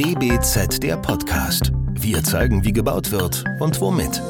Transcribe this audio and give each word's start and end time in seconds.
DBZ 0.00 0.82
der 0.82 0.96
Podcast. 0.96 1.72
Wir 1.90 2.24
zeigen, 2.24 2.64
wie 2.64 2.72
gebaut 2.72 3.10
wird 3.10 3.44
und 3.60 3.78
womit. 3.82 4.22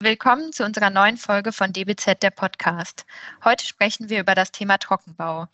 Willkommen 0.00 0.50
zu 0.54 0.64
unserer 0.64 0.88
neuen 0.88 1.18
Folge 1.18 1.52
von 1.52 1.74
DBZ 1.74 2.22
der 2.22 2.30
Podcast. 2.30 3.04
Heute 3.44 3.66
sprechen 3.66 4.08
wir 4.08 4.20
über 4.20 4.34
das 4.34 4.50
Thema 4.50 4.78
Trockenbau. 4.78 5.46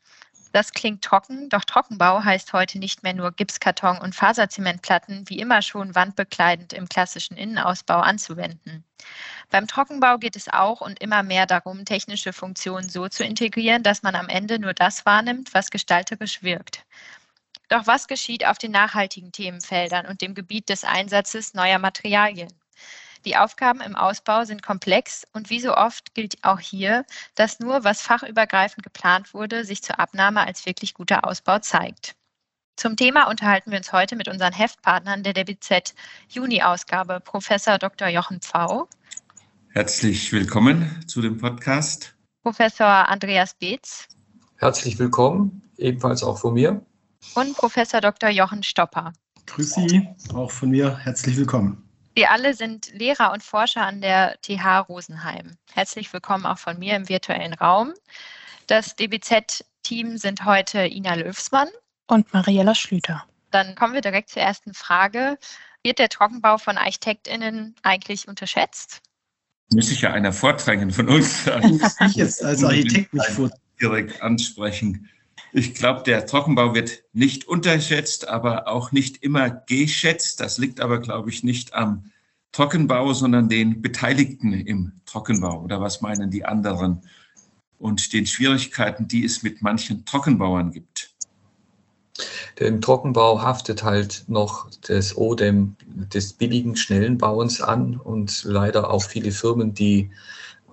Das 0.57 0.73
klingt 0.73 1.05
trocken, 1.05 1.51
doch 1.51 1.65
Trockenbau 1.67 2.25
heißt 2.25 2.55
heute 2.55 2.79
nicht 2.79 3.03
mehr 3.03 3.13
nur 3.13 3.31
Gipskarton 3.31 3.99
und 3.99 4.15
Faserzementplatten 4.15 5.29
wie 5.29 5.39
immer 5.39 5.61
schon 5.61 5.95
wandbekleidend 5.95 6.73
im 6.73 6.89
klassischen 6.89 7.37
Innenausbau 7.37 7.99
anzuwenden. 7.99 8.83
Beim 9.51 9.67
Trockenbau 9.67 10.17
geht 10.17 10.35
es 10.35 10.49
auch 10.49 10.81
und 10.81 10.99
immer 11.03 11.23
mehr 11.23 11.45
darum, 11.45 11.85
technische 11.85 12.33
Funktionen 12.33 12.89
so 12.89 13.07
zu 13.07 13.23
integrieren, 13.23 13.83
dass 13.83 14.03
man 14.03 14.15
am 14.15 14.31
Ende 14.31 14.59
nur 14.59 14.73
das 14.73 15.05
wahrnimmt, 15.05 15.53
was 15.53 15.69
gestalterisch 15.69 16.43
wirkt. 16.43 16.87
Doch 17.69 17.87
was 17.87 18.09
geschieht 18.09 18.47
auf 18.47 18.57
den 18.57 18.71
nachhaltigen 18.71 19.33
Themenfeldern 19.33 20.07
und 20.07 20.23
dem 20.23 20.35
Gebiet 20.35 20.71
des 20.71 20.85
Einsatzes 20.85 21.53
neuer 21.53 21.79
Materialien? 21.79 22.49
Die 23.27 23.37
Aufgaben 23.37 23.81
im 23.81 23.97
Ausbau 23.97 24.45
sind 24.45 24.63
komplex 24.63 25.27
und 25.33 25.51
wie 25.51 25.59
so 25.59 25.77
oft 25.77 26.15
gilt 26.15 26.37
auch 26.45 26.61
hier, 26.61 27.05
dass 27.35 27.59
nur 27.59 27.83
was 27.83 28.01
fachübergreifend 28.01 28.85
geplant 28.85 29.35
wurde, 29.35 29.65
sich 29.65 29.83
zur 29.83 29.99
Abnahme 29.99 30.47
als 30.47 30.65
wirklich 30.65 30.95
guter 30.95 31.27
Ausbau 31.27 31.59
zeigt. 31.59 32.15
Zum 32.77 32.97
Thema 32.97 33.29
unterhalten 33.29 33.73
wir 33.73 33.79
uns 33.79 33.93
heute 33.93 34.15
mit 34.15 34.29
unseren 34.29 34.53
Heftpartnern 34.53 35.25
der 35.25 35.33
DBZ 35.33 35.95
Juni-Ausgabe, 36.29 37.19
Professor 37.19 37.79
Dr. 37.79 38.07
Jochen 38.07 38.41
Pfau. 38.41 38.89
Herzlich 39.71 40.31
willkommen 40.31 41.05
zu 41.09 41.21
dem 41.21 41.37
Podcast. 41.37 42.15
Professor 42.45 43.09
Andreas 43.09 43.55
Beetz. 43.55 44.07
Herzlich 44.59 45.01
willkommen, 45.01 45.69
ebenfalls 45.79 46.23
auch 46.23 46.39
von 46.39 46.55
mir. 46.55 46.81
Und 47.35 47.57
Professor 47.57 48.01
Dr. 48.01 48.29
Jochen 48.29 48.63
Stopper. 48.63 49.13
Grüß 49.47 49.75
Sie, 49.75 50.09
auch 50.33 50.53
von 50.53 50.71
mir 50.71 50.97
herzlich 50.99 51.37
willkommen. 51.37 51.86
Wir 52.17 52.31
alle 52.31 52.55
sind 52.55 52.91
Lehrer 52.95 53.31
und 53.35 53.43
Forscher 53.43 53.83
an 53.83 54.01
der 54.01 54.39
TH 54.41 54.89
Rosenheim. 54.89 55.59
Herzlich 55.75 56.11
willkommen 56.15 56.47
auch 56.47 56.57
von 56.57 56.79
mir 56.79 56.97
im 56.97 57.11
virtuellen 57.11 57.53
Raum. 57.53 57.93
Das 58.67 58.97
DBZ-Team 58.97 60.17
sind 60.17 60.47
heute 60.47 60.87
Ina 60.87 61.13
Löwsmann 61.13 61.69
und 62.07 62.33
Mariella 62.33 62.75
Schlüter. 62.75 63.27
Dann 63.51 63.75
kommen 63.75 63.93
wir 63.93 64.01
direkt 64.01 64.31
zur 64.31 64.41
ersten 64.41 64.73
Frage. 64.73 65.37
Wird 65.83 65.99
der 65.99 66.09
Trockenbau 66.09 66.57
von 66.57 66.79
ArchitektInnen 66.79 67.75
eigentlich 67.83 68.27
unterschätzt? 68.27 69.03
Müsste 69.75 69.93
ich 69.93 70.01
ja 70.01 70.15
einer 70.15 70.33
vordrängen 70.33 70.93
von 70.93 71.11
uns. 71.11 71.47
ich 72.07 72.15
jetzt 72.15 72.43
als 72.43 72.65
Architekt 72.65 73.13
mich 73.13 73.27
vor 73.27 73.51
direkt 73.79 74.23
ansprechen. 74.23 75.11
Ich 75.59 75.73
glaube, 75.73 76.03
der 76.03 76.27
Trockenbau 76.27 76.75
wird 76.75 77.05
nicht 77.15 77.49
unterschätzt, 77.49 78.29
aber 78.29 78.69
auch 78.69 78.93
nicht 78.93 79.23
immer 79.23 79.49
geschätzt. 79.49 80.39
Das 80.39 80.59
liegt 80.59 80.81
aber, 80.83 80.99
glaube 81.01 81.31
ich, 81.31 81.45
nicht 81.45 81.73
am 81.73 82.11
Trockenbau, 82.53 83.15
sondern 83.15 83.49
den 83.49 83.81
Beteiligten 83.81 84.53
im 84.53 84.93
Trockenbau. 85.07 85.63
Oder 85.63 85.81
was 85.81 86.03
meinen 86.03 86.31
die 86.31 86.45
anderen? 86.45 87.01
Und 87.79 88.13
den 88.13 88.27
Schwierigkeiten, 88.27 89.09
die 89.09 89.25
es 89.25 89.43
mit 89.43 89.63
manchen 89.63 90.05
Trockenbauern 90.05 90.73
gibt. 90.73 91.15
Im 92.57 92.83
Trockenbau 92.83 93.41
haftet 93.41 93.83
halt 93.83 94.25
noch 94.29 94.69
das 94.87 95.17
Odem 95.17 95.75
des 95.87 96.35
billigen, 96.35 96.77
schnellen 96.77 97.17
Bauens 97.17 97.63
an 97.63 97.97
und 97.97 98.45
leider 98.45 98.91
auch 98.91 99.05
viele 99.05 99.33
Firmen, 99.33 99.73
die 99.73 100.11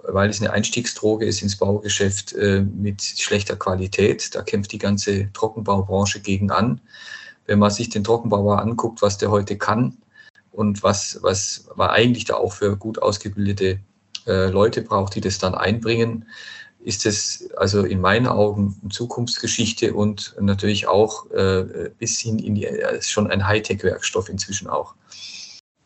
weil 0.07 0.29
es 0.29 0.41
eine 0.41 0.51
Einstiegsdroge 0.51 1.25
ist 1.25 1.41
ins 1.41 1.57
Baugeschäft 1.57 2.33
äh, 2.33 2.61
mit 2.61 3.01
schlechter 3.01 3.55
Qualität. 3.55 4.35
Da 4.35 4.41
kämpft 4.41 4.71
die 4.71 4.77
ganze 4.77 5.31
Trockenbaubranche 5.33 6.19
gegen 6.19 6.51
an. 6.51 6.81
Wenn 7.45 7.59
man 7.59 7.71
sich 7.71 7.89
den 7.89 8.03
Trockenbauer 8.03 8.59
anguckt, 8.59 9.01
was 9.01 9.17
der 9.17 9.31
heute 9.31 9.57
kann 9.57 9.97
und 10.51 10.83
was, 10.83 11.19
was 11.21 11.69
man 11.75 11.89
eigentlich 11.89 12.25
da 12.25 12.35
auch 12.35 12.53
für 12.53 12.77
gut 12.77 13.01
ausgebildete 13.01 13.79
äh, 14.27 14.47
Leute 14.47 14.81
braucht, 14.81 15.15
die 15.15 15.21
das 15.21 15.39
dann 15.39 15.55
einbringen, 15.55 16.25
ist 16.79 17.05
es 17.05 17.49
also 17.55 17.83
in 17.83 18.01
meinen 18.01 18.27
Augen 18.27 18.75
Zukunftsgeschichte 18.89 19.93
und 19.93 20.35
natürlich 20.39 20.87
auch 20.87 21.29
äh, 21.31 21.89
bis 21.97 22.19
hin 22.19 22.39
in 22.39 22.55
die, 22.55 22.65
äh, 22.65 22.97
ist 22.97 23.09
schon 23.09 23.31
ein 23.31 23.47
Hightech-Werkstoff 23.47 24.29
inzwischen 24.29 24.67
auch. 24.67 24.95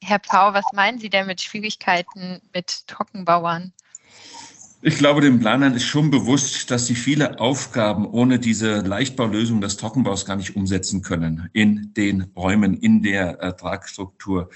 Herr 0.02 0.20
Pau, 0.20 0.53
was 0.53 0.66
meinen 0.74 1.00
Sie 1.00 1.09
denn 1.09 1.28
mit 1.28 1.41
Schwierigkeiten 1.41 2.41
mit 2.53 2.88
Trockenbauern? 2.88 3.74
Ich 4.84 5.00
glaube, 5.00 5.22
den 5.22 5.40
Planern 5.40 5.73
ist 5.73 5.85
schon 5.85 6.12
bewusst, 6.12 6.69
dass 6.69 6.85
sie 6.85 6.94
viele 6.94 7.40
Aufgaben 7.40 8.06
ohne 8.06 8.38
diese 8.38 8.81
Leichtbaulösung 8.81 9.59
des 9.59 9.78
Trockenbaus 9.78 10.25
gar 10.25 10.35
nicht 10.35 10.56
umsetzen 10.56 11.01
können 11.01 11.50
in 11.53 11.94
den 11.95 12.31
Räumen, 12.35 12.75
in 12.75 13.01
der 13.01 13.40
Ertragsstruktur. 13.40 14.50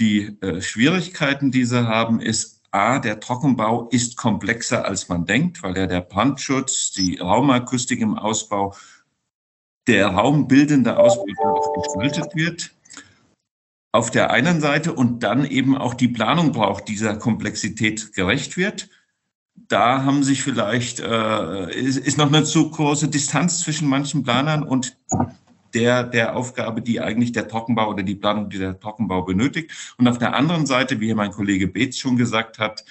Die 0.00 0.36
äh, 0.40 0.60
Schwierigkeiten, 0.60 1.52
die 1.52 1.64
sie 1.64 1.86
haben, 1.86 2.20
ist 2.20 2.60
A, 2.72 2.98
der 2.98 3.20
Trockenbau 3.20 3.88
ist 3.88 4.16
komplexer, 4.16 4.84
als 4.84 5.08
man 5.08 5.24
denkt, 5.26 5.62
weil 5.62 5.76
ja 5.76 5.86
der 5.86 6.00
Brandschutz, 6.00 6.90
die 6.90 7.18
Raumakustik 7.18 8.00
im 8.00 8.18
Ausbau, 8.18 8.74
der 9.86 10.08
raumbildende 10.08 10.98
Ausbau 10.98 11.72
gestaltet 11.82 12.34
wird 12.34 12.74
auf 13.92 14.10
der 14.10 14.30
einen 14.30 14.60
Seite 14.60 14.92
und 14.92 15.22
dann 15.22 15.46
eben 15.46 15.78
auch 15.78 15.94
die 15.94 16.08
Planung 16.08 16.52
braucht, 16.52 16.88
dieser 16.88 17.16
Komplexität 17.16 18.12
gerecht 18.12 18.56
wird 18.56 18.90
da 19.68 20.04
haben 20.04 20.22
sich 20.22 20.42
vielleicht, 20.42 21.00
äh, 21.00 21.74
ist, 21.74 21.96
ist, 21.96 22.18
noch 22.18 22.28
eine 22.28 22.44
zu 22.44 22.70
große 22.70 23.08
Distanz 23.08 23.60
zwischen 23.60 23.88
manchen 23.88 24.22
Planern 24.22 24.62
und 24.62 24.96
der, 25.74 26.04
der 26.04 26.36
Aufgabe, 26.36 26.80
die 26.80 27.00
eigentlich 27.00 27.32
der 27.32 27.48
Trockenbau 27.48 27.90
oder 27.90 28.02
die 28.02 28.14
Planung, 28.14 28.48
die 28.48 28.58
der 28.58 28.78
Trockenbau 28.78 29.22
benötigt. 29.22 29.70
Und 29.98 30.08
auf 30.08 30.18
der 30.18 30.34
anderen 30.34 30.66
Seite, 30.66 31.00
wie 31.00 31.12
mein 31.14 31.30
Kollege 31.30 31.68
Beetz 31.68 31.98
schon 31.98 32.16
gesagt 32.16 32.58
hat, 32.58 32.84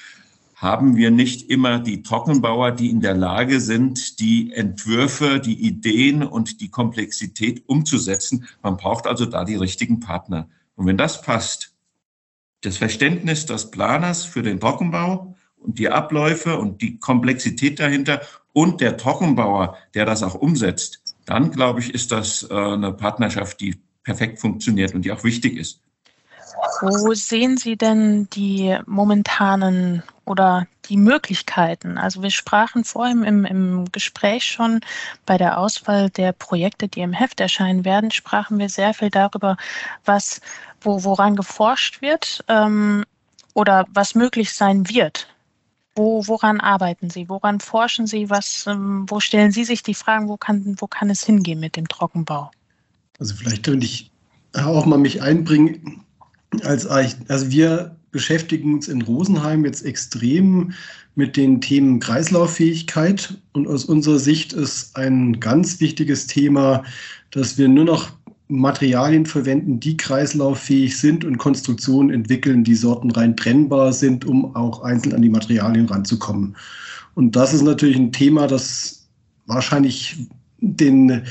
haben 0.55 0.95
wir 0.95 1.11
nicht 1.11 1.49
immer 1.51 1.79
die 1.79 2.01
Trockenbauer, 2.01 2.71
die 2.71 2.89
in 2.89 2.99
der 2.99 3.15
Lage 3.15 3.61
sind, 3.61 4.19
die 4.19 4.51
Entwürfe, 4.53 5.39
die 5.39 5.67
Ideen 5.67 6.23
und 6.23 6.61
die 6.61 6.69
Komplexität 6.69 7.63
umzusetzen. 7.67 8.47
Man 8.63 8.75
braucht 8.75 9.05
also 9.05 9.25
da 9.25 9.45
die 9.45 9.55
richtigen 9.55 9.99
Partner. 9.99 10.49
Und 10.75 10.87
wenn 10.87 10.97
das 10.97 11.21
passt, 11.21 11.75
das 12.61 12.77
Verständnis 12.77 13.45
des 13.45 13.69
Planers 13.69 14.25
für 14.25 14.41
den 14.41 14.59
Trockenbau, 14.59 15.35
und 15.67 15.77
die 15.77 15.89
Abläufe 15.89 16.57
und 16.57 16.81
die 16.81 16.97
Komplexität 16.97 17.79
dahinter 17.79 18.21
und 18.53 18.81
der 18.81 18.97
Trockenbauer, 18.97 19.77
der 19.93 20.05
das 20.05 20.23
auch 20.23 20.33
umsetzt, 20.33 21.01
dann 21.25 21.51
glaube 21.51 21.81
ich, 21.81 21.93
ist 21.93 22.11
das 22.11 22.47
äh, 22.49 22.55
eine 22.55 22.93
Partnerschaft, 22.93 23.59
die 23.59 23.75
perfekt 24.03 24.39
funktioniert 24.39 24.95
und 24.95 25.03
die 25.03 25.11
auch 25.11 25.23
wichtig 25.25 25.57
ist. 25.57 25.81
Wo 26.81 27.13
sehen 27.13 27.57
Sie 27.57 27.75
denn 27.75 28.29
die 28.31 28.77
momentanen 28.85 30.01
oder 30.25 30.65
die 30.85 30.97
Möglichkeiten? 30.97 31.97
Also 31.97 32.23
wir 32.23 32.31
sprachen 32.31 32.83
vorhin 32.83 33.23
im, 33.23 33.45
im 33.45 33.91
Gespräch 33.91 34.45
schon 34.45 34.79
bei 35.25 35.37
der 35.37 35.59
Auswahl 35.59 36.09
der 36.09 36.31
Projekte, 36.31 36.87
die 36.87 37.01
im 37.01 37.13
Heft 37.13 37.41
erscheinen 37.41 37.83
werden, 37.83 38.09
sprachen 38.09 38.57
wir 38.57 38.69
sehr 38.69 38.93
viel 38.93 39.09
darüber, 39.09 39.57
was, 40.05 40.39
wo, 40.81 41.03
woran 41.03 41.35
geforscht 41.35 42.01
wird 42.01 42.43
ähm, 42.47 43.03
oder 43.53 43.85
was 43.93 44.15
möglich 44.15 44.53
sein 44.53 44.89
wird. 44.89 45.27
Wo, 45.97 46.27
woran 46.27 46.59
arbeiten 46.59 47.09
Sie? 47.09 47.27
Woran 47.27 47.59
forschen 47.59 48.05
Sie? 48.05 48.29
Was, 48.29 48.65
ähm, 48.67 49.05
wo 49.07 49.19
stellen 49.19 49.51
Sie 49.51 49.63
sich 49.63 49.81
die 49.81 49.95
Fragen, 49.95 50.27
wo 50.27 50.37
kann, 50.37 50.75
wo 50.77 50.85
kann 50.85 51.09
es 51.09 51.23
hingehen 51.23 51.59
mit 51.59 51.75
dem 51.75 51.87
Trockenbau? 51.87 52.51
Also 53.19 53.33
vielleicht 53.33 53.63
könnte 53.63 53.87
ich 53.87 54.11
auch 54.53 54.85
mal 54.85 54.99
mich 54.99 55.23
einbringen. 55.23 56.01
Als, 56.63 56.85
also 56.85 57.49
wir 57.49 57.95
beschäftigen 58.11 58.75
uns 58.75 58.87
in 58.87 59.01
Rosenheim 59.01 59.65
jetzt 59.65 59.83
extrem 59.83 60.73
mit 61.15 61.35
den 61.35 61.61
Themen 61.61 61.99
Kreislauffähigkeit. 61.99 63.35
Und 63.53 63.67
aus 63.67 63.85
unserer 63.85 64.19
Sicht 64.19 64.53
ist 64.53 64.95
ein 64.95 65.39
ganz 65.39 65.79
wichtiges 65.79 66.27
Thema, 66.27 66.83
dass 67.31 67.57
wir 67.57 67.67
nur 67.67 67.85
noch 67.85 68.11
Materialien 68.49 69.25
verwenden, 69.25 69.79
die 69.79 69.97
kreislauffähig 69.97 70.97
sind 70.97 71.25
und 71.25 71.37
Konstruktionen 71.37 72.11
entwickeln, 72.11 72.63
die 72.63 72.75
sortenrein 72.75 73.35
trennbar 73.35 73.91
sind, 73.91 74.25
um 74.25 74.55
auch 74.55 74.83
einzeln 74.83 75.13
an 75.13 75.21
die 75.21 75.29
Materialien 75.29 75.87
ranzukommen. 75.87 76.55
Und 77.15 77.35
das 77.35 77.53
ist 77.53 77.63
natürlich 77.63 77.97
ein 77.97 78.11
Thema, 78.11 78.47
das 78.47 79.07
wahrscheinlich 79.47 80.27
den, 80.59 81.23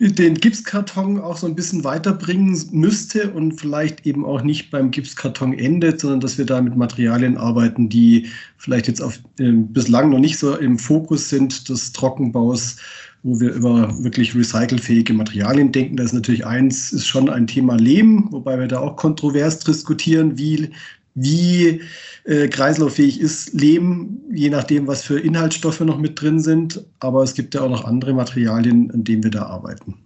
den 0.00 0.34
Gipskarton 0.34 1.20
auch 1.20 1.36
so 1.36 1.46
ein 1.46 1.54
bisschen 1.54 1.84
weiterbringen 1.84 2.58
müsste 2.72 3.30
und 3.30 3.60
vielleicht 3.60 4.06
eben 4.06 4.24
auch 4.24 4.42
nicht 4.42 4.70
beim 4.70 4.90
Gipskarton 4.90 5.52
endet, 5.52 6.00
sondern 6.00 6.20
dass 6.20 6.38
wir 6.38 6.46
da 6.46 6.60
mit 6.60 6.76
Materialien 6.76 7.36
arbeiten, 7.36 7.88
die 7.88 8.28
vielleicht 8.56 8.88
jetzt 8.88 9.02
auf, 9.02 9.20
äh, 9.38 9.52
bislang 9.52 10.10
noch 10.10 10.18
nicht 10.18 10.38
so 10.38 10.56
im 10.56 10.78
Fokus 10.78 11.28
sind 11.28 11.68
des 11.68 11.92
Trockenbaus 11.92 12.76
wo 13.22 13.38
wir 13.40 13.52
über 13.52 14.02
wirklich 14.02 14.34
recycelfähige 14.34 15.12
Materialien 15.12 15.72
denken. 15.72 15.96
Das 15.96 16.06
ist 16.06 16.12
natürlich 16.14 16.46
eins, 16.46 16.92
ist 16.92 17.06
schon 17.06 17.28
ein 17.28 17.46
Thema 17.46 17.76
Lehm, 17.76 18.28
wobei 18.30 18.58
wir 18.58 18.68
da 18.68 18.80
auch 18.80 18.96
kontrovers 18.96 19.58
diskutieren, 19.58 20.38
wie, 20.38 20.70
wie 21.14 21.82
äh, 22.24 22.48
kreislauffähig 22.48 23.20
ist 23.20 23.52
Lehm, 23.52 24.20
je 24.32 24.50
nachdem, 24.50 24.86
was 24.86 25.02
für 25.02 25.20
Inhaltsstoffe 25.20 25.80
noch 25.80 25.98
mit 25.98 26.20
drin 26.20 26.40
sind. 26.40 26.84
Aber 27.00 27.22
es 27.22 27.34
gibt 27.34 27.54
ja 27.54 27.62
auch 27.62 27.70
noch 27.70 27.84
andere 27.84 28.14
Materialien, 28.14 28.90
an 28.92 29.04
denen 29.04 29.22
wir 29.22 29.30
da 29.30 29.46
arbeiten. 29.46 29.98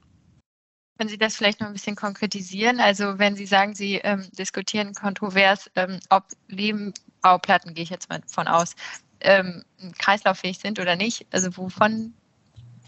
Können 0.99 1.11
Sie 1.11 1.19
das 1.19 1.37
vielleicht 1.37 1.61
noch 1.61 1.67
ein 1.67 1.73
bisschen 1.73 1.97
konkretisieren? 1.97 2.79
Also 2.79 3.19
wenn 3.19 3.35
Sie 3.35 3.47
sagen, 3.47 3.75
Sie 3.75 3.97
ähm, 3.97 4.27
diskutieren 4.39 4.95
kontrovers, 4.95 5.69
ähm, 5.75 5.99
ob 6.09 6.25
Lehmbauplatten, 6.49 7.75
gehe 7.75 7.83
ich 7.83 7.91
jetzt 7.91 8.09
mal 8.09 8.21
von 8.27 8.47
aus, 8.47 8.77
ähm, 9.21 9.65
kreislauffähig 9.99 10.59
sind 10.59 10.79
oder 10.79 10.95
nicht. 10.95 11.27
Also 11.33 11.57
wovon 11.57 12.15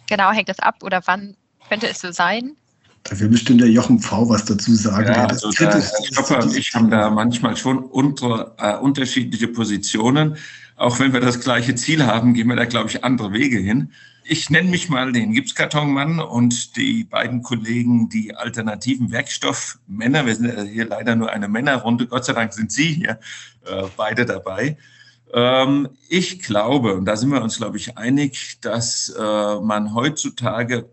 genau 0.06 0.32
hängt 0.32 0.48
das 0.48 0.60
ab 0.60 0.76
oder 0.82 1.00
wann 1.06 1.36
könnte 1.68 1.88
es 1.88 2.00
so 2.00 2.12
sein? 2.12 2.56
Da 3.04 3.18
will 3.20 3.28
bestimmt 3.28 3.60
der 3.60 3.68
Jochen 3.68 4.00
V. 4.00 4.28
was 4.28 4.44
dazu 4.44 4.74
sagen. 4.74 5.06
Ja, 5.06 5.26
also 5.26 5.50
da, 5.52 5.72
Herr 5.72 5.80
Stopper 5.80 6.42
und 6.42 6.56
ich 6.56 6.74
haben 6.74 6.90
da 6.90 7.08
manchmal 7.08 7.56
schon 7.56 7.78
unter, 7.78 8.54
äh, 8.58 8.76
unterschiedliche 8.76 9.48
Positionen. 9.48 10.36
Auch 10.76 10.98
wenn 10.98 11.12
wir 11.12 11.20
das 11.20 11.40
gleiche 11.40 11.74
Ziel 11.74 12.04
haben, 12.04 12.34
gehen 12.34 12.48
wir 12.48 12.56
da, 12.56 12.64
glaube 12.64 12.90
ich, 12.90 13.04
andere 13.04 13.32
Wege 13.32 13.58
hin. 13.58 13.92
Ich 14.24 14.50
nenne 14.50 14.68
mich 14.70 14.88
mal 14.88 15.12
den 15.12 15.32
Gipskartonmann 15.32 16.18
und 16.18 16.76
die 16.76 17.04
beiden 17.04 17.42
Kollegen, 17.42 18.08
die 18.08 18.34
alternativen 18.34 19.12
Werkstoffmänner. 19.12 20.26
Wir 20.26 20.34
sind 20.34 20.68
hier 20.68 20.86
leider 20.86 21.14
nur 21.14 21.30
eine 21.30 21.46
Männerrunde. 21.46 22.08
Gott 22.08 22.24
sei 22.24 22.32
Dank 22.32 22.52
sind 22.52 22.72
Sie 22.72 22.94
hier 22.94 23.20
äh, 23.66 23.84
beide 23.96 24.26
dabei. 24.26 24.76
Ähm, 25.32 25.88
ich 26.08 26.40
glaube, 26.40 26.94
und 26.94 27.04
da 27.04 27.16
sind 27.16 27.30
wir 27.30 27.42
uns, 27.42 27.58
glaube 27.58 27.76
ich, 27.76 27.98
einig, 27.98 28.58
dass 28.60 29.08
äh, 29.08 29.60
man 29.60 29.94
heutzutage 29.94 30.88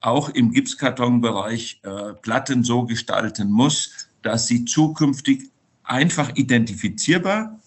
auch 0.00 0.28
im 0.28 0.52
Gipskartonbereich 0.52 1.80
äh, 1.82 2.14
Platten 2.14 2.64
so 2.64 2.84
gestalten 2.84 3.50
muss, 3.50 4.08
dass 4.22 4.46
sie 4.46 4.64
zukünftig 4.64 5.50
einfach 5.82 6.36
identifizierbar, 6.36 7.58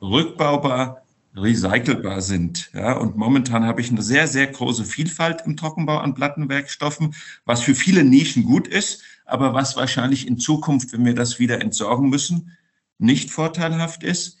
rückbaubar, 0.00 1.02
recycelbar 1.36 2.20
sind. 2.22 2.70
Ja, 2.72 2.94
und 2.94 3.16
momentan 3.16 3.64
habe 3.64 3.80
ich 3.80 3.90
eine 3.90 4.02
sehr, 4.02 4.26
sehr 4.26 4.46
große 4.46 4.84
Vielfalt 4.84 5.42
im 5.46 5.56
Trockenbau 5.56 5.98
an 5.98 6.14
Plattenwerkstoffen, 6.14 7.14
was 7.44 7.62
für 7.62 7.74
viele 7.74 8.04
Nischen 8.04 8.44
gut 8.44 8.68
ist, 8.68 9.02
aber 9.24 9.54
was 9.54 9.76
wahrscheinlich 9.76 10.26
in 10.26 10.38
Zukunft, 10.38 10.92
wenn 10.92 11.04
wir 11.04 11.14
das 11.14 11.38
wieder 11.38 11.60
entsorgen 11.60 12.08
müssen, 12.08 12.56
nicht 12.98 13.30
vorteilhaft 13.30 14.04
ist. 14.04 14.38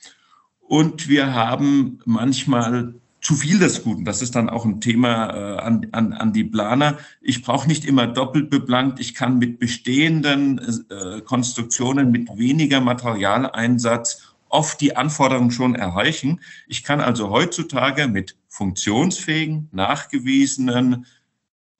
Und 0.68 1.08
wir 1.08 1.34
haben 1.34 2.00
manchmal 2.04 2.94
zu 3.20 3.34
viel 3.34 3.58
des 3.58 3.82
Guten. 3.82 4.04
Das 4.04 4.20
ist 4.20 4.34
dann 4.34 4.50
auch 4.50 4.66
ein 4.66 4.80
Thema 4.82 5.30
äh, 5.30 5.60
an, 5.60 5.86
an, 5.92 6.12
an 6.12 6.32
die 6.32 6.44
Planer. 6.44 6.98
Ich 7.22 7.42
brauche 7.42 7.66
nicht 7.66 7.86
immer 7.86 8.06
doppelt 8.06 8.50
beplankt. 8.50 9.00
Ich 9.00 9.14
kann 9.14 9.38
mit 9.38 9.58
bestehenden 9.58 10.60
äh, 10.90 11.22
Konstruktionen, 11.22 12.10
mit 12.10 12.28
weniger 12.36 12.80
Materialeinsatz 12.82 14.34
oft 14.50 14.80
die 14.80 14.94
Anforderungen 14.94 15.50
schon 15.50 15.74
erreichen. 15.74 16.40
Ich 16.68 16.84
kann 16.84 17.00
also 17.00 17.30
heutzutage 17.30 18.08
mit 18.08 18.36
funktionsfähigen, 18.48 19.68
nachgewiesenen 19.72 21.06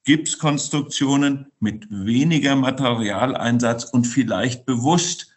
Gipskonstruktionen 0.05 1.53
mit 1.61 1.87
weniger 1.91 2.57
Materialeinsatz 2.57 3.85
und 3.85 4.07
vielleicht 4.07 4.67
bewusst 4.67 5.34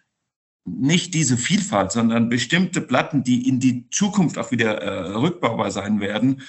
nicht 0.68 1.14
diese 1.14 1.38
Vielfalt, 1.38 1.92
sondern 1.92 2.30
bestimmte 2.30 2.82
Platten, 2.82 3.24
die 3.24 3.48
in 3.48 3.60
die 3.60 3.90
Zukunft 3.90 4.38
auch 4.38 4.52
wieder 4.52 4.82
äh, 4.82 5.12
rückbaubar 5.12 5.72
sein 5.72 6.00
werden, 6.00 6.42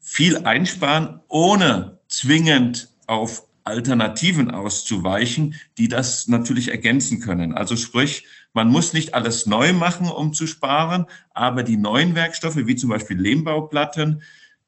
viel 0.00 0.38
einsparen, 0.38 1.20
ohne 1.28 1.98
zwingend 2.08 2.88
auf 3.06 3.44
Alternativen 3.64 4.50
auszuweichen, 4.50 5.54
die 5.78 5.86
das 5.86 6.26
natürlich 6.26 6.70
ergänzen 6.72 7.20
können. 7.20 7.52
Also 7.52 7.76
sprich, 7.76 8.26
man 8.52 8.68
muss 8.68 8.92
nicht 8.92 9.14
alles 9.14 9.46
neu 9.46 9.72
machen, 9.72 10.08
um 10.08 10.34
zu 10.34 10.48
sparen, 10.48 11.06
aber 11.32 11.62
die 11.62 11.76
neuen 11.76 12.16
Werkstoffe, 12.16 12.56
wie 12.56 12.74
zum 12.74 12.90
Beispiel 12.90 13.18
Lehmbauplatten, 13.18 14.22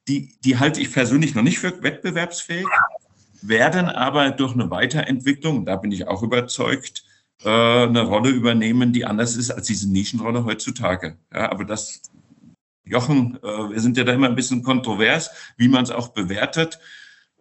die, 0.06 0.37
die 0.44 0.58
halte 0.58 0.81
ich 0.81 0.93
persönlich 0.93 1.35
noch 1.35 1.43
nicht 1.43 1.58
für 1.58 1.82
wettbewerbsfähig, 1.82 2.67
werden 3.43 3.88
aber 3.88 4.31
durch 4.31 4.55
eine 4.55 4.70
Weiterentwicklung, 4.70 5.67
da 5.67 5.76
bin 5.76 5.91
ich 5.91 6.06
auch 6.06 6.23
überzeugt, 6.23 7.05
äh, 7.43 7.49
eine 7.49 8.03
Rolle 8.03 8.31
übernehmen, 8.31 8.93
die 8.93 9.05
anders 9.05 9.37
ist 9.37 9.51
als 9.51 9.67
diese 9.67 9.91
Nischenrolle 9.91 10.45
heutzutage. 10.45 11.17
Ja, 11.33 11.51
aber 11.51 11.65
das, 11.65 12.03
Jochen, 12.85 13.39
äh, 13.43 13.71
wir 13.71 13.81
sind 13.81 13.97
ja 13.97 14.05
da 14.05 14.13
immer 14.13 14.29
ein 14.29 14.35
bisschen 14.35 14.63
kontrovers, 14.63 15.31
wie 15.57 15.69
man 15.69 15.85
es 15.85 15.91
auch 15.91 16.09
bewertet. 16.09 16.79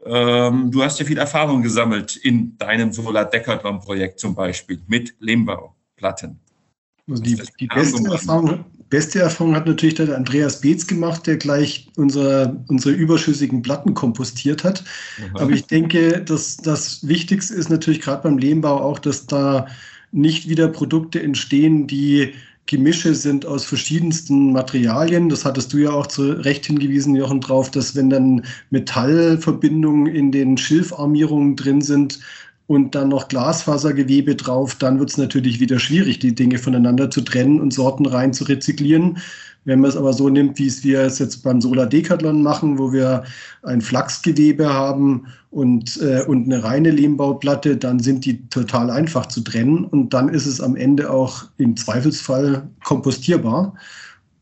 Ähm, 0.05 0.71
du 0.71 0.83
hast 0.83 0.99
ja 0.99 1.05
viel 1.05 1.17
Erfahrung 1.17 1.61
gesammelt 1.61 2.15
in 2.17 2.57
deinem 2.57 2.91
Solar 2.91 3.25
Decathlon 3.25 3.79
Projekt 3.79 4.19
zum 4.19 4.35
Beispiel 4.35 4.81
mit 4.87 5.15
Lehmbauplatten. 5.19 6.39
Also 7.09 7.23
die, 7.23 7.41
die 7.59 7.67
beste, 7.67 8.11
Erfahrung, 8.11 8.65
beste 8.93 9.21
Erfahrung 9.21 9.55
hat 9.55 9.65
natürlich 9.65 9.95
der 9.95 10.15
Andreas 10.15 10.61
Beetz 10.61 10.85
gemacht, 10.85 11.25
der 11.25 11.37
gleich 11.37 11.87
unsere, 11.97 12.63
unsere 12.67 12.93
überschüssigen 12.93 13.63
Platten 13.63 13.95
kompostiert 13.95 14.63
hat. 14.63 14.83
Aha. 15.17 15.41
Aber 15.41 15.51
ich 15.51 15.65
denke, 15.65 16.21
dass 16.21 16.57
das 16.57 17.07
Wichtigste 17.07 17.55
ist 17.55 17.71
natürlich 17.71 18.01
gerade 18.01 18.21
beim 18.21 18.37
Lehmbau 18.37 18.79
auch, 18.79 18.99
dass 18.99 19.25
da 19.25 19.65
nicht 20.11 20.47
wieder 20.47 20.67
Produkte 20.67 21.23
entstehen, 21.23 21.87
die 21.87 22.33
Gemische 22.67 23.15
sind 23.15 23.47
aus 23.47 23.65
verschiedensten 23.65 24.51
Materialien. 24.51 25.27
Das 25.27 25.43
hattest 25.43 25.73
du 25.73 25.77
ja 25.77 25.89
auch 25.89 26.05
zu 26.05 26.31
Recht 26.31 26.67
hingewiesen, 26.67 27.15
Jochen, 27.15 27.41
drauf, 27.41 27.71
dass 27.71 27.95
wenn 27.95 28.11
dann 28.11 28.45
Metallverbindungen 28.69 30.05
in 30.05 30.31
den 30.31 30.55
Schilfarmierungen 30.55 31.55
drin 31.55 31.81
sind, 31.81 32.19
und 32.73 32.95
dann 32.95 33.09
noch 33.09 33.27
Glasfasergewebe 33.27 34.35
drauf, 34.35 34.75
dann 34.75 34.99
wird 34.99 35.09
es 35.09 35.17
natürlich 35.17 35.59
wieder 35.59 35.79
schwierig, 35.79 36.19
die 36.19 36.35
Dinge 36.35 36.57
voneinander 36.57 37.09
zu 37.09 37.21
trennen 37.21 37.59
und 37.59 37.73
Sorten 37.73 38.05
rein 38.05 38.33
zu 38.33 38.45
rezyklieren. 38.45 39.17
Wenn 39.65 39.79
man 39.79 39.89
es 39.89 39.95
aber 39.95 40.11
so 40.11 40.27
nimmt, 40.27 40.59
wie 40.59 40.67
es 40.67 40.83
wir 40.83 41.01
es 41.01 41.19
jetzt 41.19 41.43
beim 41.43 41.61
Solar 41.61 41.85
Decathlon 41.85 42.43
machen, 42.43 42.77
wo 42.77 42.91
wir 42.91 43.23
ein 43.63 43.79
Flachsgewebe 43.79 44.73
haben 44.73 45.27
und, 45.51 46.01
äh, 46.01 46.23
und 46.23 46.45
eine 46.45 46.63
reine 46.63 46.91
Lehmbauplatte, 46.91 47.77
dann 47.77 47.99
sind 47.99 48.25
die 48.25 48.45
total 48.49 48.89
einfach 48.89 49.27
zu 49.27 49.41
trennen 49.41 49.85
und 49.85 50.13
dann 50.13 50.29
ist 50.29 50.45
es 50.45 50.59
am 50.59 50.75
Ende 50.75 51.09
auch 51.09 51.45
im 51.57 51.77
Zweifelsfall 51.77 52.67
kompostierbar 52.83 53.73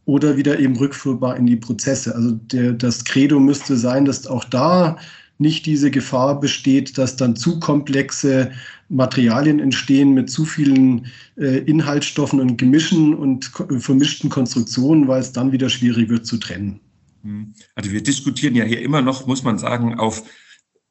oder 0.06 0.38
wieder 0.38 0.60
eben 0.60 0.76
rückführbar 0.76 1.38
in 1.38 1.46
die 1.46 1.58
Prozesse. 1.58 2.16
Also 2.16 2.32
der, 2.32 2.74
das 2.74 3.04
Credo 3.04 3.40
müsste 3.40 3.78
sein, 3.78 4.06
dass 4.06 4.26
auch 4.26 4.44
da 4.46 4.98
nicht 5.42 5.66
diese 5.66 5.92
Gefahr 5.92 6.40
besteht, 6.40 6.98
dass 6.98 7.18
dann 7.18 7.36
zu 7.36 7.60
komplexe 7.60 8.52
Materialien 8.90 9.60
entstehen 9.60 10.14
mit 10.14 10.30
zu 10.30 10.46
vielen 10.46 11.08
äh, 11.38 11.58
Inhaltsstoffen 11.60 12.40
und 12.40 12.58
Gemischen 12.58 13.16
und 13.16 13.52
vermischten 13.80 14.30
Konstruktionen, 14.30 15.08
weil 15.08 15.20
es 15.20 15.32
dann 15.32 15.52
wieder 15.52 15.70
schwierig 15.70 16.10
wird 16.10 16.26
zu 16.26 16.38
trennen. 16.38 16.80
Hm. 17.24 17.54
Also 17.76 17.92
wir 17.92 18.04
diskutieren 18.04 18.56
ja 18.56 18.64
hier 18.66 18.82
immer 18.82 19.02
noch, 19.02 19.26
muss 19.26 19.44
man 19.44 19.58
sagen, 19.58 19.98
auf 19.98 20.24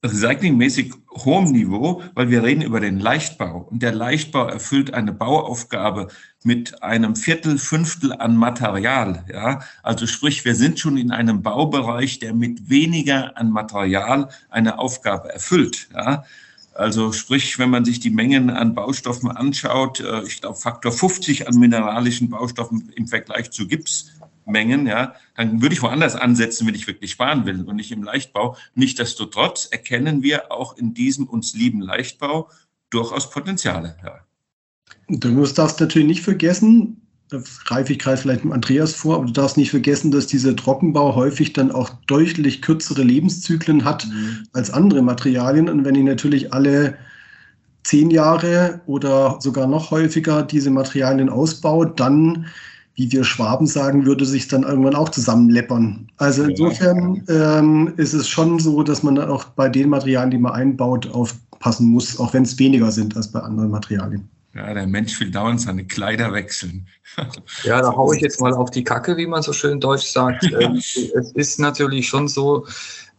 recyclingmäßig 0.03 0.95
hohem 1.11 1.53
Niveau, 1.53 2.03
weil 2.15 2.31
wir 2.31 2.43
reden 2.43 2.63
über 2.63 2.81
den 2.81 2.99
Leichtbau. 2.99 3.69
Und 3.71 3.83
der 3.83 3.93
Leichtbau 3.93 4.47
erfüllt 4.47 4.95
eine 4.95 5.13
Bauaufgabe 5.13 6.09
mit 6.43 6.83
einem 6.83 7.17
Viertel, 7.17 7.59
Fünftel 7.59 8.13
an 8.15 8.37
Material. 8.37 9.25
Ja, 9.31 9.61
also 9.83 10.07
sprich, 10.07 10.45
wir 10.45 10.55
sind 10.55 10.79
schon 10.79 10.97
in 10.97 11.11
einem 11.11 11.43
Baubereich, 11.43 12.19
der 12.19 12.33
mit 12.33 12.71
weniger 12.71 13.37
an 13.37 13.51
Material 13.51 14.31
eine 14.49 14.79
Aufgabe 14.79 15.33
erfüllt. 15.33 15.89
Ja, 15.95 16.25
also 16.73 17.13
sprich, 17.13 17.59
wenn 17.59 17.69
man 17.69 17.85
sich 17.85 18.01
die 18.01 18.11
Mengen 18.11 18.49
an 18.49 18.75
Baustoffen 18.75 19.31
anschaut, 19.31 20.01
äh, 20.01 20.23
ich 20.23 20.41
glaube 20.41 20.57
Faktor 20.57 20.93
50 20.93 21.47
an 21.47 21.57
mineralischen 21.57 22.31
Baustoffen 22.31 22.91
im 22.97 23.07
Vergleich 23.07 23.51
zu 23.51 23.67
Gips 23.67 24.13
Mengen, 24.51 24.87
ja, 24.87 25.15
dann 25.37 25.63
würde 25.63 25.75
ich 25.75 25.83
woanders 25.83 26.17
ansetzen, 26.17 26.67
wenn 26.67 26.75
ich 26.75 26.87
wirklich 26.87 27.13
sparen 27.13 27.47
will 27.47 27.63
und 27.63 27.77
nicht 27.77 27.93
im 27.93 28.03
Leichtbau. 28.03 28.57
Nichtsdestotrotz 28.75 29.67
erkennen 29.67 30.23
wir 30.23 30.53
auch 30.53 30.77
in 30.77 30.95
diesem 30.95 31.27
uns 31.27 31.55
lieben 31.55 31.81
Leichtbau 31.81 32.49
durchaus 32.91 33.31
Potenziale. 33.31 33.97
Ja. 34.05 34.21
Du 35.09 35.45
darfst 35.47 35.81
natürlich 35.81 36.09
nicht 36.09 36.23
vergessen, 36.23 37.01
da 37.31 37.41
greife 37.65 37.93
ich 37.93 38.01
gerade 38.01 38.17
vielleicht 38.17 38.45
mit 38.45 38.53
Andreas 38.53 38.93
vor, 38.93 39.17
aber 39.17 39.27
du 39.27 39.33
darfst 39.33 39.57
nicht 39.57 39.71
vergessen, 39.71 40.11
dass 40.11 40.27
dieser 40.27 40.57
Trockenbau 40.57 41.15
häufig 41.15 41.53
dann 41.53 41.71
auch 41.71 41.89
deutlich 42.07 42.61
kürzere 42.61 43.03
Lebenszyklen 43.03 43.85
hat 43.85 44.07
mhm. 44.07 44.49
als 44.53 44.71
andere 44.71 45.01
Materialien. 45.03 45.69
Und 45.69 45.85
wenn 45.85 45.95
ich 45.95 46.03
natürlich 46.03 46.53
alle 46.53 46.97
zehn 47.85 48.11
Jahre 48.11 48.81
oder 48.87 49.39
sogar 49.41 49.69
noch 49.69 49.93
häufiger 49.93 50.43
diese 50.43 50.71
Materialien 50.71 51.29
ausbaue, 51.29 51.93
dann 51.95 52.47
wie 53.01 53.11
wir 53.13 53.25
Schwaben 53.25 53.67
sagen, 53.67 54.05
würde 54.05 54.27
sich 54.27 54.47
dann 54.49 54.63
irgendwann 54.63 54.95
auch 54.95 55.09
zusammenleppern. 55.09 56.07
Also 56.19 56.43
insofern 56.43 57.25
ähm, 57.31 57.95
ist 57.97 58.13
es 58.13 58.29
schon 58.29 58.59
so, 58.59 58.83
dass 58.83 59.03
man 59.03 59.15
dann 59.15 59.31
auch 59.31 59.45
bei 59.45 59.71
den 59.71 59.89
Materialien, 59.89 60.31
die 60.31 60.37
man 60.37 60.53
einbaut, 60.53 61.11
aufpassen 61.11 61.89
muss, 61.89 62.21
auch 62.21 62.35
wenn 62.35 62.43
es 62.43 62.59
weniger 62.59 62.93
sind 62.93 63.17
als 63.17 63.33
bei 63.33 63.41
anderen 63.41 63.71
Materialien. 63.71 64.29
Ja, 64.55 64.75
der 64.75 64.87
Mensch 64.87 65.19
will 65.19 65.31
dauernd 65.31 65.63
seine 65.63 65.87
Kleider 65.87 66.33
wechseln. 66.35 66.87
Ja, 67.65 67.81
da 67.81 67.97
haue 67.97 68.15
ich 68.15 68.23
jetzt 68.23 68.41
mal 68.41 68.53
auf 68.53 68.71
die 68.71 68.85
Kacke, 68.85 69.17
wie 69.17 69.27
man 69.27 69.43
so 69.43 69.55
schön 69.55 69.81
deutsch 69.81 70.07
sagt. 70.07 70.45
Ähm, 70.61 70.77
es 70.77 71.33
ist 71.35 71.59
natürlich 71.59 72.07
schon 72.07 72.29
so, 72.29 72.67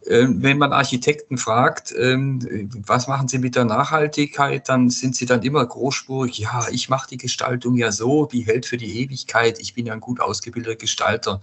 wenn 0.06 0.58
man 0.58 0.72
Architekten 0.72 1.38
fragt, 1.38 1.94
ähm, 1.96 2.68
was 2.86 3.06
machen 3.06 3.28
Sie 3.28 3.38
mit 3.38 3.54
der 3.54 3.64
Nachhaltigkeit, 3.64 4.68
dann 4.68 4.90
sind 4.90 5.14
sie 5.14 5.26
dann 5.26 5.42
immer 5.42 5.64
großspurig, 5.64 6.38
ja, 6.38 6.66
ich 6.70 6.88
mache 6.88 7.08
die 7.08 7.16
Gestaltung 7.16 7.76
ja 7.76 7.92
so, 7.92 8.26
die 8.26 8.42
hält 8.42 8.66
für 8.66 8.76
die 8.76 9.00
Ewigkeit, 9.00 9.60
ich 9.60 9.74
bin 9.74 9.86
ja 9.86 9.92
ein 9.92 10.00
gut 10.00 10.20
ausgebildeter 10.20 10.76
Gestalter. 10.76 11.40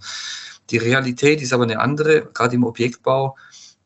Die 0.70 0.76
Realität 0.76 1.40
ist 1.42 1.52
aber 1.52 1.64
eine 1.64 1.80
andere, 1.80 2.26
gerade 2.32 2.54
im 2.54 2.64
Objektbau. 2.64 3.36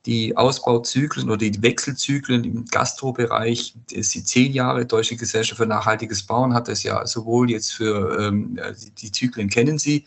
Die 0.06 0.36
Ausbauzyklen 0.36 1.30
oder 1.30 1.38
die 1.38 1.62
Wechselzyklen 1.62 2.44
im 2.44 2.64
Gastrobereich, 2.66 3.74
das 3.94 4.10
die 4.10 4.22
zehn 4.22 4.52
Jahre 4.52 4.84
Deutsche 4.84 5.16
Gesellschaft 5.16 5.58
für 5.58 5.66
nachhaltiges 5.66 6.24
Bauen 6.24 6.52
hat 6.52 6.68
das 6.68 6.82
ja 6.82 7.06
sowohl 7.06 7.50
jetzt 7.50 7.72
für 7.72 8.18
ähm, 8.20 8.58
die 8.98 9.10
Zyklen 9.10 9.48
kennen 9.48 9.78
Sie. 9.78 10.04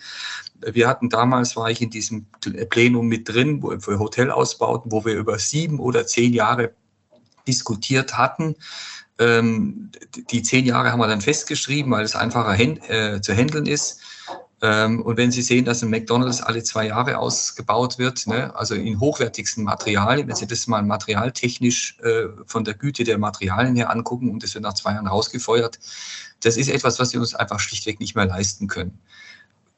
Wir 0.62 0.88
hatten 0.88 1.10
damals, 1.10 1.56
war 1.56 1.72
ich 1.72 1.82
in 1.82 1.89
diesem 1.89 2.27
Plenum 2.70 3.08
mit 3.08 3.27
drin, 3.27 3.62
wo, 3.63 3.80
für 3.80 3.98
Hotelausbauten, 3.98 4.92
wo 4.92 5.04
wir 5.04 5.16
über 5.16 5.39
sieben 5.39 5.80
oder 5.80 6.06
zehn 6.06 6.34
Jahre 6.34 6.74
diskutiert 7.48 8.18
hatten. 8.18 8.56
Ähm, 9.18 9.89
die 10.30 10.44
zehn 10.44 10.66
Jahre 10.66 10.92
haben 10.92 11.00
wir 11.00 11.08
dann 11.08 11.22
festgeschrieben, 11.22 11.92
weil 11.92 12.06
es 12.06 12.16
einfacher 12.16 12.60
äh, 12.60 13.20
zu 13.22 13.34
handeln 13.34 13.66
ist. 13.66 14.00
Ähm, 14.61 15.01
und 15.03 15.17
wenn 15.17 15.31
Sie 15.31 15.43
sehen, 15.43 15.65
dass 15.65 15.83
ein 15.83 15.89
McDonalds 15.89 16.41
alle 16.41 16.63
zwei 16.63 16.87
Jahre 16.87 17.19
ausgebaut 17.19 17.99
wird, 17.99 18.25
ne, 18.25 18.55
also 18.55 18.73
in 18.73 18.99
hochwertigsten 18.99 19.63
Materialien, 19.63 20.27
wenn 20.27 20.35
Sie 20.35 20.47
das 20.47 20.65
mal 20.65 20.81
materialtechnisch 20.81 21.99
äh, 21.99 22.23
von 22.45 22.63
der 22.63 22.73
Güte 22.73 23.03
der 23.03 23.19
Materialien 23.19 23.75
her 23.75 23.91
angucken 23.91 24.31
und 24.31 24.41
das 24.41 24.55
wird 24.55 24.63
nach 24.63 24.73
zwei 24.73 24.93
Jahren 24.93 25.07
rausgefeuert, 25.07 25.79
das 26.41 26.57
ist 26.57 26.69
etwas, 26.69 26.99
was 26.99 27.13
wir 27.13 27.19
uns 27.19 27.35
einfach 27.35 27.59
schlichtweg 27.59 27.99
nicht 27.99 28.15
mehr 28.15 28.25
leisten 28.25 28.67
können. 28.67 28.99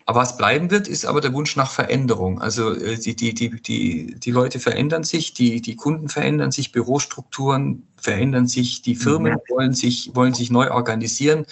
Aber 0.09 0.21
was 0.21 0.37
bleiben 0.37 0.71
wird, 0.71 0.87
ist 0.87 1.05
aber 1.05 1.21
der 1.21 1.33
Wunsch 1.33 1.55
nach 1.55 1.69
Veränderung. 1.69 2.41
Also 2.41 2.73
äh, 2.73 2.97
die, 2.97 3.15
die, 3.15 3.35
die, 3.35 3.61
die, 3.61 4.15
die 4.15 4.31
Leute 4.31 4.59
verändern 4.59 5.03
sich, 5.03 5.35
die, 5.35 5.61
die 5.61 5.75
Kunden 5.75 6.09
verändern 6.09 6.49
sich, 6.49 6.71
Bürostrukturen 6.71 7.83
verändern 7.95 8.47
sich, 8.47 8.81
die 8.81 8.95
Firmen 8.95 9.33
mhm. 9.33 9.39
wollen 9.49 9.73
sich, 9.75 10.09
wollen 10.15 10.33
sich 10.33 10.49
neu 10.49 10.71
organisieren. 10.71 11.45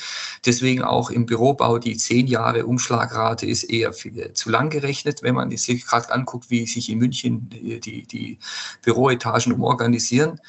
Deswegen 0.43 0.81
auch 0.81 1.11
im 1.11 1.27
Bürobau 1.27 1.77
die 1.77 1.97
zehn 1.97 2.25
Jahre 2.25 2.65
Umschlagrate 2.65 3.45
ist 3.45 3.61
eher 3.61 3.93
viel, 3.93 4.33
zu 4.33 4.49
lang 4.49 4.71
gerechnet, 4.71 5.21
wenn 5.21 5.35
man 5.35 5.55
sich 5.55 5.85
gerade 5.85 6.11
anguckt, 6.11 6.49
wie 6.49 6.65
sich 6.65 6.89
in 6.89 6.97
München 6.97 7.49
die, 7.51 8.07
die 8.07 8.39
Büroetagen 8.81 9.53
umorganisieren. 9.53 10.41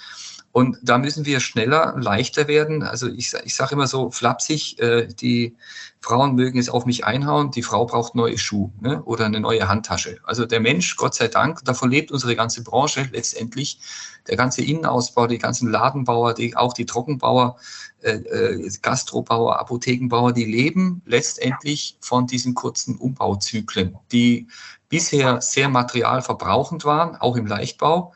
Und 0.59 0.77
da 0.83 0.99
müssen 0.99 1.25
wir 1.25 1.39
schneller, 1.39 1.95
leichter 2.01 2.49
werden. 2.49 2.83
Also 2.83 3.07
ich, 3.07 3.33
ich 3.45 3.55
sage 3.55 3.77
immer 3.77 3.87
so 3.87 4.11
flapsig, 4.11 4.81
äh, 4.81 5.07
die 5.07 5.55
Frauen 6.01 6.35
mögen 6.35 6.59
es 6.59 6.69
auf 6.69 6.85
mich 6.85 7.05
einhauen, 7.05 7.53
die 7.53 7.63
Frau 7.63 7.87
braucht 7.87 8.17
neue 8.17 8.39
Schuhe 8.39 8.73
ne? 8.81 9.01
oder 9.05 9.27
eine 9.27 9.39
neue 9.39 9.69
Handtasche. 9.69 10.19
Also 10.25 10.47
der 10.47 10.59
Mensch, 10.59 10.97
Gott 10.97 11.15
sei 11.15 11.29
Dank, 11.29 11.65
davon 11.65 11.93
lebt 11.93 12.11
unsere 12.11 12.35
ganze 12.35 12.65
Branche 12.65 13.09
letztendlich, 13.13 13.79
der 14.27 14.37
ganze 14.37 14.65
Innenausbau, 14.65 15.29
die 15.29 15.39
ganzen 15.39 15.71
Ladenbauer, 15.71 16.35
die, 16.35 16.57
auch 16.57 16.73
die 16.73 16.87
Trockenbauer, 16.87 17.57
äh, 18.03 18.15
äh, 18.15 18.73
Gastrobauer, 18.83 19.61
Apothekenbauer, 19.61 20.33
die 20.33 20.45
leben 20.45 21.03
letztendlich 21.07 21.99
von 22.01 22.27
diesen 22.27 22.55
kurzen 22.55 22.97
Umbauzyklen, 22.97 23.97
die 24.11 24.49
bisher 24.89 25.41
sehr 25.41 25.69
materialverbrauchend 25.69 26.85
waren, 26.85 27.15
auch 27.15 27.37
im 27.37 27.47
Leichtbau 27.47 28.13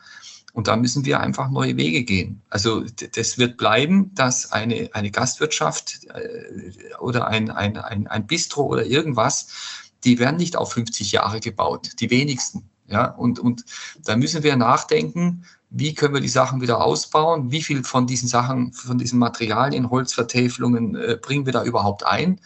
und 0.53 0.67
da 0.67 0.75
müssen 0.75 1.03
wir 1.03 1.19
einfach 1.19 1.49
neue 1.49 1.75
Wege 1.77 2.03
gehen. 2.03 2.41
Also 2.49 2.85
das 3.15 3.37
wird 3.37 3.57
bleiben, 3.57 4.13
dass 4.13 4.51
eine, 4.51 4.89
eine 4.93 5.11
Gastwirtschaft 5.11 6.05
äh, 6.13 6.95
oder 6.99 7.27
ein, 7.27 7.49
ein, 7.49 7.77
ein, 7.77 8.07
ein 8.07 8.27
Bistro 8.27 8.63
oder 8.67 8.85
irgendwas, 8.85 9.47
die 10.03 10.19
werden 10.19 10.37
nicht 10.37 10.55
auf 10.55 10.73
50 10.73 11.11
Jahre 11.11 11.39
gebaut, 11.39 11.91
die 11.99 12.09
wenigsten. 12.09 12.69
Ja, 12.87 13.07
und, 13.07 13.39
und 13.39 13.65
da 14.03 14.15
müssen 14.15 14.43
wir 14.43 14.55
nachdenken, 14.55 15.45
wie 15.69 15.95
können 15.95 16.13
wir 16.13 16.21
die 16.21 16.27
Sachen 16.27 16.61
wieder 16.61 16.83
ausbauen, 16.83 17.49
wie 17.49 17.63
viel 17.63 17.83
von 17.83 18.05
diesen 18.05 18.27
Sachen, 18.27 18.73
von 18.73 18.99
diesen 18.99 19.17
Materialien, 19.17 19.89
Holzvertäfelungen 19.89 20.95
äh, 20.95 21.17
bringen 21.19 21.47
wir 21.47 21.53
da 21.53 21.63
überhaupt 21.63 22.05
ein 22.05 22.39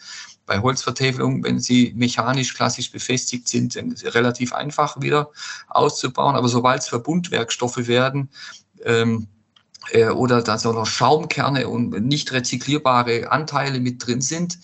bei 0.48 0.60
Holzvertäfelung, 0.60 1.44
wenn 1.44 1.60
sie 1.60 1.92
mechanisch 1.94 2.54
klassisch 2.54 2.90
befestigt 2.90 3.46
sind, 3.46 3.76
relativ 4.02 4.52
einfach 4.52 5.00
wieder 5.00 5.30
auszubauen. 5.68 6.34
Aber 6.34 6.48
sobald 6.48 6.80
es 6.80 6.88
Verbundwerkstoffe 6.88 7.86
werden, 7.86 8.30
ähm, 8.84 9.28
äh, 9.92 10.08
oder 10.08 10.42
da 10.42 10.58
so 10.58 10.72
noch 10.72 10.86
Schaumkerne 10.86 11.68
und 11.68 11.90
nicht 12.02 12.32
rezyklierbare 12.32 13.30
Anteile 13.30 13.78
mit 13.78 14.04
drin 14.04 14.22
sind, 14.22 14.58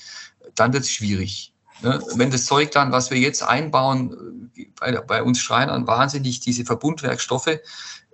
dann 0.55 0.73
wird 0.73 0.85
es 0.85 0.91
schwierig. 0.91 1.53
Ne? 1.83 2.03
Wenn 2.15 2.31
das 2.31 2.47
Zeug 2.47 2.71
dann, 2.71 2.91
was 2.91 3.11
wir 3.11 3.19
jetzt 3.19 3.43
einbauen, 3.43 4.51
bei, 4.81 4.93
bei 4.93 5.23
uns 5.23 5.39
Schreinern 5.39 5.87
wahnsinnig 5.87 6.41
diese 6.41 6.65
Verbundwerkstoffe 6.65 7.59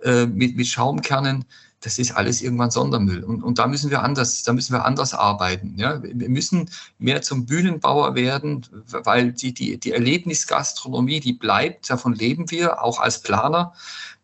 äh, 0.03 0.25
mit, 0.25 0.57
mit 0.57 0.67
Schaumkernen, 0.67 1.45
das 1.81 1.97
ist 1.97 2.11
alles 2.11 2.41
irgendwann 2.41 2.71
Sondermüll. 2.71 3.23
Und, 3.23 3.43
und 3.43 3.57
da 3.57 3.67
müssen 3.67 3.89
wir 3.89 4.03
anders, 4.03 4.43
da 4.43 4.53
müssen 4.53 4.73
wir 4.73 4.85
anders 4.85 5.13
arbeiten. 5.13 5.73
Ja? 5.77 6.01
Wir 6.01 6.29
müssen 6.29 6.69
mehr 6.99 7.21
zum 7.23 7.47
Bühnenbauer 7.47 8.15
werden, 8.15 8.65
weil 8.91 9.33
die, 9.33 9.53
die, 9.53 9.79
die 9.79 9.91
Erlebnisgastronomie, 9.91 11.19
die 11.19 11.33
bleibt, 11.33 11.89
davon 11.89 12.13
leben 12.13 12.51
wir, 12.51 12.83
auch 12.83 12.99
als 12.99 13.21
Planer. 13.21 13.73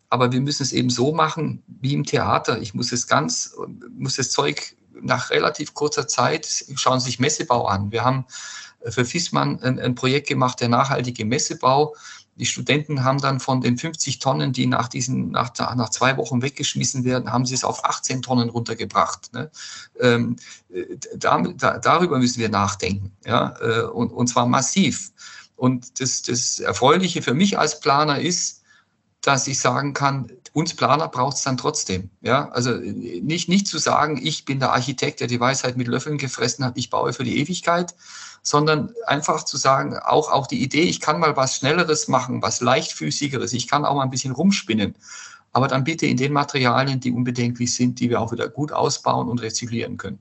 Aber 0.08 0.32
wir 0.32 0.40
müssen 0.40 0.62
es 0.62 0.72
eben 0.72 0.88
so 0.88 1.12
machen 1.12 1.62
wie 1.66 1.94
im 1.94 2.04
Theater. 2.04 2.60
Ich 2.62 2.74
muss 2.74 2.92
es 2.92 3.08
ganz, 3.08 3.56
muss 3.90 4.16
das 4.16 4.30
Zeug 4.30 4.76
nach 5.00 5.30
relativ 5.30 5.74
kurzer 5.74 6.06
Zeit, 6.06 6.46
schauen 6.76 7.00
Sie 7.00 7.06
sich 7.06 7.18
Messebau 7.18 7.66
an. 7.66 7.90
Wir 7.90 8.04
haben 8.04 8.24
für 8.86 9.04
Fissmann 9.04 9.60
ein, 9.62 9.78
ein 9.78 9.94
Projekt 9.94 10.28
gemacht, 10.28 10.60
der 10.60 10.68
nachhaltige 10.68 11.24
Messebau 11.24 11.94
die 12.38 12.46
Studenten 12.46 13.04
haben 13.04 13.20
dann 13.20 13.40
von 13.40 13.60
den 13.60 13.76
50 13.76 14.20
Tonnen, 14.20 14.52
die 14.52 14.66
nach 14.66 14.88
diesen, 14.88 15.30
nach, 15.30 15.52
nach 15.58 15.90
zwei 15.90 16.16
Wochen 16.16 16.40
weggeschmissen 16.40 17.04
werden, 17.04 17.32
haben 17.32 17.46
sie 17.46 17.54
es 17.54 17.64
auf 17.64 17.84
18 17.84 18.22
Tonnen 18.22 18.48
runtergebracht. 18.48 19.32
Ne? 19.32 19.50
Ähm, 20.00 20.36
da, 21.16 21.38
da, 21.38 21.78
darüber 21.78 22.18
müssen 22.18 22.40
wir 22.40 22.48
nachdenken, 22.48 23.12
ja, 23.24 23.54
äh, 23.60 23.82
und, 23.82 24.12
und 24.12 24.28
zwar 24.28 24.46
massiv. 24.46 25.12
Und 25.56 26.00
das, 26.00 26.22
das 26.22 26.60
Erfreuliche 26.60 27.20
für 27.22 27.34
mich 27.34 27.58
als 27.58 27.80
Planer 27.80 28.20
ist, 28.20 28.62
dass 29.20 29.48
ich 29.48 29.58
sagen 29.58 29.92
kann, 29.92 30.30
uns 30.52 30.74
Planer 30.74 31.08
braucht 31.08 31.36
es 31.36 31.42
dann 31.42 31.56
trotzdem. 31.56 32.10
Ja? 32.20 32.48
Also 32.50 32.70
nicht, 32.72 33.48
nicht 33.48 33.66
zu 33.66 33.78
sagen, 33.78 34.18
ich 34.22 34.44
bin 34.44 34.60
der 34.60 34.72
Architekt, 34.72 35.20
der 35.20 35.26
die 35.26 35.40
Weisheit 35.40 35.76
mit 35.76 35.88
Löffeln 35.88 36.18
gefressen 36.18 36.64
hat, 36.64 36.76
ich 36.76 36.90
baue 36.90 37.12
für 37.12 37.24
die 37.24 37.38
Ewigkeit, 37.38 37.94
sondern 38.48 38.94
einfach 39.06 39.44
zu 39.44 39.58
sagen, 39.58 39.98
auch, 39.98 40.32
auch 40.32 40.46
die 40.46 40.62
Idee, 40.62 40.84
ich 40.84 41.00
kann 41.00 41.20
mal 41.20 41.36
was 41.36 41.56
Schnelleres 41.56 42.08
machen, 42.08 42.40
was 42.40 42.62
leichtfüßigeres, 42.62 43.52
ich 43.52 43.68
kann 43.68 43.84
auch 43.84 43.94
mal 43.94 44.04
ein 44.04 44.10
bisschen 44.10 44.32
rumspinnen. 44.32 44.94
Aber 45.52 45.68
dann 45.68 45.84
bitte 45.84 46.06
in 46.06 46.16
den 46.16 46.32
Materialien, 46.32 46.98
die 46.98 47.12
unbedenklich 47.12 47.74
sind, 47.74 48.00
die 48.00 48.08
wir 48.08 48.22
auch 48.22 48.32
wieder 48.32 48.48
gut 48.48 48.72
ausbauen 48.72 49.28
und 49.28 49.42
rezyklieren 49.42 49.98
können. 49.98 50.18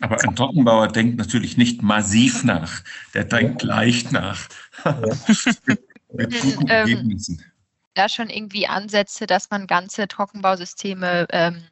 Aber 0.00 0.20
ein 0.20 0.34
Trockenbauer 0.34 0.88
denkt 0.88 1.18
natürlich 1.18 1.56
nicht 1.56 1.80
massiv 1.80 2.42
nach, 2.42 2.82
der 3.14 3.22
denkt 3.22 3.62
ja. 3.62 3.68
leicht 3.68 4.10
nach. 4.10 4.48
Ja. 4.84 4.94
mit, 5.66 5.80
mit 6.14 6.40
guten 6.42 6.62
ähm, 6.62 6.68
Ergebnissen. 6.68 7.44
Da 7.94 8.08
schon 8.08 8.28
irgendwie 8.28 8.66
Ansätze, 8.66 9.28
dass 9.28 9.50
man 9.50 9.68
ganze 9.68 10.08
Trockenbausysteme 10.08 11.28
ähm, 11.30 11.62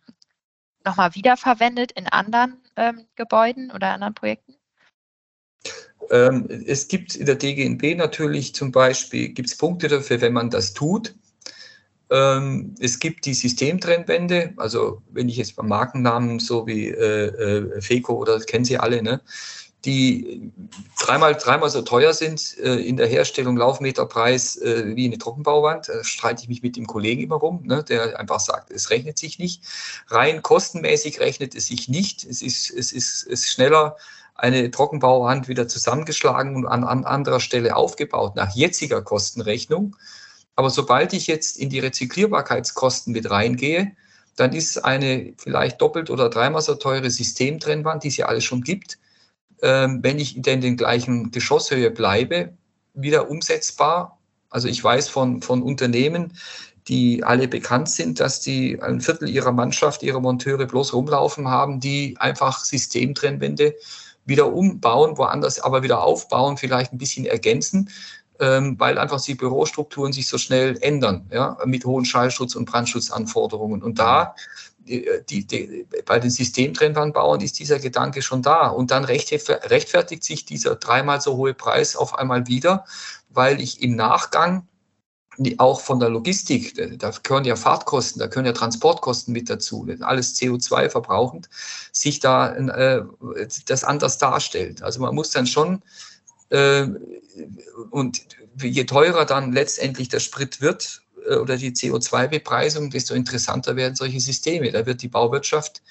nochmal 0.85 1.17
wiederverwendet 1.17 1.91
in 1.93 2.07
anderen 2.07 2.59
ähm, 2.77 3.07
Gebäuden 3.17 3.73
oder 3.73 3.93
anderen 3.93 4.15
Projekten? 4.15 4.55
Ähm, 6.11 6.49
es 6.67 6.89
gibt 6.89 7.15
in 7.17 7.27
der 7.27 7.37
DGNB 7.37 7.97
natürlich 7.97 8.55
zum 8.55 8.73
Beispiel, 8.73 9.29
gibt 9.29 9.49
es 9.49 9.57
Punkte 9.57 9.89
dafür, 9.89 10.21
wenn 10.21 10.33
man 10.33 10.51
das 10.51 10.73
tut. 10.75 11.15
Ähm, 12.11 12.75
es 12.79 12.99
gibt 13.01 13.27
die 13.27 13.35
Systemtrennwände, 13.35 14.55
also 14.57 15.03
wenn 15.11 15.29
ich 15.29 15.37
jetzt 15.37 15.57
beim 15.57 15.69
Markennamen 15.69 16.39
so 16.39 16.67
wie 16.67 16.89
äh, 16.89 17.27
äh, 17.27 17.81
FECO 17.81 18.15
oder 18.15 18.39
kennen 18.41 18.65
Sie 18.65 18.79
alle, 18.79 19.03
ne, 19.03 19.21
die 19.85 20.53
dreimal, 21.01 21.35
dreimal 21.35 21.71
so 21.71 21.83
teuer 21.83 22.13
sind 22.13 22.59
äh, 22.59 22.75
in 22.77 22.97
der 22.97 23.07
Herstellung, 23.07 23.57
Laufmeterpreis 23.57 24.57
äh, 24.57 24.97
wie 24.97 25.07
eine 25.07 25.19
Trockenbauwand. 25.19 25.89
Da 25.89 26.05
streite 26.05 26.43
ich 26.43 26.49
mich 26.49 26.63
mit 26.63 26.77
dem 26.77 26.87
Kollegen 26.87 27.23
immer 27.23 27.37
rum, 27.37 27.63
ne, 27.65 27.85
der 27.85 28.19
einfach 28.19 28.41
sagt, 28.41 28.71
es 28.71 28.91
rechnet 28.91 29.19
sich 29.19 29.39
nicht. 29.39 29.63
Rein 30.09 30.43
kostenmäßig 30.43 31.21
rechnet 31.21 31.55
es 31.55 31.67
sich 31.67 31.89
nicht. 31.89 32.25
Es 32.25 32.43
ist, 32.43 32.71
es 32.71 32.93
ist, 32.93 33.23
es 33.23 33.23
ist 33.25 33.47
schneller 33.49 33.97
eine 34.39 34.71
Trockenbauwand 34.71 35.49
wieder 35.49 35.69
zusammengeschlagen 35.69 36.57
und 36.57 36.67
an, 36.67 36.85
an 36.85 37.05
anderer 37.05 37.41
Stelle 37.41 37.77
aufgebaut, 37.77 38.37
nach 38.37 38.55
jetziger 38.55 39.03
Kostenrechnung. 39.03 39.97
Aber 40.55 40.71
sobald 40.71 41.13
ich 41.13 41.27
jetzt 41.27 41.59
in 41.59 41.71
die 41.71 41.81
Rezyklierbarkeitskosten 41.81 43.13
mit 43.13 43.31
reingehe, 43.31 43.93
dann 44.37 44.53
ist 44.53 44.85
eine 44.85 45.35
vielleicht 45.39 45.81
doppelt 45.81 46.11
oder 46.11 46.29
dreimal 46.29 46.63
so 46.63 46.75
teure 46.75 47.11
Systemtrennwand, 47.11 48.05
die 48.05 48.09
es 48.09 48.17
ja 48.17 48.27
alles 48.27 48.45
schon 48.45 48.63
gibt, 48.63 48.99
ähm, 49.63 50.01
wenn 50.03 50.19
ich 50.19 50.37
in 50.37 50.43
den 50.43 50.77
gleichen 50.77 51.31
Geschosshöhe 51.31 51.91
bleibe, 51.91 52.53
wieder 52.95 53.31
umsetzbar. 53.31 54.19
Also 54.51 54.69
ich 54.69 54.83
weiß 54.83 55.09
von, 55.09 55.43
von 55.43 55.63
Unternehmen, 55.63 56.35
die 56.89 57.25
alle 57.25 57.49
bekannt 57.49 57.89
sind, 57.89 58.21
dass 58.21 58.41
die 58.41 58.81
ein 58.81 59.01
Viertel 59.01 59.29
ihrer 59.29 59.53
Mannschaft, 59.53 60.03
ihrer 60.03 60.21
Monteure 60.21 60.67
bloß 60.67 60.93
rumlaufen 60.95 61.49
haben, 61.49 61.81
die 61.81 62.17
einfach 62.19 62.65
Systemtrennwände 62.65 63.75
wieder 64.27 64.53
umbauen, 64.53 65.17
woanders 65.17 65.61
aber 65.61 65.83
wieder 65.83 66.03
aufbauen, 66.03 66.57
vielleicht 66.57 66.93
ein 66.93 66.99
bisschen 66.99 67.25
ergänzen, 67.25 67.91
ähm, 68.39 68.79
weil 68.79 68.99
einfach 68.99 69.21
die 69.21 69.35
Bürostrukturen 69.35 70.13
sich 70.13 70.29
so 70.29 70.37
schnell 70.37 70.77
ändern, 70.83 71.27
ja, 71.33 71.57
mit 71.65 71.87
hohen 71.87 72.05
Schallschutz- 72.05 72.55
und 72.55 72.67
Brandschutzanforderungen. 72.67 73.83
Und 73.83 73.99
da 73.99 74.35
die, 74.87 75.47
die, 75.47 75.87
bei 76.05 76.19
den 76.19 76.31
Systemtrennwandbauern 76.31 77.41
ist 77.41 77.59
dieser 77.59 77.79
Gedanke 77.79 78.23
schon 78.23 78.43
da. 78.43 78.69
Und 78.69 78.91
dann 78.91 79.05
rechtfertigt 79.05 80.25
sich 80.25 80.45
dieser 80.45 80.77
dreimal 80.77 81.21
so 81.21 81.37
hohe 81.37 81.55
Preis 81.55 81.97
auf 81.97 82.17
einmal 82.17 82.47
wieder, 82.47 82.85
weil 83.31 83.61
ich 83.61 83.83
im 83.83 83.97
Nachgang 83.97 84.67
auch 85.59 85.81
von 85.81 86.01
der 86.01 86.09
Logistik, 86.09 86.75
da 86.99 87.13
gehören 87.23 87.45
ja 87.45 87.57
Fahrtkosten, 87.57 88.21
da 88.21 88.27
gehören 88.27 88.47
ja 88.47 88.53
Transportkosten 88.53 89.33
mit 89.33 89.51
dazu, 89.51 89.87
alles 90.01 90.37
CO2 90.37 90.89
verbrauchend, 90.89 91.49
sich 91.93 92.21
da 92.21 92.55
äh, 92.55 93.05
das 93.67 93.85
anders 93.85 94.19
darstellt. 94.19 94.83
Also 94.83 95.01
man 95.01 95.15
muss 95.15 95.31
dann 95.31 95.47
schon, 95.47 95.83
äh, 96.51 96.87
und 97.91 98.23
je 98.63 98.85
teurer 98.85 99.25
dann 99.25 99.53
letztendlich 99.53 100.09
der 100.09 100.21
Sprit 100.21 100.61
wird 100.61 101.03
äh, 101.29 101.37
oder 101.37 101.57
die 101.57 101.73
CO2-Bepreisung, 101.73 102.91
desto 102.91 103.15
interessanter 103.15 103.77
werden 103.77 103.95
solche 103.95 104.21
Systeme. 104.21 104.71
Da 104.73 104.87
wird 104.87 105.03
die 105.03 105.09
Bauwirtschaft 105.09 105.83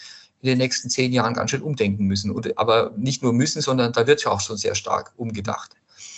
in 0.42 0.48
den 0.48 0.58
nächsten 0.58 0.90
zehn 0.90 1.12
Jahren 1.12 1.34
ganz 1.34 1.52
schön 1.52 1.62
umdenken 1.62 2.06
müssen. 2.06 2.36
Aber 2.56 2.94
nicht 2.98 3.24
nur 3.24 3.34
müssen, 3.34 3.62
sondern 3.62 3.94
da 3.94 4.08
wird 4.08 4.24
ja 4.24 4.32
auch 4.32 4.42
schon 4.42 4.58
sehr 4.58 4.76
stark 4.76 5.14
umgedacht. 5.18 5.72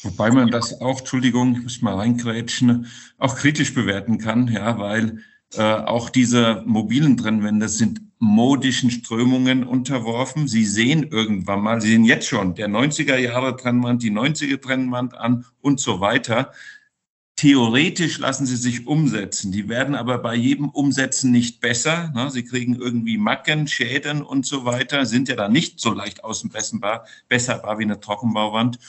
Wobei 0.07 0.31
man 0.31 0.49
das 0.49 0.79
auch, 0.79 0.99
Entschuldigung, 0.99 1.57
ich 1.57 1.63
muss 1.63 1.81
mal 1.81 1.95
reingrätschen, 1.95 2.87
auch 3.17 3.35
kritisch 3.35 3.73
bewerten 3.73 4.19
kann, 4.19 4.47
ja, 4.47 4.79
weil 4.79 5.19
äh, 5.53 5.61
auch 5.61 6.09
diese 6.09 6.63
mobilen 6.65 7.17
Trennwände 7.17 7.67
sind 7.67 8.01
modischen 8.19 8.89
Strömungen 8.89 9.65
unterworfen. 9.65 10.47
Sie 10.47 10.63
sehen 10.63 11.03
irgendwann 11.11 11.61
mal, 11.61 11.81
Sie 11.81 11.89
sehen 11.89 12.05
jetzt 12.05 12.27
schon 12.27 12.55
der 12.55 12.69
90er 12.69 13.17
Jahre 13.17 13.57
Trennwand, 13.57 14.01
die 14.01 14.11
90er 14.11 14.61
Trennwand 14.61 15.17
an 15.17 15.45
und 15.59 15.81
so 15.81 15.99
weiter. 15.99 16.53
Theoretisch 17.35 18.17
lassen 18.17 18.45
sie 18.45 18.55
sich 18.55 18.87
umsetzen. 18.87 19.51
Die 19.51 19.67
werden 19.67 19.93
aber 19.93 20.19
bei 20.19 20.35
jedem 20.35 20.69
Umsetzen 20.69 21.31
nicht 21.31 21.59
besser. 21.59 22.11
Ne? 22.15 22.31
Sie 22.31 22.45
kriegen 22.45 22.75
irgendwie 22.75 23.17
Macken, 23.17 23.67
Schäden 23.67 24.23
und 24.23 24.45
so 24.45 24.63
weiter, 24.63 25.05
sind 25.05 25.27
ja 25.27 25.35
dann 25.35 25.51
nicht 25.51 25.81
so 25.81 25.93
leicht 25.93 26.23
außenbesserbar, 26.23 27.05
besserbar 27.27 27.77
wie 27.77 27.83
eine 27.83 27.99
Trockenbauwand. 27.99 28.79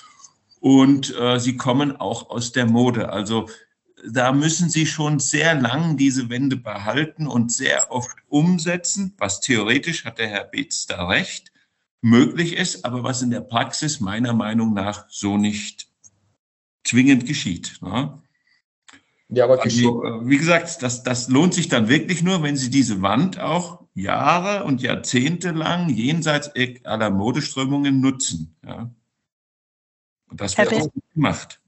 Und 0.60 1.14
äh, 1.16 1.38
sie 1.38 1.56
kommen 1.56 1.96
auch 1.96 2.30
aus 2.30 2.52
der 2.52 2.66
Mode. 2.66 3.10
Also 3.10 3.48
da 4.06 4.32
müssen 4.32 4.68
sie 4.68 4.86
schon 4.86 5.18
sehr 5.18 5.54
lang 5.54 5.96
diese 5.96 6.28
Wände 6.30 6.56
behalten 6.56 7.26
und 7.26 7.52
sehr 7.52 7.90
oft 7.90 8.16
umsetzen, 8.28 9.14
was 9.18 9.40
theoretisch, 9.40 10.04
hat 10.04 10.18
der 10.18 10.28
Herr 10.28 10.44
Beetz 10.44 10.86
da 10.86 11.08
recht, 11.08 11.52
möglich 12.00 12.56
ist, 12.56 12.84
aber 12.84 13.02
was 13.02 13.22
in 13.22 13.30
der 13.30 13.40
Praxis 13.40 14.00
meiner 14.00 14.32
Meinung 14.32 14.72
nach 14.72 15.06
so 15.08 15.36
nicht 15.36 15.88
zwingend 16.84 17.26
geschieht. 17.26 17.78
Ne? 17.82 18.22
Ja, 19.30 19.44
aber 19.44 19.62
also, 19.62 20.04
äh, 20.04 20.28
wie 20.28 20.38
gesagt, 20.38 20.82
das, 20.82 21.02
das 21.02 21.28
lohnt 21.28 21.54
sich 21.54 21.68
dann 21.68 21.88
wirklich 21.88 22.22
nur, 22.22 22.42
wenn 22.42 22.56
Sie 22.56 22.70
diese 22.70 23.02
Wand 23.02 23.38
auch 23.38 23.84
Jahre 23.94 24.64
und 24.64 24.80
Jahrzehnte 24.80 25.50
lang 25.50 25.90
jenseits 25.90 26.50
aller 26.84 27.10
Modeströmungen 27.10 28.00
nutzen. 28.00 28.56
Ja. 28.64 28.90
Und 30.30 30.40
das 30.40 30.56
wird 30.56 30.72
auch 30.72 30.88
gemacht. 31.14 31.60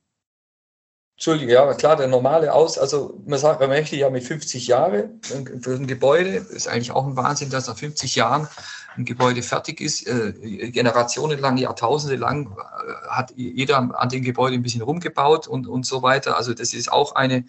Entschuldige, 1.21 1.53
ja, 1.53 1.75
klar, 1.75 1.97
der 1.97 2.09
normale 2.09 2.55
Aus, 2.55 2.79
also 2.79 3.21
man 3.27 3.39
sagt, 3.39 3.61
man 3.61 3.69
möchte 3.69 3.95
ja 3.95 4.09
mit 4.09 4.25
50 4.25 4.67
Jahren 4.67 5.21
für 5.61 5.75
ein 5.75 5.87
Gebäude, 5.87 6.31
ist 6.31 6.67
eigentlich 6.67 6.93
auch 6.93 7.07
ein 7.07 7.15
Wahnsinn, 7.15 7.51
dass 7.51 7.67
nach 7.67 7.77
50 7.77 8.15
Jahren 8.15 8.49
ein 8.97 9.05
Gebäude 9.05 9.43
fertig 9.43 9.83
ist. 9.83 10.07
Äh, 10.07 10.33
generationenlang, 10.71 11.59
Jahrtausende 11.59 12.17
lang 12.17 12.47
äh, 12.47 13.09
hat 13.11 13.33
jeder 13.37 13.77
an 14.01 14.09
dem 14.09 14.23
Gebäude 14.23 14.55
ein 14.55 14.63
bisschen 14.63 14.81
rumgebaut 14.81 15.47
und, 15.47 15.67
und 15.67 15.85
so 15.85 16.03
weiter. 16.03 16.39
Also 16.39 16.55
das 16.55 16.73
ist 16.73 16.91
auch 16.91 17.15
eine, 17.15 17.45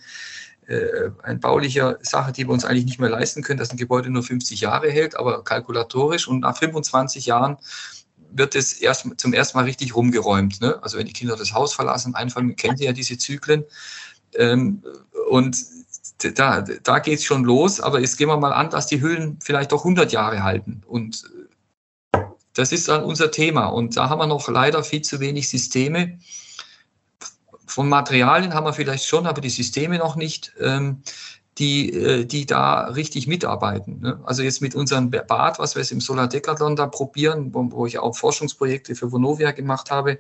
äh, 0.67 1.11
eine 1.23 1.39
bauliche 1.39 1.97
Sache, 2.01 2.33
die 2.33 2.45
wir 2.47 2.51
uns 2.51 2.65
eigentlich 2.65 2.85
nicht 2.85 2.99
mehr 2.99 3.09
leisten 3.09 3.41
können, 3.41 3.59
dass 3.59 3.71
ein 3.71 3.77
Gebäude 3.77 4.09
nur 4.09 4.23
50 4.23 4.59
Jahre 4.59 4.91
hält, 4.91 5.15
aber 5.15 5.45
kalkulatorisch 5.45 6.27
und 6.27 6.41
nach 6.41 6.57
25 6.57 7.25
Jahren 7.25 7.57
wird 8.31 8.55
es 8.55 8.73
erst 8.73 9.07
zum 9.17 9.33
ersten 9.33 9.57
Mal 9.57 9.65
richtig 9.65 9.95
rumgeräumt. 9.95 10.61
Ne? 10.61 10.81
Also 10.81 10.97
wenn 10.97 11.05
die 11.05 11.13
Kinder 11.13 11.35
das 11.35 11.53
Haus 11.53 11.73
verlassen, 11.73 12.15
einfallen, 12.15 12.55
kennt 12.55 12.79
ihr 12.79 12.88
ja 12.88 12.93
diese 12.93 13.17
Zyklen. 13.17 13.63
Ähm, 14.35 14.83
und 15.29 15.57
da, 16.35 16.61
da 16.61 17.00
geht 17.00 17.19
es 17.19 17.25
schon 17.25 17.43
los, 17.43 17.79
aber 17.79 18.00
jetzt 18.00 18.17
gehen 18.17 18.27
wir 18.27 18.38
mal 18.38 18.53
an, 18.53 18.69
dass 18.69 18.88
die 18.88 19.01
Hüllen 19.01 19.39
vielleicht 19.41 19.71
doch 19.71 19.81
100 19.81 20.11
Jahre 20.11 20.43
halten. 20.43 20.81
Und 20.87 21.29
das 22.53 22.72
ist 22.72 22.87
dann 22.87 23.03
unser 23.03 23.31
Thema. 23.31 23.67
Und 23.67 23.98
da 23.98 24.09
haben 24.09 24.20
wir 24.20 24.27
noch 24.27 24.48
leider 24.50 24.83
viel 24.83 25.01
zu 25.01 25.20
wenig 25.20 25.50
Systeme. 25.50 26.20
Von 27.65 27.87
Materialien 27.87 28.53
haben 28.53 28.65
wir 28.65 28.74
vielleicht 28.74 29.05
schon, 29.05 29.25
aber 29.25 29.41
die 29.41 29.50
Systeme 29.50 29.98
noch 29.98 30.15
nicht. 30.15 30.53
Ähm, 30.59 31.01
die, 31.61 31.93
äh, 31.93 32.25
die 32.25 32.47
da 32.47 32.85
richtig 32.85 33.27
mitarbeiten. 33.27 34.00
Ne? 34.00 34.19
Also 34.24 34.41
jetzt 34.41 34.61
mit 34.61 34.74
unserem 34.74 35.11
Bad, 35.11 35.59
was 35.59 35.75
wir 35.75 35.83
jetzt 35.83 35.91
im 35.91 36.01
Solar 36.01 36.27
Decathlon 36.27 36.75
da 36.75 36.87
probieren, 36.87 37.53
wo, 37.53 37.71
wo 37.71 37.85
ich 37.85 38.00
auch 38.00 38.17
Forschungsprojekte 38.17 38.95
für 38.95 39.11
Vonovia 39.11 39.51
gemacht 39.51 39.91
habe, 39.91 40.17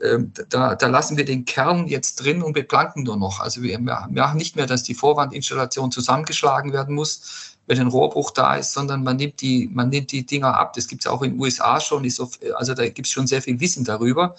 ähm, 0.00 0.32
da, 0.48 0.76
da, 0.76 0.86
lassen 0.86 1.16
wir 1.16 1.24
den 1.24 1.44
Kern 1.44 1.88
jetzt 1.88 2.22
drin 2.22 2.44
und 2.44 2.52
beplanken 2.52 3.02
nur 3.02 3.16
noch. 3.16 3.40
Also 3.40 3.60
wir, 3.62 3.80
machen 3.80 4.36
nicht 4.36 4.54
mehr, 4.54 4.66
dass 4.66 4.84
die 4.84 4.94
Vorwandinstallation 4.94 5.90
zusammengeschlagen 5.90 6.72
werden 6.72 6.94
muss, 6.94 7.56
wenn 7.66 7.80
ein 7.80 7.88
Rohrbruch 7.88 8.30
da 8.30 8.54
ist, 8.54 8.72
sondern 8.72 9.02
man 9.02 9.16
nimmt 9.16 9.40
die, 9.40 9.68
man 9.72 9.88
nimmt 9.88 10.12
die 10.12 10.24
Dinger 10.24 10.56
ab. 10.56 10.74
Das 10.74 10.86
gibt 10.86 11.04
es 11.04 11.10
auch 11.10 11.22
in 11.22 11.32
den 11.32 11.40
USA 11.40 11.80
schon. 11.80 12.04
also 12.54 12.74
da 12.74 12.88
gibt 12.88 13.08
es 13.08 13.12
schon 13.12 13.26
sehr 13.26 13.42
viel 13.42 13.58
Wissen 13.58 13.84
darüber. 13.84 14.36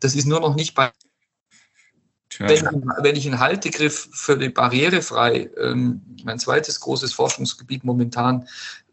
Das 0.00 0.16
ist 0.16 0.26
nur 0.26 0.40
noch 0.40 0.56
nicht 0.56 0.74
bei 0.74 0.90
wenn, 2.38 2.64
wenn, 3.02 3.16
ich 3.16 3.26
einen 3.26 3.40
Haltegriff 3.40 4.08
für 4.12 4.36
die 4.36 4.48
barrierefrei, 4.48 5.50
ähm, 5.58 6.02
mein 6.24 6.38
zweites 6.38 6.80
großes 6.80 7.12
Forschungsgebiet 7.12 7.84
momentan, 7.84 8.46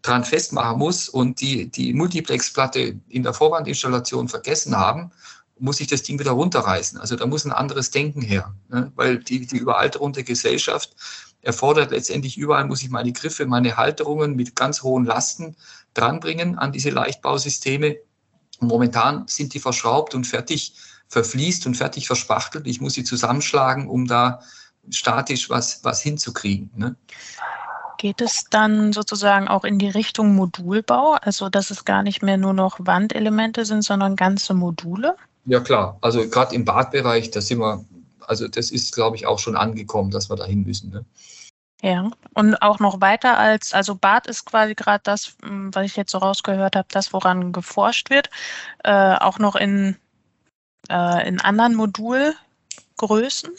dran 0.04 0.26
festmachen 0.26 0.78
muss 0.78 1.10
und 1.10 1.40
die, 1.42 1.70
die 1.70 1.94
Multiplexplatte 1.94 3.00
in 3.08 3.24
der 3.24 3.34
Vorwandinstallation 3.34 4.28
vergessen 4.28 4.76
haben, 4.76 5.12
muss 5.60 5.80
ich 5.80 5.88
das 5.88 6.04
Ding 6.04 6.20
wieder 6.20 6.32
runterreißen. 6.32 7.00
Also 7.00 7.16
da 7.16 7.26
muss 7.26 7.46
ein 7.46 7.52
anderes 7.52 7.90
Denken 7.90 8.22
her, 8.22 8.54
ne? 8.70 8.92
weil 8.96 9.20
die, 9.20 9.46
die 9.46 9.58
Überalterung 9.58 10.12
der 10.12 10.24
Gesellschaft 10.24 10.96
erfordert 11.42 11.92
letztendlich 11.92 12.38
überall, 12.38 12.66
muss 12.66 12.82
ich 12.82 12.90
meine 12.90 13.14
Griffe, 13.14 13.46
meine 13.46 13.78
Halterungen 13.78 14.36
mit 14.36 14.56
ganz 14.56 14.84
hohen 14.84 15.06
Lasten 15.06 15.56
dranbringen 15.94 16.58
an 16.58 16.72
diese 16.72 16.90
Leichtbausysteme. 16.90 17.98
Und 18.60 18.68
momentan 18.68 19.26
sind 19.28 19.54
die 19.54 19.60
verschraubt 19.60 20.16
und 20.16 20.26
fertig 20.26 20.74
verfließt 21.14 21.66
und 21.66 21.76
fertig 21.76 22.08
verspachtelt. 22.08 22.68
Ich 22.68 22.82
muss 22.82 22.94
sie 22.94 23.04
zusammenschlagen, 23.04 23.88
um 23.88 24.08
da 24.08 24.42
statisch 24.90 25.50
was, 25.50 25.84
was 25.84 26.02
hinzukriegen. 26.02 26.70
Ne? 26.76 26.96
Geht 27.98 28.20
es 28.20 28.46
dann 28.50 28.92
sozusagen 28.92 29.48
auch 29.48 29.64
in 29.64 29.80
die 29.80 29.88
Richtung 29.88 30.36
Modulbau, 30.36 31.14
also 31.22 31.50
dass 31.50 31.70
es 31.70 31.86
gar 31.86 32.04
nicht 32.04 32.22
mehr 32.22 32.38
nur 32.38 32.54
noch 32.54 32.80
Wandelemente 32.80 33.64
sind, 33.64 33.84
sondern 33.84 34.16
ganze 34.16 34.54
Module? 34.54 35.16
Ja 35.46 35.60
klar, 35.60 35.98
also 36.02 36.28
gerade 36.28 36.56
im 36.56 36.66
Badbereich, 36.66 37.32
da 37.32 37.40
sind 37.40 37.60
wir, 37.60 37.86
also 38.22 38.48
das 38.48 38.72
ist, 38.72 38.94
glaube 38.94 39.16
ich, 39.16 39.26
auch 39.26 39.40
schon 39.40 39.56
angekommen, 39.56 40.12
dass 40.12 40.30
wir 40.30 40.36
dahin 40.36 40.64
müssen. 40.64 40.90
Ne? 40.90 41.06
Ja, 41.82 42.10
und 42.34 42.62
auch 42.62 42.80
noch 42.80 43.02
weiter 43.02 43.38
als, 43.38 43.74
also 43.74 43.96
Bad 43.96 44.28
ist 44.28 44.46
quasi 44.46 44.74
gerade 44.74 45.02
das, 45.04 45.36
hm, 45.44 45.76
was 45.76 45.86
ich 45.86 45.96
jetzt 45.96 46.12
so 46.12 46.18
rausgehört 46.18 46.76
habe, 46.76 46.88
das, 46.92 47.14
woran 47.14 47.52
geforscht 47.52 48.10
wird, 48.10 48.30
äh, 48.84 49.16
auch 49.16 49.38
noch 49.38 49.56
in 49.56 49.98
äh, 50.90 51.28
in 51.28 51.40
anderen 51.42 51.76
Modulgrößen? 51.76 53.52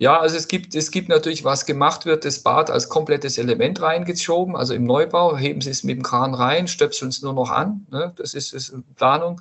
Ja, 0.00 0.20
also 0.20 0.36
es 0.36 0.46
gibt, 0.46 0.76
es 0.76 0.92
gibt 0.92 1.08
natürlich, 1.08 1.42
was 1.42 1.66
gemacht 1.66 2.06
wird, 2.06 2.24
das 2.24 2.38
Bad 2.38 2.70
als 2.70 2.88
komplettes 2.88 3.36
Element 3.36 3.82
reingeschoben. 3.82 4.54
Also 4.54 4.72
im 4.74 4.84
Neubau 4.84 5.36
heben 5.36 5.60
Sie 5.60 5.70
es 5.70 5.82
mit 5.82 5.96
dem 5.96 6.04
Kran 6.04 6.34
rein, 6.34 6.68
stöpseln 6.68 7.08
es 7.08 7.20
nur 7.20 7.32
noch 7.32 7.50
an. 7.50 7.84
Ne? 7.90 8.12
Das 8.14 8.34
ist, 8.34 8.54
ist 8.54 8.72
Planung. 8.94 9.40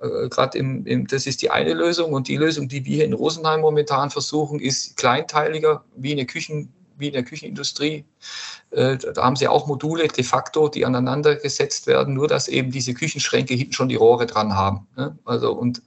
Äh, 0.00 0.30
Gerade 0.30 0.56
im, 0.56 0.86
im, 0.86 1.06
das 1.06 1.26
ist 1.26 1.42
die 1.42 1.50
eine 1.50 1.74
Lösung. 1.74 2.14
Und 2.14 2.28
die 2.28 2.38
Lösung, 2.38 2.68
die 2.68 2.86
wir 2.86 2.96
hier 2.96 3.04
in 3.04 3.12
Rosenheim 3.12 3.60
momentan 3.60 4.08
versuchen, 4.08 4.60
ist 4.60 4.96
kleinteiliger, 4.96 5.84
wie 5.94 6.12
eine 6.12 6.24
Küchen, 6.24 6.72
wie 6.98 7.08
in 7.08 7.12
der 7.12 7.22
Küchenindustrie. 7.22 8.04
Äh, 8.70 8.98
da 8.98 9.24
haben 9.24 9.36
sie 9.36 9.48
auch 9.48 9.66
Module 9.66 10.08
de 10.08 10.24
facto, 10.24 10.68
die 10.68 10.84
aneinander 10.84 11.36
gesetzt 11.36 11.86
werden, 11.86 12.14
nur 12.14 12.28
dass 12.28 12.48
eben 12.48 12.70
diese 12.70 12.94
Küchenschränke 12.94 13.54
hinten 13.54 13.72
schon 13.72 13.88
die 13.88 13.96
Rohre 13.96 14.26
dran 14.26 14.54
haben. 14.54 14.86
Ne? 14.96 15.16
Also 15.24 15.52
und, 15.52 15.82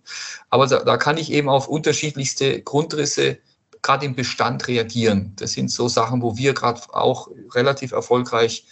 aber 0.50 0.67
da, 0.67 0.80
da 0.84 0.97
kann 0.97 1.17
ich 1.17 1.32
eben 1.32 1.50
auf 1.50 1.67
unterschiedlichste 1.67 2.62
Grundrisse 2.62 3.38
gerade 3.82 4.06
im 4.06 4.15
Bestand 4.15 4.67
reagieren. 4.67 5.34
Das 5.38 5.54
sind 5.54 5.69
so 5.69 5.88
Sachen, 5.88 6.21
wo 6.21 6.38
wir 6.38 6.54
gerade 6.54 6.82
auch 6.93 7.30
relativ 7.54 7.91
erfolgreich 7.91 8.65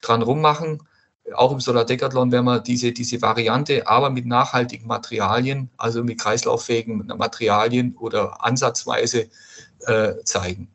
dran 0.00 0.22
rummachen. 0.22 0.82
Auch 1.34 1.50
im 1.50 1.60
Solar 1.60 1.84
Decathlon 1.84 2.30
werden 2.30 2.44
wir 2.44 2.60
diese, 2.60 2.92
diese 2.92 3.20
Variante, 3.20 3.86
aber 3.88 4.10
mit 4.10 4.26
nachhaltigen 4.26 4.86
Materialien, 4.86 5.70
also 5.76 6.04
mit 6.04 6.20
kreislauffähigen 6.20 7.06
Materialien 7.16 7.96
oder 7.96 8.44
ansatzweise 8.44 9.28
äh, 9.86 10.14
zeigen. 10.24 10.68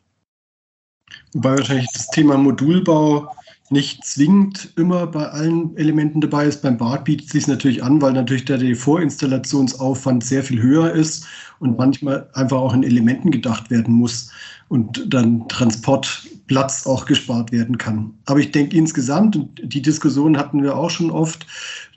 Wobei 1.33 1.57
wahrscheinlich 1.57 1.89
das 1.93 2.07
Thema 2.07 2.37
Modulbau 2.37 3.31
nicht 3.71 4.03
zwingend 4.03 4.73
immer 4.75 5.07
bei 5.07 5.29
allen 5.29 5.75
Elementen 5.77 6.19
dabei 6.19 6.45
ist. 6.45 6.61
Beim 6.61 6.77
Bad 6.77 7.05
bietet 7.05 7.27
es 7.27 7.31
sich 7.31 7.47
natürlich 7.47 7.81
an, 7.81 8.01
weil 8.01 8.11
natürlich 8.13 8.43
der 8.45 8.75
Vorinstallationsaufwand 8.75 10.25
sehr 10.25 10.43
viel 10.43 10.61
höher 10.61 10.91
ist 10.91 11.25
und 11.59 11.77
manchmal 11.77 12.29
einfach 12.33 12.57
auch 12.57 12.73
in 12.73 12.83
Elementen 12.83 13.31
gedacht 13.31 13.71
werden 13.71 13.93
muss 13.93 14.29
und 14.67 15.13
dann 15.13 15.47
Transportplatz 15.47 16.85
auch 16.85 17.05
gespart 17.05 17.53
werden 17.53 17.77
kann. 17.77 18.13
Aber 18.25 18.39
ich 18.39 18.51
denke 18.51 18.75
insgesamt, 18.75 19.37
und 19.37 19.61
die 19.63 19.81
Diskussion 19.81 20.37
hatten 20.37 20.61
wir 20.61 20.75
auch 20.75 20.89
schon 20.89 21.09
oft, 21.09 21.45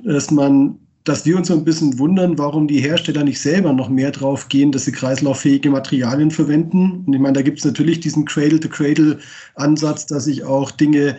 dass 0.04 0.30
man 0.30 0.78
dass 1.04 1.26
wir 1.26 1.36
uns 1.36 1.48
so 1.48 1.54
ein 1.54 1.64
bisschen 1.64 1.98
wundern, 1.98 2.38
warum 2.38 2.66
die 2.66 2.80
Hersteller 2.80 3.24
nicht 3.24 3.38
selber 3.40 3.74
noch 3.74 3.90
mehr 3.90 4.10
drauf 4.10 4.48
gehen, 4.48 4.72
dass 4.72 4.86
sie 4.86 4.92
kreislauffähige 4.92 5.68
Materialien 5.68 6.30
verwenden. 6.30 7.04
Und 7.06 7.12
ich 7.12 7.20
meine, 7.20 7.34
da 7.34 7.42
gibt 7.42 7.58
es 7.58 7.64
natürlich 7.64 8.00
diesen 8.00 8.24
Cradle-to-Cradle-Ansatz, 8.24 10.06
dass 10.06 10.26
ich 10.26 10.44
auch 10.44 10.70
Dinge 10.70 11.18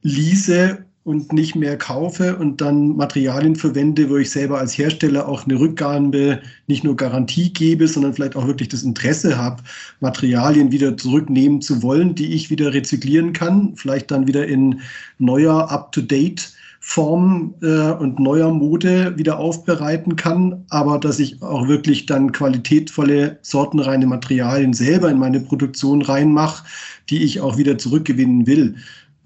lease 0.00 0.78
und 1.04 1.32
nicht 1.32 1.54
mehr 1.54 1.76
kaufe 1.76 2.36
und 2.36 2.60
dann 2.60 2.96
Materialien 2.96 3.54
verwende, 3.54 4.10
wo 4.10 4.16
ich 4.16 4.30
selber 4.30 4.58
als 4.58 4.76
Hersteller 4.76 5.28
auch 5.28 5.44
eine 5.44 5.60
Rückgabe, 5.60 6.40
nicht 6.66 6.82
nur 6.82 6.96
Garantie 6.96 7.52
gebe, 7.52 7.86
sondern 7.86 8.14
vielleicht 8.14 8.34
auch 8.34 8.46
wirklich 8.46 8.70
das 8.70 8.82
Interesse 8.82 9.36
habe, 9.36 9.62
Materialien 10.00 10.72
wieder 10.72 10.96
zurücknehmen 10.96 11.60
zu 11.60 11.82
wollen, 11.82 12.14
die 12.16 12.34
ich 12.34 12.50
wieder 12.50 12.72
rezyklieren 12.72 13.34
kann, 13.34 13.76
vielleicht 13.76 14.10
dann 14.10 14.26
wieder 14.26 14.48
in 14.48 14.80
neuer, 15.18 15.70
up-to-date 15.70 16.52
Form 16.88 17.52
äh, 17.62 17.90
und 17.90 18.20
neuer 18.20 18.52
Mode 18.52 19.18
wieder 19.18 19.40
aufbereiten 19.40 20.14
kann, 20.14 20.64
aber 20.70 21.00
dass 21.00 21.18
ich 21.18 21.42
auch 21.42 21.66
wirklich 21.66 22.06
dann 22.06 22.30
qualitätvolle, 22.30 23.40
sortenreine 23.42 24.06
Materialien 24.06 24.72
selber 24.72 25.10
in 25.10 25.18
meine 25.18 25.40
Produktion 25.40 26.00
reinmache, 26.00 26.64
die 27.10 27.24
ich 27.24 27.40
auch 27.40 27.58
wieder 27.58 27.76
zurückgewinnen 27.76 28.46
will. 28.46 28.76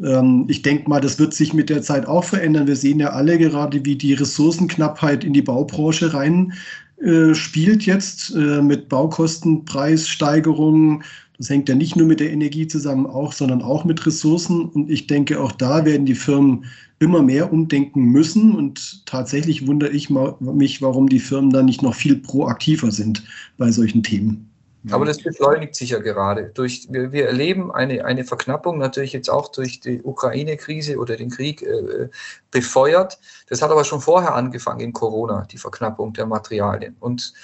Ähm, 0.03 0.47
ich 0.49 0.63
denke 0.63 0.89
mal, 0.89 1.03
das 1.03 1.19
wird 1.19 1.35
sich 1.35 1.53
mit 1.53 1.69
der 1.69 1.83
Zeit 1.83 2.07
auch 2.07 2.25
verändern. 2.25 2.67
Wir 2.67 2.77
sehen 2.77 2.99
ja 2.99 3.11
alle 3.11 3.37
gerade, 3.37 3.85
wie 3.85 3.97
die 3.97 4.15
Ressourcenknappheit 4.15 5.23
in 5.23 5.35
die 5.35 5.43
Baubranche 5.43 6.15
rein 6.15 6.55
äh, 7.03 7.35
spielt 7.35 7.85
jetzt 7.85 8.35
äh, 8.35 8.63
mit 8.63 8.89
Baukostenpreissteigerungen. 8.89 11.05
Das 11.41 11.49
hängt 11.49 11.71
ja 11.71 11.75
nicht 11.75 11.97
nur 11.97 12.07
mit 12.07 12.21
der 12.21 12.31
Energie 12.31 12.67
zusammen, 12.67 13.07
auch, 13.07 13.33
sondern 13.33 13.63
auch 13.63 13.87
mit 13.87 14.05
Ressourcen. 14.05 14.67
Und 14.67 14.91
ich 14.91 15.07
denke, 15.07 15.41
auch 15.41 15.53
da 15.53 15.87
werden 15.87 16.05
die 16.05 16.15
Firmen 16.15 16.67
immer 16.99 17.23
mehr 17.23 17.51
umdenken 17.51 18.05
müssen. 18.05 18.55
Und 18.55 19.07
tatsächlich 19.07 19.67
wundere 19.67 19.89
ich 19.89 20.11
mich, 20.11 20.83
warum 20.83 21.09
die 21.09 21.19
Firmen 21.19 21.49
da 21.49 21.63
nicht 21.63 21.81
noch 21.81 21.95
viel 21.95 22.17
proaktiver 22.17 22.91
sind 22.91 23.25
bei 23.57 23.73
solchen 23.73 24.03
Themen. 24.03 24.50
Aber 24.91 25.05
das 25.05 25.19
beschleunigt 25.19 25.75
sich 25.75 25.91
ja 25.91 25.99
gerade. 25.99 26.51
Durch, 26.55 26.87
wir, 26.89 27.13
wir, 27.13 27.27
erleben 27.27 27.71
eine, 27.71 28.05
eine 28.05 28.25
Verknappung, 28.25 28.79
natürlich 28.79 29.13
jetzt 29.13 29.29
auch 29.29 29.49
durch 29.49 29.81
die 29.81 30.03
Ukraine-Krise 30.03 30.97
oder 30.97 31.17
den 31.17 31.31
Krieg 31.31 31.63
äh, 31.63 32.09
befeuert. 32.51 33.19
Das 33.49 33.61
hat 33.61 33.71
aber 33.71 33.85
schon 33.85 34.01
vorher 34.01 34.35
angefangen 34.35 34.81
in 34.81 34.93
Corona, 34.95 35.47
die 35.51 35.59
Verknappung 35.59 36.15
der 36.15 36.25
Materialien. 36.25 36.97
Und 36.99 37.35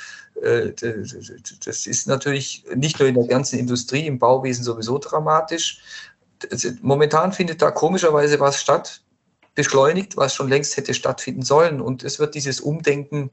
äh, 0.42 0.72
das 1.64 1.86
ist 1.86 2.08
natürlich 2.08 2.64
nicht 2.74 2.98
nur 2.98 3.08
in 3.08 3.14
der 3.14 3.26
ganzen 3.26 3.58
Industrie, 3.58 4.06
im 4.06 4.18
Bauwesen 4.18 4.64
sowieso 4.64 4.98
dramatisch. 4.98 5.82
Momentan 6.80 7.32
findet 7.32 7.60
da 7.60 7.70
komischerweise 7.70 8.40
was 8.40 8.60
statt, 8.60 9.02
beschleunigt, 9.54 10.16
was 10.16 10.34
schon 10.34 10.48
längst 10.48 10.76
hätte 10.76 10.94
stattfinden 10.94 11.42
sollen. 11.42 11.80
Und 11.80 12.02
es 12.02 12.18
wird 12.18 12.34
dieses 12.34 12.60
Umdenken 12.60 13.30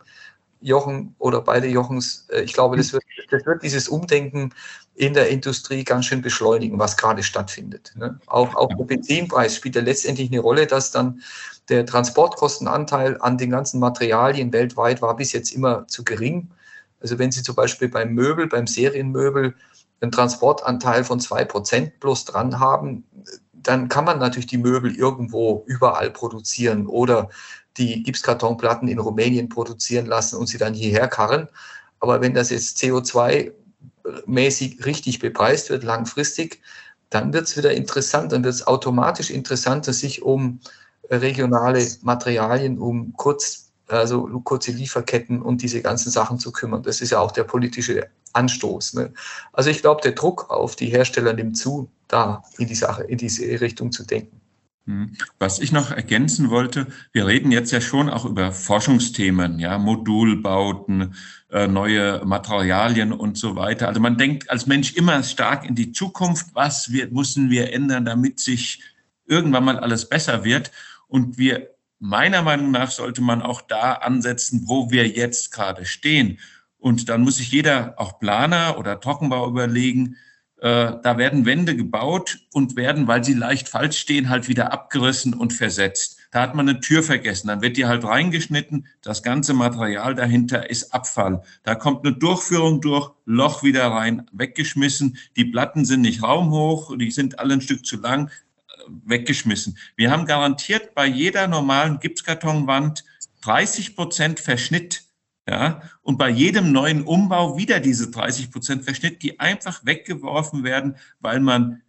Jochen 0.63 1.15
oder 1.19 1.41
beide 1.41 1.67
Jochens, 1.67 2.27
äh, 2.31 2.41
ich 2.41 2.53
glaube, 2.53 2.77
das 2.77 2.93
wird, 2.93 3.03
das 3.29 3.45
wird 3.45 3.63
dieses 3.63 3.87
Umdenken 3.87 4.53
in 4.95 5.13
der 5.13 5.29
Industrie 5.29 5.83
ganz 5.83 6.05
schön 6.05 6.21
beschleunigen, 6.21 6.79
was 6.79 6.97
gerade 6.97 7.23
stattfindet. 7.23 7.93
Ne? 7.95 8.19
Auch, 8.27 8.55
auch 8.55 8.69
der 8.69 8.85
Benzinpreis 8.85 9.55
spielt 9.55 9.75
ja 9.75 9.81
letztendlich 9.81 10.31
eine 10.31 10.39
Rolle, 10.39 10.67
dass 10.67 10.91
dann 10.91 11.21
der 11.69 11.85
Transportkostenanteil 11.85 13.17
an 13.21 13.37
den 13.37 13.49
ganzen 13.49 13.79
Materialien 13.79 14.53
weltweit 14.53 15.01
war 15.01 15.15
bis 15.15 15.31
jetzt 15.33 15.51
immer 15.51 15.87
zu 15.87 16.03
gering. 16.03 16.49
Also 17.01 17.19
wenn 17.19 17.31
Sie 17.31 17.43
zum 17.43 17.55
Beispiel 17.55 17.89
beim 17.89 18.13
Möbel, 18.13 18.47
beim 18.47 18.67
Serienmöbel 18.67 19.55
einen 20.01 20.11
Transportanteil 20.11 21.03
von 21.03 21.19
zwei 21.19 21.45
Prozent 21.45 21.99
bloß 21.99 22.25
dran 22.25 22.59
haben, 22.59 23.05
dann 23.53 23.87
kann 23.87 24.05
man 24.05 24.19
natürlich 24.19 24.47
die 24.47 24.57
Möbel 24.57 24.95
irgendwo 24.95 25.63
überall 25.65 26.11
produzieren 26.11 26.87
oder 26.87 27.29
die 27.77 28.03
Gipskartonplatten 28.03 28.87
in 28.87 28.99
Rumänien 28.99 29.49
produzieren 29.49 30.05
lassen 30.05 30.37
und 30.37 30.47
sie 30.47 30.57
dann 30.57 30.73
hierher 30.73 31.07
karren. 31.07 31.47
Aber 31.99 32.21
wenn 32.21 32.33
das 32.33 32.49
jetzt 32.49 32.77
CO2-mäßig 32.77 34.85
richtig 34.85 35.19
bepreist 35.19 35.69
wird, 35.69 35.83
langfristig, 35.83 36.61
dann 37.09 37.33
wird 37.33 37.47
es 37.47 37.57
wieder 37.57 37.73
interessant, 37.73 38.31
dann 38.31 38.43
wird 38.43 38.55
es 38.55 38.67
automatisch 38.67 39.29
interessanter, 39.29 39.93
sich 39.93 40.23
um 40.23 40.59
regionale 41.09 41.85
Materialien, 42.01 42.79
um 42.79 43.13
kurz, 43.13 43.71
also 43.87 44.23
kurze 44.43 44.71
Lieferketten 44.71 45.41
und 45.41 45.61
diese 45.61 45.81
ganzen 45.81 46.11
Sachen 46.11 46.39
zu 46.39 46.51
kümmern. 46.51 46.83
Das 46.83 47.01
ist 47.01 47.11
ja 47.11 47.19
auch 47.19 47.31
der 47.31 47.43
politische 47.43 48.09
Anstoß. 48.33 48.95
Ne? 48.95 49.13
Also 49.51 49.69
ich 49.69 49.81
glaube, 49.81 50.01
der 50.01 50.13
Druck 50.13 50.49
auf 50.49 50.75
die 50.75 50.87
Hersteller 50.87 51.33
nimmt 51.33 51.57
zu, 51.57 51.89
da 52.07 52.43
in 52.57 52.67
die 52.67 52.75
Sache, 52.75 53.03
in 53.03 53.17
diese 53.17 53.43
Richtung 53.61 53.91
zu 53.91 54.03
denken. 54.03 54.42
Hm. 54.85 55.15
Was 55.39 55.59
ich 55.59 55.71
noch 55.71 55.91
ergänzen 55.91 56.49
wollte, 56.49 56.87
wir 57.13 57.25
reden 57.25 57.53
jetzt 57.53 57.71
ja 57.71 57.79
schon 57.79 58.09
auch 58.09 58.25
über 58.25 58.51
Forschungsthemen, 58.51 59.57
ja, 59.59 59.77
Modulbauten, 59.77 61.15
äh, 61.49 61.67
neue 61.67 62.21
Materialien 62.25 63.13
und 63.13 63.37
so 63.37 63.55
weiter. 63.55 63.87
Also 63.87 64.01
man 64.01 64.17
denkt 64.17 64.49
als 64.49 64.65
Mensch 64.65 64.93
immer 64.93 65.23
stark 65.23 65.65
in 65.65 65.75
die 65.75 65.93
Zukunft, 65.93 66.47
was 66.53 66.91
wir, 66.91 67.07
müssen 67.11 67.49
wir 67.49 67.71
ändern, 67.71 68.03
damit 68.03 68.41
sich 68.41 68.81
irgendwann 69.25 69.63
mal 69.63 69.79
alles 69.79 70.09
besser 70.09 70.43
wird. 70.43 70.71
Und 71.07 71.37
wir, 71.37 71.69
meiner 71.99 72.41
Meinung 72.41 72.71
nach, 72.71 72.91
sollte 72.91 73.21
man 73.21 73.41
auch 73.41 73.61
da 73.61 73.93
ansetzen, 73.93 74.63
wo 74.65 74.91
wir 74.91 75.07
jetzt 75.07 75.53
gerade 75.53 75.85
stehen. 75.85 76.39
Und 76.77 77.07
dann 77.07 77.21
muss 77.21 77.37
sich 77.37 77.53
jeder, 77.53 77.93
auch 77.95 78.19
Planer 78.19 78.77
oder 78.77 78.99
Trockenbau 78.99 79.47
überlegen, 79.47 80.17
da 80.63 81.17
werden 81.17 81.45
Wände 81.45 81.75
gebaut 81.75 82.39
und 82.53 82.77
werden, 82.77 83.05
weil 83.05 83.21
sie 83.21 83.33
leicht 83.33 83.67
falsch 83.67 83.97
stehen, 83.97 84.29
halt 84.29 84.47
wieder 84.47 84.71
abgerissen 84.71 85.33
und 85.33 85.51
versetzt. 85.51 86.19
Da 86.31 86.41
hat 86.41 86.55
man 86.55 86.69
eine 86.69 86.79
Tür 86.79 87.03
vergessen, 87.03 87.49
dann 87.49 87.61
wird 87.61 87.75
die 87.75 87.85
halt 87.85 88.05
reingeschnitten, 88.05 88.87
das 89.01 89.23
ganze 89.23 89.53
Material 89.53 90.15
dahinter 90.15 90.69
ist 90.69 90.93
Abfall. 90.93 91.43
Da 91.63 91.75
kommt 91.75 92.05
eine 92.05 92.15
Durchführung 92.15 92.79
durch, 92.79 93.11
Loch 93.25 93.61
wieder 93.63 93.87
rein, 93.87 94.25
weggeschmissen. 94.31 95.17
Die 95.35 95.43
Platten 95.43 95.83
sind 95.83 95.99
nicht 95.99 96.23
raumhoch, 96.23 96.97
die 96.97 97.11
sind 97.11 97.39
alle 97.39 97.55
ein 97.55 97.61
Stück 97.61 97.85
zu 97.85 97.97
lang, 97.97 98.29
äh, 98.29 98.31
weggeschmissen. 99.05 99.77
Wir 99.97 100.11
haben 100.11 100.25
garantiert 100.25 100.95
bei 100.95 101.05
jeder 101.05 101.49
normalen 101.49 101.99
Gipskartonwand 101.99 103.03
30 103.41 103.97
Prozent 103.97 104.39
Verschnitt 104.39 105.03
ja, 105.47 105.81
und 106.01 106.17
bei 106.17 106.29
jedem 106.29 106.71
neuen 106.71 107.03
Umbau 107.03 107.57
wieder 107.57 107.79
diese 107.79 108.09
30 108.09 108.51
Prozent 108.51 108.83
Verschnitt, 108.83 109.23
die 109.23 109.39
einfach 109.39 109.85
weggeworfen 109.85 110.63
werden, 110.63 110.95
weil 111.19 111.41
man 111.41 111.81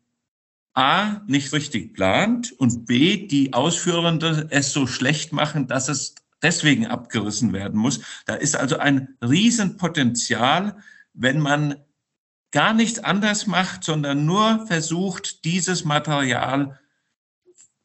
A, 0.72 1.20
nicht 1.28 1.52
richtig 1.52 1.94
plant 1.94 2.50
und 2.52 2.86
B, 2.86 3.28
die 3.28 3.52
Ausführenden 3.52 4.50
es 4.50 4.72
so 4.72 4.88
schlecht 4.88 5.32
machen, 5.32 5.68
dass 5.68 5.88
es 5.88 6.16
deswegen 6.42 6.86
abgerissen 6.86 7.52
werden 7.52 7.78
muss. 7.78 8.00
Da 8.26 8.34
ist 8.34 8.56
also 8.56 8.78
ein 8.78 9.16
Riesenpotenzial, 9.22 10.76
wenn 11.12 11.38
man 11.38 11.76
gar 12.50 12.74
nichts 12.74 12.98
anders 12.98 13.46
macht, 13.46 13.84
sondern 13.84 14.26
nur 14.26 14.66
versucht, 14.66 15.44
dieses 15.44 15.84
Material 15.84 16.78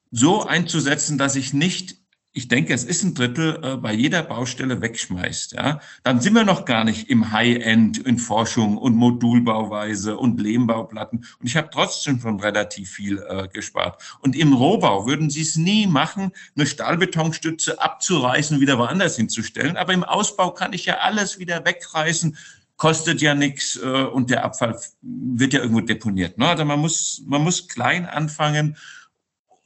so 0.10 0.43
einzusetzen, 0.43 1.19
dass 1.19 1.36
ich 1.36 1.53
nicht 1.53 1.99
ich 2.32 2.48
denke, 2.48 2.74
es 2.74 2.84
ist 2.84 3.04
ein 3.04 3.15
Drittel 3.15 3.60
äh, 3.63 3.78
bei 3.78 3.92
jeder 3.92 4.22
Baustelle 4.22 4.82
wegschmeißt, 4.82 5.54
ja, 5.54 5.80
dann 6.04 6.22
sind 6.22 6.36
wir 6.36 6.44
noch 6.44 6.65
gar 6.65 6.84
nicht 6.84 7.10
im 7.10 7.32
High-End 7.32 7.98
in 7.98 8.20
Forschung 8.20 8.78
und 8.78 8.96
Modulbauweise 8.96 10.15
und 10.15 10.39
Lehmbauplatten. 10.39 11.26
Und 11.39 11.48
ich 11.48 11.58
habe 11.58 11.70
trotzdem 11.72 12.20
schon 12.22 12.39
relativ 12.39 12.92
viel 12.92 13.18
äh, 13.28 13.48
gespart. 13.48 14.02
Und 14.22 14.36
im 14.36 14.54
Rohbau 14.54 15.08
würden 15.08 15.30
Sie 15.30 15.42
es 15.42 15.56
nie 15.56 15.88
machen, 15.88 16.32
eine 16.56 16.68
Stahlbetonstütze 16.68 17.82
abzureißen, 17.82 18.60
wieder 18.60 18.78
woanders 18.78 19.15
hinzustellen. 19.15 19.76
Aber 19.76 19.94
im 19.94 20.04
Ausbau 20.04 20.52
kann 20.52 20.74
ich 20.74 20.86
ja 20.86 21.00
alles 21.00 21.39
wieder 21.39 21.65
wegreißen, 21.65 22.38
kostet 22.78 23.22
ja 23.22 23.34
nichts 23.34 23.76
äh, 23.76 23.88
und 23.88 24.30
der 24.30 24.46
Abfall 24.46 24.80
wird 25.02 25.54
ja 25.54 25.62
irgendwo 25.62 25.82
deponiert. 25.82 26.38
Ne? 26.38 26.48
Also 26.48 26.63
man 26.63 26.80
muss, 26.80 27.24
man 27.26 27.42
muss 27.44 27.68
klein 27.68 28.06
anfangen 28.06 28.78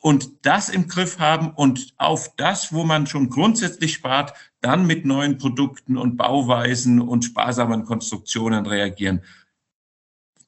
und 0.04 0.46
das 0.46 0.68
im 0.68 0.90
Griff 0.90 1.20
haben 1.20 1.52
und 1.52 1.94
auf 1.96 2.36
das, 2.36 2.74
wo 2.74 2.84
man 2.84 3.08
schon 3.08 3.30
grundsätzlich 3.30 3.94
spart, 3.94 4.34
dann 4.60 4.86
mit 4.86 5.06
neuen 5.06 5.38
Produkten 5.38 5.98
und 5.98 6.18
Bauweisen 6.18 7.00
und 7.00 7.24
sparsamen 7.24 7.86
Konstruktionen 7.86 8.66
reagieren. 8.66 9.24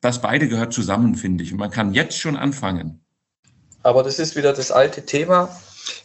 Das 0.02 0.22
beide 0.22 0.50
gehört 0.50 0.74
zusammen, 0.74 1.16
finde 1.16 1.46
ich. 1.46 1.54
Und 1.54 1.60
man 1.60 1.72
kann 1.72 1.94
jetzt 1.94 2.20
schon 2.20 2.36
anfangen. 2.36 3.00
Aber 3.82 4.04
das 4.04 4.20
ist 4.20 4.36
wieder 4.36 4.52
das 4.52 4.72
alte 4.74 5.06
Thema. 5.06 5.48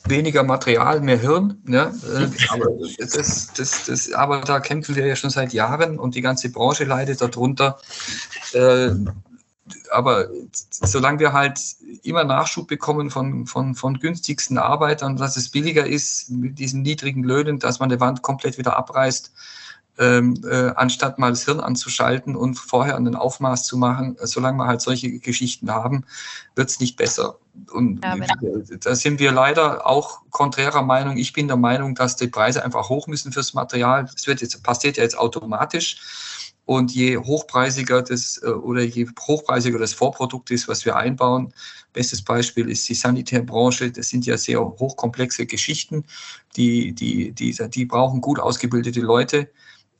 Weniger 0.04 0.44
Material, 0.44 1.00
mehr 1.00 1.18
Hirn. 1.18 1.60
Ne? 1.64 1.92
Aber, 2.50 2.66
das, 2.98 3.52
das, 3.52 3.84
das, 3.84 4.12
aber 4.12 4.42
da 4.42 4.60
kämpfen 4.60 4.94
wir 4.94 5.06
ja 5.06 5.16
schon 5.16 5.30
seit 5.30 5.52
Jahren 5.52 5.98
und 5.98 6.14
die 6.14 6.20
ganze 6.20 6.52
Branche 6.52 6.84
leidet 6.84 7.20
darunter. 7.20 7.80
Äh, 8.52 8.90
aber 9.90 10.29
solange 10.70 11.18
wir 11.18 11.33
halt 11.33 11.61
immer 12.03 12.24
Nachschub 12.24 12.68
bekommen 12.68 13.11
von, 13.11 13.46
von, 13.46 13.74
von 13.74 13.98
günstigsten 13.98 14.59
Arbeitern, 14.59 15.16
dass 15.16 15.37
es 15.37 15.50
billiger 15.50 15.87
ist 15.87 16.31
mit 16.31 16.59
diesen 16.59 16.83
niedrigen 16.83 17.24
Löhnen, 17.24 17.59
dass 17.59 17.81
man 17.81 17.88
die 17.88 18.00
Wand 18.00 18.22
komplett 18.22 18.59
wieder 18.59 18.76
abreißt, 18.76 19.33
ähm, 19.98 20.42
äh, 20.50 20.72
anstatt 20.76 21.18
mal 21.18 21.31
das 21.31 21.44
Hirn 21.44 21.61
anzuschalten 21.61 22.35
und 22.35 22.55
vorher 22.55 22.96
einen 22.96 23.16
Aufmaß 23.16 23.64
zu 23.64 23.76
machen, 23.76 24.16
solange 24.22 24.59
wir 24.59 24.66
halt 24.66 24.81
solche 24.81 25.18
Geschichten 25.18 25.70
haben, 25.70 26.05
wird 26.55 26.70
es 26.70 26.81
nicht 26.81 26.96
besser. 26.96 27.37
Und 27.70 28.03
ja, 28.03 28.16
da 28.81 28.94
sind 28.94 29.20
wir 29.20 29.33
leider 29.33 29.87
auch 29.87 30.20
konträrer 30.31 30.83
Meinung. 30.83 31.18
Ich 31.18 31.35
bin 31.35 31.48
der 31.48 31.59
Meinung, 31.59 31.94
dass 31.94 32.16
die 32.16 32.29
Preise 32.29 32.64
einfach 32.64 32.88
hoch 32.88 33.09
müssen 33.09 33.33
fürs 33.33 33.53
Material. 33.53 34.09
Das 34.11 34.26
wird 34.26 34.40
jetzt, 34.40 34.62
passiert 34.62 34.96
ja 34.96 35.03
jetzt 35.03 35.18
automatisch. 35.18 36.00
Und 36.70 36.94
je 36.94 37.16
hochpreisiger 37.16 38.00
das 38.00 38.40
äh, 38.44 38.46
oder 38.46 38.83
je 38.83 39.09
hochpreisiger 39.26 39.80
das 39.80 39.92
Vorprodukt 39.92 40.52
ist, 40.52 40.68
was 40.68 40.85
wir 40.85 40.94
einbauen, 40.94 41.52
bestes 41.92 42.22
Beispiel 42.22 42.70
ist 42.70 42.88
die 42.88 42.94
Sanitärbranche. 42.94 43.90
Das 43.90 44.09
sind 44.09 44.24
ja 44.24 44.37
sehr 44.37 44.61
hochkomplexe 44.61 45.46
Geschichten, 45.46 46.04
die, 46.54 46.92
die, 46.92 47.33
die, 47.33 47.56
die 47.70 47.85
brauchen 47.87 48.20
gut 48.20 48.38
ausgebildete 48.38 49.00
Leute. 49.00 49.50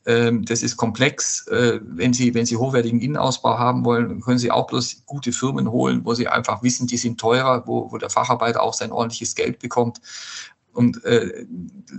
Ähm, 0.05 0.45
das 0.45 0.63
ist 0.63 0.77
komplex. 0.77 1.45
Äh, 1.47 1.81
wenn 1.83 2.13
Sie, 2.13 2.33
wenn 2.33 2.45
Sie 2.45 2.55
hochwertigen 2.55 3.01
Innenausbau 3.01 3.59
haben 3.59 3.83
wollen, 3.83 4.21
können 4.21 4.39
Sie 4.39 4.49
auch 4.49 4.67
bloß 4.67 5.03
gute 5.05 5.33
Firmen 5.33 5.69
holen, 5.69 6.05
wo 6.05 6.13
Sie 6.13 6.29
einfach 6.29 6.63
wissen, 6.63 6.87
die 6.87 6.95
sind 6.95 7.19
teurer, 7.19 7.67
wo, 7.67 7.91
wo 7.91 7.97
der 7.97 8.09
Facharbeiter 8.09 8.63
auch 8.63 8.73
sein 8.73 8.93
ordentliches 8.93 9.35
Geld 9.35 9.59
bekommt. 9.59 9.99
Und 10.73 11.03
äh, 11.03 11.45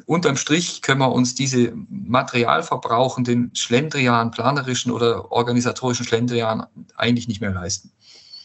unterm 0.06 0.37
Strich 0.37 0.82
können 0.82 1.00
wir 1.00 1.12
uns 1.12 1.35
diese 1.35 1.72
materialverbrauchenden 1.88 3.54
Schlendrian, 3.54 4.30
planerischen 4.30 4.92
oder 4.92 5.30
organisatorischen 5.30 6.06
Schlendrian 6.06 6.66
eigentlich 6.96 7.28
nicht 7.28 7.40
mehr 7.40 7.52
leisten. 7.52 7.92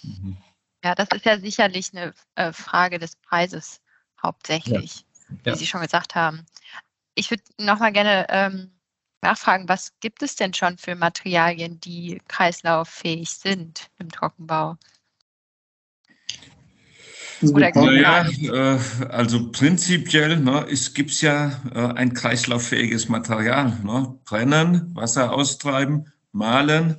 Mhm. 0.03 0.37
Ja, 0.83 0.95
das 0.95 1.07
ist 1.13 1.25
ja 1.25 1.39
sicherlich 1.39 1.91
eine 1.93 2.13
äh, 2.35 2.51
Frage 2.51 2.99
des 2.99 3.15
Preises 3.15 3.81
hauptsächlich, 4.21 5.05
ja. 5.29 5.35
Ja. 5.45 5.53
wie 5.53 5.57
Sie 5.59 5.67
schon 5.67 5.81
gesagt 5.81 6.15
haben. 6.15 6.45
Ich 7.15 7.31
würde 7.31 7.43
noch 7.59 7.79
mal 7.79 7.91
gerne 7.91 8.27
ähm, 8.29 8.71
nachfragen, 9.21 9.67
was 9.67 9.93
gibt 9.99 10.21
es 10.21 10.35
denn 10.35 10.53
schon 10.53 10.77
für 10.77 10.95
Materialien, 10.95 11.79
die 11.79 12.21
kreislauffähig 12.27 13.29
sind 13.29 13.89
im 13.97 14.09
Trockenbau? 14.09 14.77
Oder 17.41 17.71
naja, 17.75 18.27
äh, 18.41 18.79
also 19.09 19.51
prinzipiell 19.51 20.37
ne, 20.37 20.65
gibt 20.93 21.11
es 21.11 21.21
ja 21.21 21.51
äh, 21.73 21.79
ein 21.79 22.13
kreislauffähiges 22.13 23.09
Material. 23.09 23.77
Ne? 23.83 24.17
Brennen, 24.25 24.95
Wasser 24.95 25.33
austreiben, 25.33 26.11
mahlen, 26.31 26.97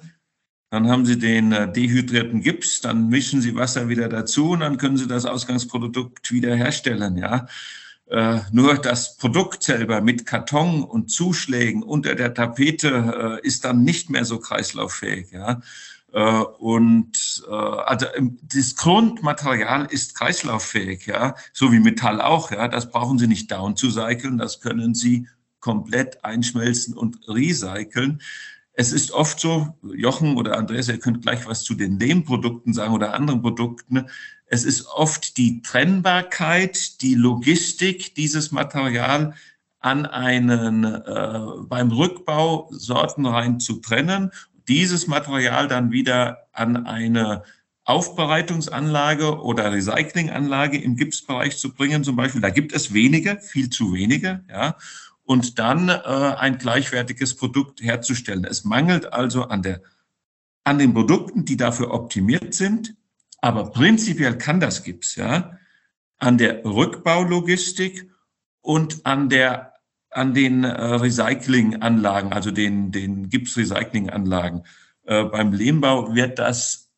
dann 0.71 0.89
haben 0.89 1.07
Sie 1.07 1.19
den 1.19 1.53
äh, 1.53 1.73
dehydrierten 1.73 2.43
Gips, 2.43 2.81
dann 2.81 3.09
mischen 3.09 3.41
Sie 3.41 3.57
Wasser 3.57 3.89
wieder 3.89 4.09
dazu 4.09 4.51
und 4.51 4.61
dann 4.61 4.77
können 4.77 4.99
Sie 4.99 5.09
das 5.09 5.25
Ausgangsprodukt 5.25 6.31
wieder 6.31 6.55
herstellen. 6.55 7.17
Ja? 7.17 7.47
Äh, 8.07 8.41
nur 8.53 8.75
das 8.77 9.17
Produkt 9.17 9.63
selber 9.63 10.03
mit 10.03 10.27
Karton 10.27 10.85
und 10.85 11.11
Zuschlägen 11.11 11.83
unter 11.83 12.15
der 12.15 12.35
Tapete 12.35 13.41
äh, 13.43 13.47
ist 13.47 13.65
dann 13.65 13.83
nicht 13.83 14.11
mehr 14.11 14.27
so 14.27 14.39
kreislauffähig. 14.39 15.31
Ja? 15.31 15.63
Äh, 16.13 16.43
und 16.59 17.45
äh, 17.49 17.53
also 17.53 18.07
das 18.43 18.77
Grundmaterial 18.77 19.87
ist 19.91 20.15
kreislauffähig, 20.15 21.07
ja, 21.07 21.35
so 21.53 21.73
wie 21.73 21.81
Metall 21.81 22.21
auch, 22.21 22.51
ja. 22.51 22.69
Das 22.69 22.91
brauchen 22.91 23.19
Sie 23.19 23.27
nicht 23.27 23.51
down 23.51 23.77
zu 23.77 23.91
cyclen, 23.91 24.39
das 24.39 24.61
können 24.61 24.95
Sie 24.95 25.29
komplett 25.61 26.25
einschmelzen 26.25 26.95
und 26.95 27.19
recyceln. 27.29 28.23
Es 28.73 28.93
ist 28.93 29.11
oft 29.11 29.41
so, 29.41 29.77
Jochen 29.83 30.37
oder 30.37 30.57
Andreas, 30.57 30.89
ihr 30.89 31.01
könnt 31.01 31.23
gleich 31.23 31.47
was 31.47 31.65
zu 31.65 31.75
den 31.75 31.99
Lehmprodukten 31.99 32.73
sagen 32.73 32.95
oder 32.95 33.13
anderen 33.13 33.43
Produkten. 33.43 34.07
Es 34.47 34.65
ist 34.65 34.87
oft 34.87 35.37
die 35.37 35.63
Trennbarkeit, 35.63 37.03
die 37.03 37.15
Logistik 37.15 38.15
dieses 38.15 38.53
Material 38.53 39.35
an 39.81 40.07
einen 40.07 40.85
äh, 40.85 41.41
beim 41.63 41.91
Rückbau 41.91 42.69
sortenrein 42.71 43.61
zu 43.61 43.81
trennen 43.81 44.33
dieses 44.69 45.07
Material 45.07 45.67
dann 45.67 45.91
wieder 45.91 46.47
an 46.53 46.87
eine 46.87 47.43
Aufbereitungsanlage 47.85 49.41
oder 49.41 49.73
Recyclinganlage 49.73 50.77
im 50.77 50.97
Gipsbereich 50.97 51.57
zu 51.57 51.73
bringen, 51.73 52.05
zum 52.05 52.17
Beispiel. 52.17 52.43
Da 52.43 52.51
gibt 52.51 52.75
es 52.75 52.93
wenige, 52.93 53.41
viel 53.41 53.71
zu 53.71 53.95
wenige, 53.95 54.45
ja, 54.51 54.77
und 55.25 55.59
dann 55.59 55.89
äh, 55.89 55.93
ein 55.93 56.59
gleichwertiges 56.59 57.35
Produkt 57.35 57.83
herzustellen. 57.83 58.45
Es 58.45 58.65
mangelt 58.65 59.13
also 59.13 59.45
an 59.45 59.63
der, 59.63 59.81
an 60.65 60.79
den 60.79 60.93
Produkten, 60.93 61.47
die 61.47 61.57
dafür 61.57 61.93
optimiert 61.93 62.53
sind, 62.53 62.95
aber 63.41 63.71
prinzipiell 63.71 64.37
kann 64.37 64.61
das 64.61 64.85
Gips, 64.85 65.17
ja, 65.17 65.59
an 66.19 66.37
der 66.37 66.65
Rückbaulogistik 66.65 68.11
und 68.61 69.07
an 69.07 69.31
der 69.31 69.78
an 70.19 70.35
den 70.35 70.65
äh, 70.65 70.71
Recyclinganlagen, 70.71 72.33
also 72.33 72.51
den, 72.51 72.93
den 72.93 73.29
Gipsrecyclinganlagen. 73.29 74.65
Äh, 75.05 75.25
beim 75.25 75.53
Lehmbau 75.53 76.15
wird 76.15 76.39
das, 76.39 76.91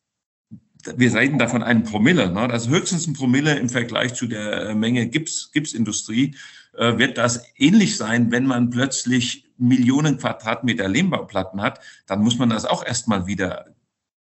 wir 0.95 1.13
reden 1.13 1.39
davon 1.39 1.63
einen 1.63 1.83
Promille, 1.83 2.31
ne? 2.31 2.47
das 2.47 2.65
ist 2.65 2.69
höchstens 2.69 3.07
ein 3.07 3.13
Promille 3.13 3.57
im 3.57 3.69
Vergleich 3.69 4.15
zu 4.15 4.27
der 4.27 4.69
äh, 4.69 4.75
Menge 4.75 5.07
Gips, 5.07 5.51
Gipsindustrie, 5.51 6.35
äh, 6.73 6.97
wird 6.97 7.17
das 7.17 7.45
ähnlich 7.55 7.95
sein, 7.95 8.31
wenn 8.31 8.45
man 8.45 8.69
plötzlich 8.69 9.45
Millionen 9.57 10.17
Quadratmeter 10.17 10.87
Lehmbauplatten 10.87 11.61
hat, 11.61 11.79
dann 12.07 12.21
muss 12.21 12.37
man 12.37 12.49
das 12.49 12.65
auch 12.65 12.83
erstmal 12.83 13.27
wieder 13.27 13.75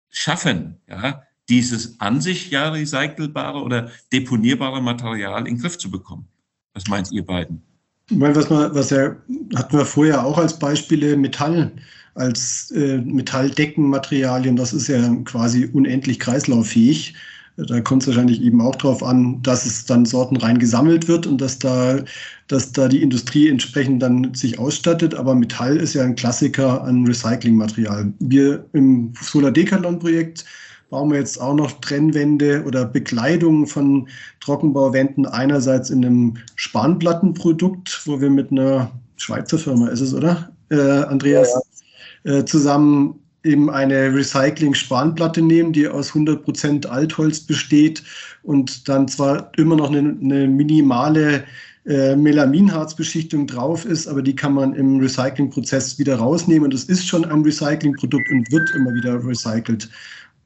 schaffen, 0.09 0.81
ja, 0.87 1.23
dieses 1.47 1.99
an 1.99 2.21
sich 2.21 2.51
ja 2.51 2.69
recycelbare 2.69 3.61
oder 3.61 3.89
deponierbare 4.11 4.81
Material 4.81 5.47
in 5.47 5.55
den 5.55 5.61
Griff 5.61 5.77
zu 5.77 5.89
bekommen. 5.89 6.27
Was 6.73 6.87
meint 6.87 7.11
ihr 7.11 7.25
beiden? 7.25 7.68
Weil 8.09 8.35
was 8.35 8.49
man, 8.49 8.73
was 8.73 8.89
ja, 8.89 9.15
hatten 9.55 9.77
wir 9.77 9.85
vorher 9.85 10.25
auch 10.25 10.37
als 10.37 10.57
Beispiele 10.57 11.15
Metall, 11.15 11.71
als 12.15 12.71
äh, 12.71 12.97
Metalldeckenmaterialien, 12.97 14.55
das 14.55 14.73
ist 14.73 14.87
ja 14.87 15.15
quasi 15.25 15.69
unendlich 15.71 16.19
kreislauffähig. 16.19 17.13
Da 17.67 17.81
kommt 17.81 18.03
es 18.03 18.07
wahrscheinlich 18.07 18.41
eben 18.41 18.61
auch 18.61 18.75
darauf 18.75 19.03
an, 19.03 19.41
dass 19.43 19.65
es 19.65 19.85
dann 19.85 20.05
sortenrein 20.05 20.59
gesammelt 20.59 21.07
wird 21.07 21.27
und 21.27 21.41
dass 21.41 21.59
da, 21.59 21.99
dass 22.47 22.71
da 22.71 22.87
die 22.87 23.01
Industrie 23.01 23.49
entsprechend 23.49 24.01
dann 24.01 24.33
sich 24.33 24.57
ausstattet. 24.57 25.13
Aber 25.13 25.35
Metall 25.35 25.77
ist 25.77 25.93
ja 25.93 26.03
ein 26.03 26.15
Klassiker 26.15 26.83
an 26.83 27.05
Recyclingmaterial. 27.05 28.13
Wir 28.19 28.65
im 28.73 29.13
Solar 29.21 29.51
Decathlon 29.51 29.99
Projekt 29.99 30.45
bauen 30.89 31.11
wir 31.11 31.19
jetzt 31.19 31.39
auch 31.39 31.53
noch 31.53 31.71
Trennwände 31.81 32.63
oder 32.65 32.85
Bekleidung 32.85 33.67
von 33.67 34.07
Trockenbauwänden 34.39 35.25
einerseits 35.25 35.89
in 35.89 36.05
einem 36.05 36.37
Spanplattenprodukt, 36.55 38.01
wo 38.05 38.19
wir 38.19 38.29
mit 38.29 38.51
einer 38.51 38.91
Schweizer 39.17 39.57
Firma 39.57 39.89
ist 39.89 40.01
es, 40.01 40.13
oder? 40.13 40.51
Äh, 40.69 40.75
Andreas, 40.77 41.49
ja, 42.23 42.31
ja. 42.31 42.39
Äh, 42.39 42.45
zusammen 42.45 43.19
eben 43.43 43.69
eine 43.69 44.13
Recycling-Spanplatte 44.13 45.41
nehmen, 45.41 45.71
die 45.71 45.87
aus 45.87 46.11
100% 46.11 46.87
Altholz 46.87 47.39
besteht 47.39 48.03
und 48.43 48.89
dann 48.89 49.07
zwar 49.07 49.51
immer 49.57 49.75
noch 49.75 49.89
eine, 49.89 50.17
eine 50.21 50.47
minimale 50.47 51.45
äh, 51.85 52.15
Melaminharzbeschichtung 52.15 53.47
drauf 53.47 53.85
ist, 53.85 54.07
aber 54.07 54.21
die 54.21 54.35
kann 54.35 54.53
man 54.53 54.73
im 54.75 54.99
Recyclingprozess 54.99 55.97
wieder 55.97 56.17
rausnehmen 56.17 56.65
und 56.65 56.73
es 56.73 56.83
ist 56.83 57.07
schon 57.07 57.23
ein 57.25 57.41
Recyclingprodukt 57.41 58.29
und 58.29 58.51
wird 58.51 58.69
immer 58.75 58.93
wieder 58.93 59.23
recycelt. 59.25 59.89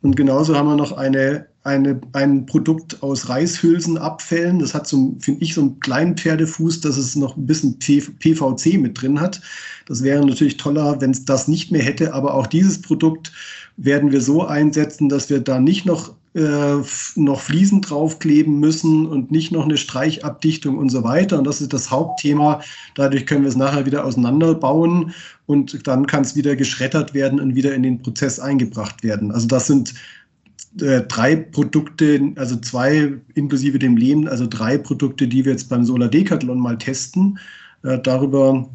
Und 0.03 0.17
genauso 0.17 0.55
haben 0.55 0.67
wir 0.67 0.75
noch 0.75 0.91
eine, 0.91 1.47
eine, 1.63 1.99
ein 2.11 2.45
Produkt 2.45 3.01
aus 3.01 3.29
Reishülsenabfällen. 3.29 4.59
Das 4.59 4.73
hat 4.73 4.85
so, 4.85 5.15
finde 5.19 5.41
ich, 5.41 5.53
so 5.53 5.61
einen 5.61 5.79
kleinen 5.79 6.17
Pferdefuß, 6.17 6.81
dass 6.81 6.97
es 6.97 7.15
noch 7.15 7.37
ein 7.37 7.47
bisschen 7.47 7.79
PVC 7.79 8.77
mit 8.79 9.01
drin 9.01 9.21
hat. 9.21 9.39
Das 9.87 10.03
wäre 10.03 10.25
natürlich 10.25 10.57
toller, 10.57 10.99
wenn 10.99 11.11
es 11.11 11.23
das 11.23 11.47
nicht 11.47 11.71
mehr 11.71 11.81
hätte. 11.81 12.13
Aber 12.13 12.33
auch 12.33 12.47
dieses 12.47 12.81
Produkt 12.81 13.31
werden 13.77 14.11
wir 14.11 14.19
so 14.19 14.45
einsetzen, 14.45 15.07
dass 15.07 15.29
wir 15.29 15.39
da 15.39 15.57
nicht 15.57 15.85
noch 15.85 16.13
äh, 16.35 16.81
noch 17.15 17.39
Fliesen 17.41 17.81
draufkleben 17.81 18.59
müssen 18.59 19.05
und 19.05 19.31
nicht 19.31 19.51
noch 19.51 19.65
eine 19.65 19.77
Streichabdichtung 19.77 20.77
und 20.77 20.89
so 20.89 21.03
weiter. 21.03 21.37
Und 21.37 21.45
das 21.45 21.61
ist 21.61 21.73
das 21.73 21.91
Hauptthema. 21.91 22.61
Dadurch 22.95 23.25
können 23.25 23.43
wir 23.43 23.49
es 23.49 23.55
nachher 23.55 23.85
wieder 23.85 24.03
auseinanderbauen 24.03 25.13
und 25.45 25.87
dann 25.87 26.07
kann 26.07 26.23
es 26.23 26.35
wieder 26.35 26.55
geschreddert 26.55 27.13
werden 27.13 27.39
und 27.39 27.55
wieder 27.55 27.75
in 27.75 27.83
den 27.83 28.01
Prozess 28.01 28.39
eingebracht 28.39 29.03
werden. 29.03 29.31
Also 29.31 29.47
das 29.47 29.67
sind 29.67 29.93
äh, 30.81 31.01
drei 31.01 31.35
Produkte, 31.35 32.31
also 32.35 32.55
zwei 32.55 33.13
inklusive 33.35 33.77
dem 33.77 33.95
Lehm, 33.95 34.27
also 34.27 34.47
drei 34.47 34.77
Produkte, 34.77 35.27
die 35.27 35.45
wir 35.45 35.51
jetzt 35.51 35.69
beim 35.69 35.85
Solar 35.85 36.09
Decathlon 36.09 36.59
mal 36.59 36.77
testen. 36.77 37.37
Äh, 37.83 37.99
darüber 37.99 38.67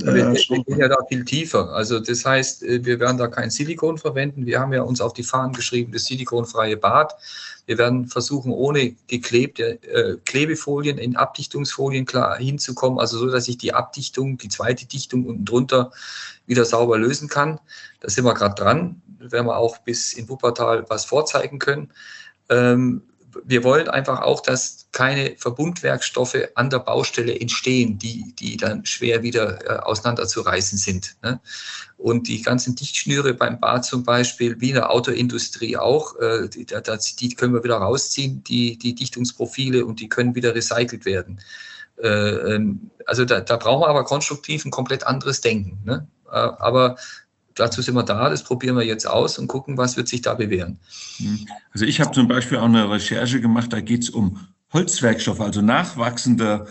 wir, 0.00 0.32
wir 0.32 0.64
gehen 0.64 0.78
ja 0.78 0.88
da 0.88 0.96
viel 1.08 1.24
tiefer. 1.24 1.70
Also 1.70 1.98
das 2.00 2.24
heißt, 2.24 2.62
äh, 2.62 2.84
wir 2.84 3.00
werden 3.00 3.18
da 3.18 3.28
kein 3.28 3.50
Silikon 3.50 3.98
verwenden. 3.98 4.46
Wir 4.46 4.60
haben 4.60 4.72
ja 4.72 4.82
uns 4.82 5.00
auf 5.00 5.12
die 5.12 5.22
Fahnen 5.22 5.52
geschrieben, 5.52 5.92
das 5.92 6.04
silikonfreie 6.04 6.76
Bad. 6.76 7.14
Wir 7.66 7.78
werden 7.78 8.06
versuchen, 8.06 8.52
ohne 8.52 8.94
geklebte 9.08 9.82
äh, 9.82 10.16
Klebefolien 10.24 10.98
in 10.98 11.16
Abdichtungsfolien 11.16 12.06
klar 12.06 12.38
hinzukommen, 12.38 12.98
also 12.98 13.18
so, 13.18 13.26
dass 13.28 13.46
ich 13.46 13.58
die 13.58 13.74
Abdichtung, 13.74 14.38
die 14.38 14.48
zweite 14.48 14.86
Dichtung 14.86 15.26
unten 15.26 15.44
drunter 15.44 15.92
wieder 16.46 16.64
sauber 16.64 16.96
lösen 16.96 17.28
kann. 17.28 17.60
Da 18.00 18.08
sind 18.08 18.24
wir 18.24 18.34
gerade 18.34 18.54
dran. 18.54 19.02
Da 19.20 19.32
werden 19.32 19.46
wir 19.46 19.58
auch 19.58 19.78
bis 19.78 20.14
in 20.14 20.28
Wuppertal 20.28 20.86
was 20.88 21.04
vorzeigen 21.04 21.58
können. 21.58 21.90
Ähm, 22.48 23.02
wir 23.44 23.64
wollen 23.64 23.88
einfach 23.88 24.22
auch, 24.22 24.40
dass 24.40 24.88
keine 24.92 25.36
Verbundwerkstoffe 25.36 26.36
an 26.54 26.70
der 26.70 26.78
Baustelle 26.78 27.38
entstehen, 27.38 27.98
die, 27.98 28.34
die 28.38 28.56
dann 28.56 28.84
schwer 28.86 29.22
wieder 29.22 29.64
äh, 29.66 29.78
auseinanderzureißen 29.80 30.78
sind. 30.78 31.16
Ne? 31.22 31.40
Und 31.96 32.28
die 32.28 32.42
ganzen 32.42 32.74
Dichtschnüre 32.74 33.34
beim 33.34 33.60
Bad 33.60 33.84
zum 33.84 34.04
Beispiel, 34.04 34.60
wie 34.60 34.70
in 34.70 34.76
der 34.76 34.90
Autoindustrie 34.90 35.76
auch, 35.76 36.16
äh, 36.16 36.48
die, 36.48 36.66
die, 36.66 37.34
können 37.34 37.54
wir 37.54 37.64
wieder 37.64 37.76
rausziehen, 37.76 38.42
die, 38.44 38.78
die 38.78 38.94
Dichtungsprofile, 38.94 39.84
und 39.84 40.00
die 40.00 40.08
können 40.08 40.34
wieder 40.34 40.54
recycelt 40.54 41.04
werden. 41.04 41.40
Äh, 42.02 42.08
ähm, 42.08 42.90
also 43.06 43.24
da, 43.24 43.40
da 43.40 43.56
brauchen 43.56 43.82
wir 43.82 43.88
aber 43.88 44.04
konstruktiv 44.04 44.64
ein 44.64 44.70
komplett 44.70 45.06
anderes 45.06 45.40
Denken. 45.40 45.78
Ne? 45.84 46.06
Äh, 46.26 46.36
aber 46.36 46.96
dazu 47.58 47.82
sind 47.82 47.94
wir 47.94 48.02
da, 48.02 48.30
das 48.30 48.42
probieren 48.42 48.76
wir 48.76 48.84
jetzt 48.84 49.06
aus 49.06 49.38
und 49.38 49.48
gucken, 49.48 49.76
was 49.76 49.96
wird 49.96 50.08
sich 50.08 50.22
da 50.22 50.34
bewähren. 50.34 50.78
Hm. 51.18 51.46
Also 51.72 51.84
ich 51.84 52.00
habe 52.00 52.12
zum 52.12 52.28
Beispiel 52.28 52.58
auch 52.58 52.64
eine 52.64 52.90
Recherche 52.90 53.40
gemacht, 53.40 53.72
da 53.72 53.80
geht 53.80 54.04
es 54.04 54.10
um 54.10 54.48
Holzwerkstoffe, 54.72 55.40
also 55.40 55.62
nachwachsende 55.62 56.66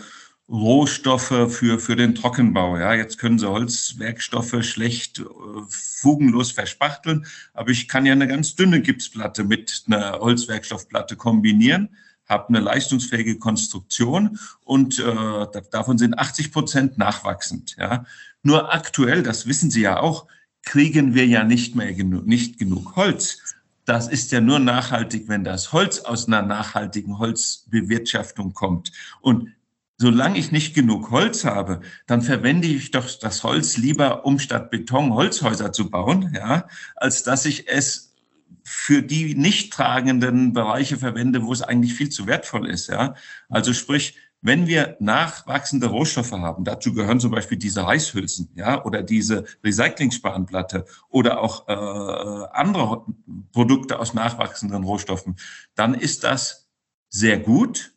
Rohstoffe 0.48 1.52
für, 1.52 1.78
für 1.78 1.94
den 1.94 2.14
Trockenbau. 2.14 2.78
Ja, 2.78 2.94
jetzt 2.94 3.18
können 3.18 3.38
Sie 3.38 3.50
Holzwerkstoffe 3.50 4.64
schlecht 4.64 5.18
äh, 5.18 5.24
fugenlos 5.68 6.52
verspachteln, 6.52 7.26
aber 7.52 7.70
ich 7.70 7.86
kann 7.86 8.06
ja 8.06 8.12
eine 8.12 8.28
ganz 8.28 8.56
dünne 8.56 8.80
Gipsplatte 8.80 9.44
mit 9.44 9.84
einer 9.86 10.20
Holzwerkstoffplatte 10.20 11.16
kombinieren, 11.16 11.96
habe 12.26 12.48
eine 12.48 12.60
leistungsfähige 12.60 13.38
Konstruktion 13.38 14.38
und 14.64 14.98
äh, 14.98 15.60
davon 15.70 15.98
sind 15.98 16.18
80 16.18 16.52
Prozent 16.52 16.98
nachwachsend. 16.98 17.76
Ja, 17.78 18.06
nur 18.42 18.72
aktuell, 18.72 19.22
das 19.22 19.46
wissen 19.46 19.70
Sie 19.70 19.82
ja 19.82 20.00
auch, 20.00 20.26
kriegen 20.64 21.14
wir 21.14 21.26
ja 21.26 21.44
nicht 21.44 21.74
mehr 21.74 21.92
genug, 21.94 22.26
nicht 22.26 22.58
genug 22.58 22.96
Holz. 22.96 23.38
Das 23.84 24.08
ist 24.08 24.32
ja 24.32 24.40
nur 24.40 24.58
nachhaltig, 24.58 25.28
wenn 25.28 25.44
das 25.44 25.72
Holz 25.72 26.00
aus 26.00 26.26
einer 26.26 26.42
nachhaltigen 26.42 27.18
Holzbewirtschaftung 27.18 28.52
kommt. 28.52 28.92
Und 29.22 29.54
solange 29.96 30.38
ich 30.38 30.52
nicht 30.52 30.74
genug 30.74 31.10
Holz 31.10 31.44
habe, 31.44 31.80
dann 32.06 32.22
verwende 32.22 32.68
ich 32.68 32.90
doch 32.90 33.08
das 33.18 33.42
Holz 33.42 33.76
lieber, 33.76 34.24
um 34.26 34.38
statt 34.38 34.70
Beton 34.70 35.14
Holzhäuser 35.14 35.72
zu 35.72 35.90
bauen, 35.90 36.32
ja, 36.34 36.68
als 36.96 37.22
dass 37.24 37.46
ich 37.46 37.68
es 37.68 38.14
für 38.62 39.02
die 39.02 39.34
nicht 39.34 39.72
tragenden 39.72 40.52
Bereiche 40.52 40.98
verwende, 40.98 41.42
wo 41.44 41.52
es 41.52 41.62
eigentlich 41.62 41.94
viel 41.94 42.10
zu 42.10 42.26
wertvoll 42.26 42.68
ist, 42.68 42.88
ja. 42.88 43.14
Also 43.48 43.72
sprich, 43.72 44.16
wenn 44.40 44.66
wir 44.66 44.96
nachwachsende 45.00 45.88
Rohstoffe 45.88 46.32
haben, 46.32 46.64
dazu 46.64 46.94
gehören 46.94 47.20
zum 47.20 47.32
Beispiel 47.32 47.58
diese 47.58 47.84
Reishülsen, 47.84 48.50
ja, 48.54 48.84
oder 48.84 49.02
diese 49.02 49.44
Recyclingspanplatte 49.64 50.86
oder 51.08 51.40
auch 51.40 51.68
äh, 51.68 52.46
andere 52.52 53.04
Produkte 53.52 53.98
aus 53.98 54.14
nachwachsenden 54.14 54.84
Rohstoffen, 54.84 55.36
dann 55.74 55.94
ist 55.94 56.24
das 56.24 56.68
sehr 57.08 57.38
gut 57.38 57.92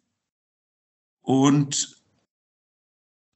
und 1.22 2.02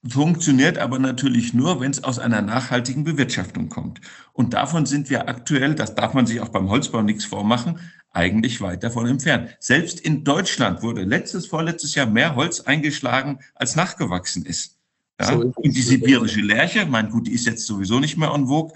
funktioniert 0.07 0.77
aber 0.77 0.99
natürlich 0.99 1.53
nur, 1.53 1.79
wenn 1.81 1.91
es 1.91 2.03
aus 2.03 2.19
einer 2.19 2.41
nachhaltigen 2.41 3.03
Bewirtschaftung 3.03 3.69
kommt. 3.69 4.01
Und 4.33 4.53
davon 4.53 4.85
sind 4.85 5.09
wir 5.09 5.27
aktuell, 5.27 5.75
das 5.75 5.95
darf 5.95 6.13
man 6.13 6.27
sich 6.27 6.41
auch 6.41 6.49
beim 6.49 6.69
Holzbau 6.69 7.01
nichts 7.01 7.25
vormachen, 7.25 7.79
eigentlich 8.15 8.61
weit 8.61 8.83
davon 8.83 9.07
entfernt. 9.07 9.55
Selbst 9.59 9.99
in 9.99 10.23
Deutschland 10.23 10.81
wurde 10.81 11.03
letztes, 11.03 11.47
vorletztes 11.47 11.95
Jahr 11.95 12.07
mehr 12.07 12.35
Holz 12.35 12.61
eingeschlagen, 12.61 13.39
als 13.53 13.75
nachgewachsen 13.75 14.45
ist. 14.45 14.77
Ja? 15.19 15.27
So 15.27 15.41
ist 15.41 15.57
Und 15.57 15.75
die 15.75 15.81
sibirische 15.81 16.41
Lerche, 16.41 16.85
mein 16.85 17.09
gut, 17.09 17.27
die 17.27 17.33
ist 17.33 17.45
jetzt 17.45 17.65
sowieso 17.65 17.99
nicht 17.99 18.17
mehr 18.17 18.33
en 18.33 18.47
vogue, 18.47 18.73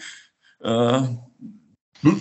äh, 0.62 1.02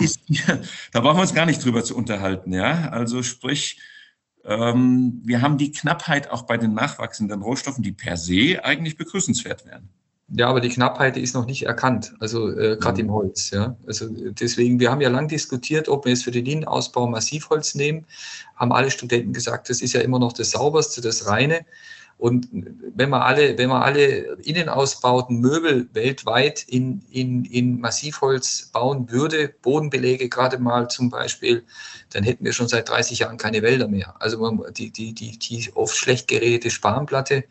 ist, 0.01 0.21
da 0.93 1.01
brauchen 1.01 1.19
wir 1.19 1.23
uns 1.23 1.35
gar 1.35 1.47
nicht 1.47 1.65
drüber 1.65 1.83
zu 1.83 1.97
unterhalten. 1.97 2.53
Ja? 2.53 2.91
Also 2.91 3.23
sprich, 3.25 3.81
ähm, 4.45 5.21
wir 5.25 5.43
haben 5.43 5.59
die 5.59 5.73
Knappheit 5.73 6.31
auch 6.31 6.43
bei 6.43 6.57
den 6.57 6.73
nachwachsenden 6.73 7.43
Rohstoffen, 7.43 7.83
die 7.83 7.93
per 7.93 8.17
se 8.17 8.65
eigentlich 8.65 8.97
begrüßenswert 8.97 9.67
wären. 9.67 9.89
Ja, 10.31 10.49
aber 10.49 10.61
die 10.61 10.69
Knappheit 10.69 11.17
ist 11.17 11.35
noch 11.35 11.47
nicht 11.47 11.65
erkannt, 11.65 12.13
also 12.21 12.51
äh, 12.51 12.77
gerade 12.77 13.03
mhm. 13.03 13.09
im 13.09 13.15
Holz. 13.15 13.51
Ja. 13.51 13.77
Also 13.87 14.09
deswegen, 14.11 14.79
wir 14.79 14.91
haben 14.91 15.01
ja 15.01 15.09
lang 15.09 15.27
diskutiert, 15.27 15.89
ob 15.89 16.05
wir 16.05 16.13
jetzt 16.13 16.25
für 16.25 16.31
den 16.31 16.45
Innenausbau 16.45 17.07
Massivholz 17.07 17.75
nehmen. 17.75 18.05
Haben 18.55 18.73
alle 18.73 18.91
Studenten 18.91 19.33
gesagt, 19.33 19.71
das 19.71 19.81
ist 19.81 19.95
ja 19.95 20.03
immer 20.03 20.19
noch 20.19 20.35
das 20.35 20.51
sauberste, 20.51 21.01
das 21.01 21.27
reine. 21.27 21.65
Und 22.19 22.49
wenn 22.53 23.11
man 23.11 23.23
alle, 23.23 23.57
wenn 23.59 23.69
man 23.69 23.83
alle 23.83 24.37
innenausbauten 24.43 25.41
Möbel 25.41 25.89
weltweit 25.93 26.65
in, 26.65 27.01
in, 27.11 27.45
in 27.45 27.81
Massivholz 27.81 28.71
bauen 28.73 29.09
würde, 29.09 29.55
Bodenbelege 29.63 30.29
gerade 30.29 30.59
mal 30.59 30.89
zum 30.89 31.11
Beispiel, 31.11 31.65
dann 32.11 32.25
hätten 32.25 32.45
wir 32.45 32.53
schon 32.53 32.67
seit 32.67 32.89
30 32.89 33.21
Jahren 33.21 33.37
keine 33.37 33.63
Wälder 33.63 33.87
mehr. 33.87 34.17
Also 34.19 34.39
man, 34.39 34.61
die, 34.75 34.91
die, 34.91 35.15
die, 35.15 35.39
die 35.39 35.71
oft 35.75 35.97
schlecht 35.97 36.27
geredete 36.27 36.71
Spanplatte, 36.71 37.45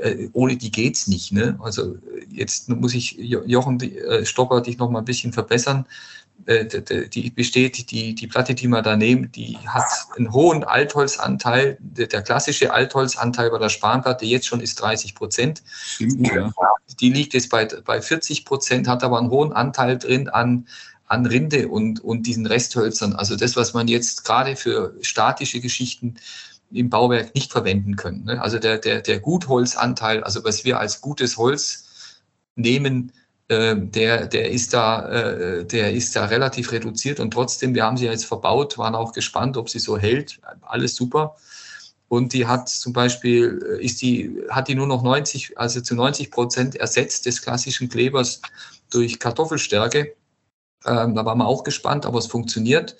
äh, 0.00 0.28
ohne 0.32 0.56
die 0.56 0.70
geht's 0.70 1.06
nicht. 1.08 1.32
Ne? 1.32 1.58
Also 1.62 1.98
jetzt 2.30 2.70
muss 2.70 2.94
ich 2.94 3.18
Jochen 3.18 3.78
äh, 3.80 4.24
Stopper 4.24 4.62
dich 4.62 4.78
noch 4.78 4.88
mal 4.88 5.00
ein 5.00 5.04
bisschen 5.04 5.34
verbessern. 5.34 5.84
Äh, 6.44 7.08
die 7.08 7.30
besteht, 7.30 7.90
die, 7.90 8.14
die 8.14 8.26
Platte, 8.26 8.54
die 8.54 8.68
man 8.68 8.84
da 8.84 8.96
nehmen, 8.96 9.32
die 9.32 9.58
hat 9.66 9.86
einen 10.16 10.32
hohen 10.32 10.62
Altholzanteil. 10.62 11.76
Der, 11.80 12.06
der 12.06 12.22
klassische 12.22 12.72
Altholzanteil 12.72 13.50
bei 13.50 13.58
der 13.58 13.68
Spanplatte 13.68 14.24
jetzt 14.26 14.46
schon 14.46 14.60
ist 14.60 14.76
30 14.76 15.14
Prozent. 15.14 15.62
Ja. 15.98 16.52
Die 17.00 17.10
liegt 17.10 17.34
jetzt 17.34 17.48
bei, 17.48 17.64
bei 17.64 18.00
40 18.00 18.44
Prozent, 18.44 18.86
hat 18.86 19.02
aber 19.02 19.18
einen 19.18 19.30
hohen 19.30 19.52
Anteil 19.52 19.98
drin 19.98 20.28
an, 20.28 20.68
an 21.06 21.26
Rinde 21.26 21.68
und, 21.68 22.02
und 22.04 22.26
diesen 22.26 22.46
Resthölzern. 22.46 23.14
Also 23.14 23.34
das, 23.34 23.56
was 23.56 23.74
man 23.74 23.88
jetzt 23.88 24.24
gerade 24.24 24.54
für 24.54 24.94
statische 25.00 25.60
Geschichten 25.60 26.16
im 26.70 26.90
Bauwerk 26.90 27.34
nicht 27.34 27.52
verwenden 27.52 27.96
können. 27.96 28.24
Ne? 28.24 28.40
Also 28.40 28.58
der, 28.58 28.78
der, 28.78 29.00
der 29.00 29.20
Gutholzanteil, 29.20 30.22
also 30.22 30.44
was 30.44 30.64
wir 30.64 30.78
als 30.78 31.00
gutes 31.00 31.36
Holz 31.36 31.84
nehmen, 32.56 33.12
ähm, 33.48 33.92
der, 33.92 34.26
der, 34.26 34.50
ist 34.50 34.74
da, 34.74 35.08
äh, 35.08 35.64
der 35.64 35.92
ist 35.92 36.16
da 36.16 36.24
relativ 36.26 36.72
reduziert 36.72 37.20
und 37.20 37.30
trotzdem, 37.30 37.74
wir 37.74 37.84
haben 37.84 37.96
sie 37.96 38.06
jetzt 38.06 38.24
verbaut, 38.24 38.76
waren 38.76 38.94
auch 38.96 39.12
gespannt, 39.12 39.56
ob 39.56 39.68
sie 39.68 39.78
so 39.78 39.96
hält. 39.96 40.40
Alles 40.62 40.96
super. 40.96 41.36
Und 42.08 42.32
die 42.32 42.46
hat 42.46 42.68
zum 42.68 42.92
Beispiel, 42.92 43.78
äh, 43.78 43.84
ist 43.84 44.02
die, 44.02 44.42
hat 44.50 44.68
die 44.68 44.74
nur 44.74 44.86
noch 44.86 45.02
90, 45.02 45.58
also 45.58 45.80
zu 45.80 45.94
90 45.94 46.30
Prozent 46.30 46.76
ersetzt 46.76 47.26
des 47.26 47.42
klassischen 47.42 47.88
Klebers 47.88 48.42
durch 48.90 49.18
Kartoffelstärke. 49.18 50.14
Ähm, 50.84 51.14
da 51.14 51.24
waren 51.24 51.38
wir 51.38 51.46
auch 51.46 51.64
gespannt, 51.64 52.06
aber 52.06 52.18
es 52.18 52.26
funktioniert. 52.26 52.96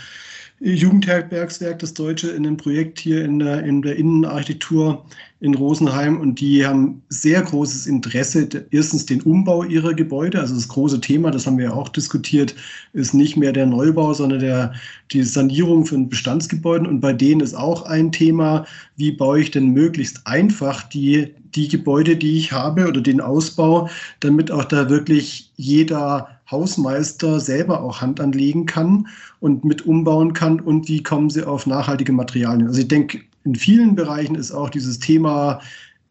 Jugendherbergswerk, 0.60 1.80
das 1.80 1.96
Deutsche, 1.96 2.30
in 2.30 2.46
einem 2.46 2.58
Projekt 2.58 3.00
hier 3.00 3.26
in 3.26 3.40
der, 3.40 3.64
in 3.64 3.82
der 3.82 3.96
Innenarchitektur 3.96 5.06
in 5.42 5.56
Rosenheim 5.56 6.20
und 6.22 6.40
die 6.40 6.66
haben 6.66 7.02
sehr 7.10 7.42
großes 7.42 7.88
Interesse, 7.88 8.48
erstens 8.70 9.08
den 9.08 9.22
Umbau 9.22 9.64
ihrer 9.64 9.96
Gebäude, 9.96 10.40
also 10.40 10.54
das 10.54 10.68
große 10.68 11.02
Thema, 11.02 11.32
das 11.32 11.48
haben 11.48 11.58
wir 11.58 11.66
ja 11.66 11.74
auch 11.74 11.90
diskutiert, 11.90 12.54
ist 12.94 13.16
nicht 13.16 13.38
mehr 13.38 13.52
der 13.52 13.66
Neubau, 13.66 14.14
sondern 14.14 14.40
der, 14.40 14.74
die 15.12 15.24
Sanierung 15.24 15.88
von 15.88 16.10
Bestandsgebäuden 16.10 16.86
und 16.86 17.02
bei 17.02 17.12
denen 17.12 17.42
ist 17.42 17.56
auch 17.56 17.88
ein 17.88 18.12
Thema, 18.12 18.66
wie 18.98 19.12
baue 19.12 19.42
ich 19.42 19.50
denn 19.50 19.72
möglichst 19.72 20.28
einfach 20.28 20.84
die, 20.84 21.34
die 21.56 21.68
Gebäude, 21.68 22.16
die 22.16 22.38
ich 22.38 22.52
habe 22.52 22.88
oder 22.88 23.02
den 23.02 23.20
Ausbau, 23.20 23.90
damit 24.20 24.52
auch 24.52 24.66
da 24.66 24.92
wirklich 24.92 25.52
jeder 25.56 26.40
Hausmeister 26.52 27.40
selber 27.40 27.82
auch 27.82 28.00
Hand 28.00 28.20
anlegen 28.20 28.68
kann 28.68 29.08
und 29.40 29.66
mit 29.66 29.88
umbauen 29.88 30.34
kann 30.34 30.60
und 30.60 30.88
wie 30.88 31.02
kommen 31.02 31.32
sie 31.32 31.48
auf 31.48 31.66
nachhaltige 31.66 32.12
Materialien. 32.12 32.68
Also 32.68 32.82
ich 32.82 32.88
denke, 32.88 33.22
in 33.44 33.56
vielen 33.56 33.96
Bereichen 33.96 34.36
ist 34.36 34.52
auch 34.52 34.70
dieses 34.70 35.00
Thema 35.00 35.62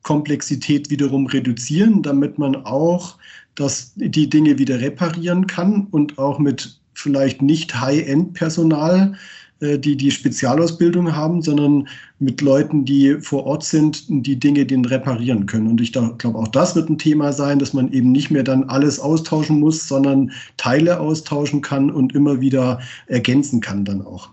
Komplexität 0.03 0.91
wiederum 0.91 1.26
reduzieren, 1.26 2.03
damit 2.03 2.39
man 2.39 2.57
auch 2.57 3.16
das, 3.55 3.93
die 3.97 4.28
Dinge 4.28 4.59
wieder 4.59 4.81
reparieren 4.81 5.47
kann 5.47 5.87
und 5.91 6.18
auch 6.18 6.39
mit 6.39 6.81
vielleicht 6.95 7.43
nicht 7.43 7.81
High-End-Personal 7.81 9.14
äh, 9.61 9.78
die 9.78 9.97
die 9.97 10.11
Spezialausbildung 10.11 11.14
haben, 11.14 11.43
sondern 11.43 11.87
mit 12.18 12.41
Leuten, 12.41 12.85
die 12.85 13.18
vor 13.20 13.45
Ort 13.45 13.62
sind, 13.62 14.05
die 14.09 14.39
Dinge 14.39 14.64
den 14.64 14.85
reparieren 14.85 15.47
können. 15.47 15.68
Und 15.68 15.81
ich 15.81 15.93
glaube, 15.93 16.39
auch 16.39 16.49
das 16.49 16.74
wird 16.74 16.89
ein 16.89 16.99
Thema 16.99 17.33
sein, 17.33 17.59
dass 17.59 17.74
man 17.74 17.93
eben 17.93 18.11
nicht 18.11 18.31
mehr 18.31 18.43
dann 18.43 18.64
alles 18.64 18.99
austauschen 18.99 19.61
muss, 19.61 19.87
sondern 19.87 20.33
Teile 20.57 20.99
austauschen 20.99 21.61
kann 21.61 21.91
und 21.91 22.14
immer 22.14 22.41
wieder 22.41 22.81
ergänzen 23.07 23.61
kann 23.61 23.85
dann 23.85 24.03
auch. 24.03 24.31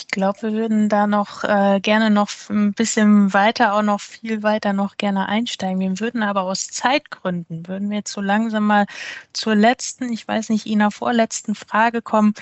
Ich 0.00 0.08
glaube, 0.08 0.40
wir 0.42 0.52
würden 0.52 0.88
da 0.88 1.06
noch 1.06 1.44
äh, 1.44 1.78
gerne 1.80 2.08
noch 2.10 2.30
ein 2.48 2.72
bisschen 2.72 3.34
weiter, 3.34 3.74
auch 3.74 3.82
noch 3.82 4.00
viel 4.00 4.42
weiter 4.42 4.72
noch 4.72 4.96
gerne 4.96 5.28
einsteigen. 5.28 5.78
Wir 5.78 6.00
würden 6.00 6.22
aber 6.22 6.42
aus 6.44 6.68
Zeitgründen, 6.68 7.68
würden 7.68 7.90
wir 7.90 7.98
jetzt 7.98 8.12
so 8.12 8.22
langsam 8.22 8.66
mal 8.66 8.86
zur 9.34 9.54
letzten, 9.54 10.10
ich 10.10 10.26
weiß 10.26 10.48
nicht, 10.48 10.64
Ina, 10.66 10.90
vorletzten 10.90 11.54
Frage 11.54 12.00
kommen. 12.00 12.32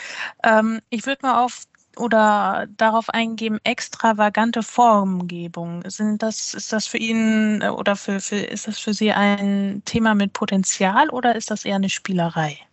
Ähm, 0.45 0.81
ich 0.91 1.05
würde 1.07 1.27
mal 1.27 1.45
auf 1.45 1.65
oder 1.97 2.69
darauf 2.77 3.11
eingeben, 3.11 3.59
extravagante 3.65 4.63
Formgebung. 4.63 5.83
Sind 5.91 6.23
das, 6.23 6.55
ist 6.55 6.73
das 6.73 6.87
für 6.87 6.99
ihn 6.99 7.61
äh, 7.61 7.71
oder 7.71 7.97
für, 7.97 8.21
für, 8.21 8.37
ist 8.37 8.69
das 8.69 8.79
für 8.79 8.95
Sie 8.95 9.13
ein 9.13 9.83
Thema 9.85 10.15
mit 10.15 10.33
Potenzial 10.33 11.11
oder 11.11 11.35
ist 11.35 11.51
das 11.51 11.65
eher 11.65 11.77
eine 11.77 11.91
Spielerei? 11.91 12.68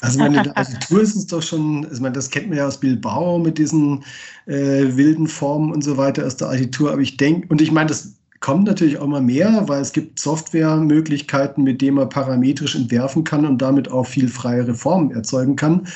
Also 0.00 0.18
meine, 0.18 0.42
der 0.42 0.56
Architektur 0.56 1.00
ist 1.02 1.16
es 1.16 1.26
doch 1.26 1.42
schon, 1.42 1.86
ich 1.92 2.00
meine, 2.00 2.14
das 2.14 2.30
kennt 2.30 2.48
man 2.48 2.58
ja 2.58 2.66
aus 2.66 2.78
Bilbao 2.78 3.38
mit 3.38 3.58
diesen 3.58 4.04
äh, 4.46 4.96
wilden 4.96 5.26
Formen 5.26 5.72
und 5.72 5.82
so 5.82 5.96
weiter 5.96 6.26
aus 6.26 6.36
der 6.36 6.48
Architektur, 6.48 6.92
aber 6.92 7.00
ich 7.00 7.16
denke, 7.16 7.46
und 7.48 7.60
ich 7.60 7.70
meine, 7.70 7.88
das 7.88 8.14
kommt 8.40 8.64
natürlich 8.64 8.98
auch 8.98 9.06
mal 9.06 9.20
mehr, 9.20 9.68
weil 9.68 9.82
es 9.82 9.92
gibt 9.92 10.18
Softwaremöglichkeiten, 10.18 11.62
mit 11.62 11.82
denen 11.82 11.96
man 11.96 12.08
parametrisch 12.08 12.74
entwerfen 12.74 13.22
kann 13.22 13.44
und 13.44 13.58
damit 13.58 13.90
auch 13.90 14.06
viel 14.06 14.28
freiere 14.28 14.74
Formen 14.74 15.10
erzeugen 15.10 15.56
kann. 15.56 15.86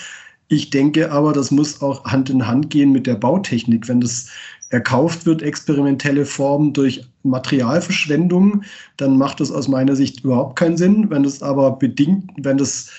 Ich 0.49 0.69
denke 0.69 1.11
aber, 1.11 1.33
das 1.33 1.51
muss 1.51 1.81
auch 1.81 2.05
Hand 2.05 2.29
in 2.29 2.47
Hand 2.47 2.69
gehen 2.69 2.93
mit 2.93 3.07
der 3.07 3.15
Bautechnik. 3.15 3.89
Wenn 3.89 4.03
das 4.03 4.29
erkauft 4.71 5.27
wird, 5.27 5.43
experimentelle 5.43 6.27
Formen 6.27 6.73
durch 6.73 7.07
Materialverschwendung, 7.23 8.63
dann 8.97 9.17
macht 9.19 9.41
das 9.41 9.51
aus 9.51 9.69
meiner 9.69 9.97
Sicht 9.97 10.25
überhaupt 10.25 10.57
keinen 10.57 10.77
Sinn. 10.77 11.11
Wenn 11.11 11.23
das 11.23 11.43
aber 11.43 11.73
bedingt, 11.73 12.31
wenn 12.37 12.59
das 12.59 12.91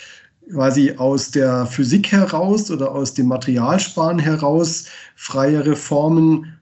quasi 0.51 0.93
aus 0.97 1.31
der 1.31 1.65
Physik 1.65 2.11
heraus 2.11 2.69
oder 2.69 2.91
aus 2.91 3.13
dem 3.13 3.27
Materialsparen 3.27 4.19
heraus 4.19 4.85
freiere 5.15 5.75
Formen 5.75 6.57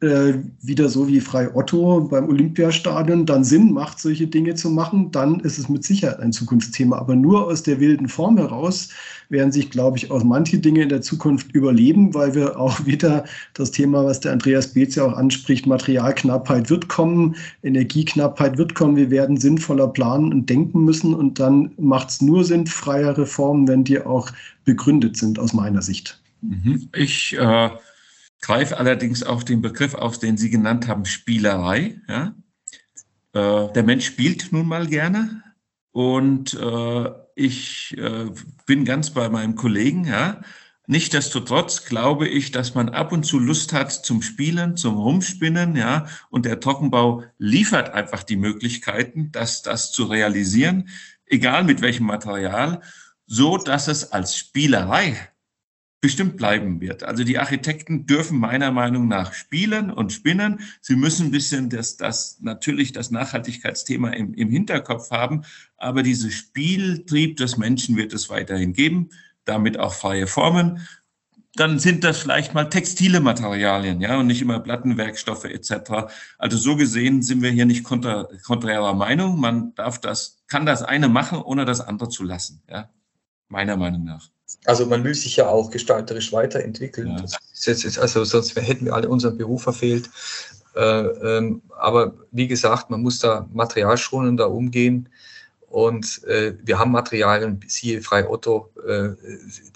äh, 0.00 0.34
wieder 0.62 0.88
so 0.88 1.08
wie 1.08 1.20
Frei 1.20 1.52
Otto 1.54 2.02
beim 2.02 2.28
Olympiastadion 2.28 3.26
dann 3.26 3.42
Sinn 3.42 3.72
macht, 3.72 3.98
solche 3.98 4.28
Dinge 4.28 4.54
zu 4.54 4.70
machen, 4.70 5.10
dann 5.10 5.40
ist 5.40 5.58
es 5.58 5.68
mit 5.68 5.82
Sicherheit 5.82 6.20
ein 6.20 6.32
Zukunftsthema. 6.32 6.98
Aber 6.98 7.16
nur 7.16 7.46
aus 7.46 7.64
der 7.64 7.80
wilden 7.80 8.06
Form 8.08 8.38
heraus 8.38 8.90
werden 9.28 9.50
sich, 9.50 9.70
glaube 9.70 9.98
ich, 9.98 10.10
auch 10.12 10.22
manche 10.22 10.58
Dinge 10.58 10.82
in 10.82 10.88
der 10.88 11.02
Zukunft 11.02 11.52
überleben, 11.52 12.14
weil 12.14 12.34
wir 12.36 12.60
auch 12.60 12.78
wieder 12.86 13.24
das 13.54 13.72
Thema, 13.72 14.04
was 14.04 14.20
der 14.20 14.32
Andreas 14.32 14.68
Beetz 14.68 14.94
ja 14.94 15.04
auch 15.04 15.14
anspricht, 15.14 15.66
Materialknappheit 15.66 16.70
wird 16.70 16.88
kommen, 16.88 17.34
Energieknappheit 17.64 18.56
wird 18.56 18.76
kommen. 18.76 18.94
Wir 18.94 19.10
werden 19.10 19.36
sinnvoller 19.36 19.88
planen 19.88 20.32
und 20.32 20.48
denken 20.48 20.84
müssen 20.84 21.12
und 21.12 21.40
dann 21.40 21.72
macht 21.76 22.10
es 22.10 22.22
nur 22.22 22.44
Sinn, 22.44 22.68
freie 22.68 23.18
Reformen, 23.18 23.66
wenn 23.66 23.82
die 23.82 24.00
auch 24.00 24.30
begründet 24.64 25.16
sind, 25.16 25.40
aus 25.40 25.52
meiner 25.52 25.82
Sicht. 25.82 26.20
Mhm. 26.42 26.88
Ich 26.92 27.36
äh 27.36 27.70
greife 28.40 28.78
allerdings 28.78 29.22
auf 29.22 29.44
den 29.44 29.62
Begriff 29.62 29.94
auf, 29.94 30.18
den 30.18 30.36
Sie 30.36 30.50
genannt 30.50 30.88
haben, 30.88 31.04
Spielerei. 31.04 32.00
Ja? 32.08 32.34
Äh, 33.32 33.72
der 33.72 33.82
Mensch 33.82 34.06
spielt 34.06 34.52
nun 34.52 34.66
mal 34.66 34.86
gerne 34.86 35.42
und 35.92 36.54
äh, 36.54 37.10
ich 37.34 37.96
äh, 37.98 38.30
bin 38.66 38.84
ganz 38.84 39.10
bei 39.10 39.28
meinem 39.28 39.54
Kollegen. 39.54 40.04
Ja? 40.04 40.40
Nichtsdestotrotz 40.90 41.84
glaube 41.84 42.26
ich, 42.26 42.50
dass 42.50 42.74
man 42.74 42.88
ab 42.88 43.12
und 43.12 43.24
zu 43.24 43.38
Lust 43.38 43.74
hat 43.74 43.92
zum 43.92 44.22
Spielen, 44.22 44.78
zum 44.78 44.96
Rumspinnen, 44.96 45.76
ja, 45.76 46.06
und 46.30 46.46
der 46.46 46.60
Trockenbau 46.60 47.24
liefert 47.36 47.90
einfach 47.90 48.22
die 48.22 48.36
Möglichkeiten, 48.36 49.30
das, 49.30 49.60
das 49.60 49.92
zu 49.92 50.04
realisieren, 50.04 50.88
egal 51.26 51.64
mit 51.64 51.82
welchem 51.82 52.06
Material, 52.06 52.80
so 53.26 53.58
dass 53.58 53.86
es 53.86 54.12
als 54.12 54.38
Spielerei 54.38 55.14
bestimmt 56.00 56.36
bleiben 56.36 56.80
wird. 56.80 57.02
Also 57.02 57.24
die 57.24 57.38
Architekten 57.38 58.06
dürfen 58.06 58.38
meiner 58.38 58.70
Meinung 58.70 59.08
nach 59.08 59.32
spielen 59.32 59.90
und 59.90 60.12
spinnen. 60.12 60.60
Sie 60.80 60.94
müssen 60.94 61.26
ein 61.26 61.30
bisschen 61.32 61.70
das, 61.70 61.96
das 61.96 62.38
natürlich 62.40 62.92
das 62.92 63.10
Nachhaltigkeitsthema 63.10 64.10
im, 64.10 64.32
im 64.34 64.48
Hinterkopf 64.48 65.10
haben, 65.10 65.42
aber 65.76 66.02
diese 66.02 66.30
Spieltrieb 66.30 67.36
des 67.36 67.56
Menschen 67.56 67.96
wird 67.96 68.12
es 68.12 68.30
weiterhin 68.30 68.74
geben, 68.74 69.10
damit 69.44 69.78
auch 69.78 69.92
freie 69.92 70.28
Formen. 70.28 70.86
Dann 71.56 71.80
sind 71.80 72.04
das 72.04 72.18
vielleicht 72.18 72.54
mal 72.54 72.68
textile 72.68 73.18
Materialien, 73.18 74.00
ja, 74.00 74.16
und 74.18 74.28
nicht 74.28 74.42
immer 74.42 74.60
Plattenwerkstoffe 74.60 75.46
etc. 75.46 76.12
Also 76.38 76.56
so 76.56 76.76
gesehen 76.76 77.22
sind 77.22 77.42
wir 77.42 77.50
hier 77.50 77.66
nicht 77.66 77.82
kontra, 77.82 78.28
konträrer 78.46 78.94
Meinung. 78.94 79.40
Man 79.40 79.74
darf 79.74 80.00
das, 80.00 80.44
kann 80.46 80.66
das 80.66 80.84
eine 80.84 81.08
machen, 81.08 81.38
ohne 81.40 81.64
das 81.64 81.80
andere 81.80 82.08
zu 82.10 82.22
lassen, 82.22 82.62
ja, 82.70 82.88
meiner 83.48 83.76
Meinung 83.76 84.04
nach. 84.04 84.30
Also 84.64 84.86
man 84.86 85.04
will 85.04 85.14
sich 85.14 85.36
ja 85.36 85.48
auch 85.48 85.70
gestalterisch 85.70 86.32
weiterentwickeln. 86.32 87.08
Ja. 87.08 87.24
Jetzt, 87.54 87.98
also 87.98 88.24
sonst 88.24 88.56
hätten 88.56 88.86
wir 88.86 88.94
alle 88.94 89.08
unseren 89.08 89.36
Beruf 89.36 89.62
verfehlt. 89.62 90.10
Äh, 90.74 90.80
ähm, 90.80 91.62
aber 91.78 92.14
wie 92.30 92.46
gesagt, 92.46 92.90
man 92.90 93.02
muss 93.02 93.18
da 93.18 93.48
materialschonender 93.52 94.50
umgehen. 94.50 95.08
Und 95.70 96.24
äh, 96.24 96.54
wir 96.62 96.78
haben 96.78 96.92
Materialien, 96.92 97.60
siehe 97.66 98.00
Frei 98.00 98.26
Otto, 98.26 98.70
äh, 98.86 99.10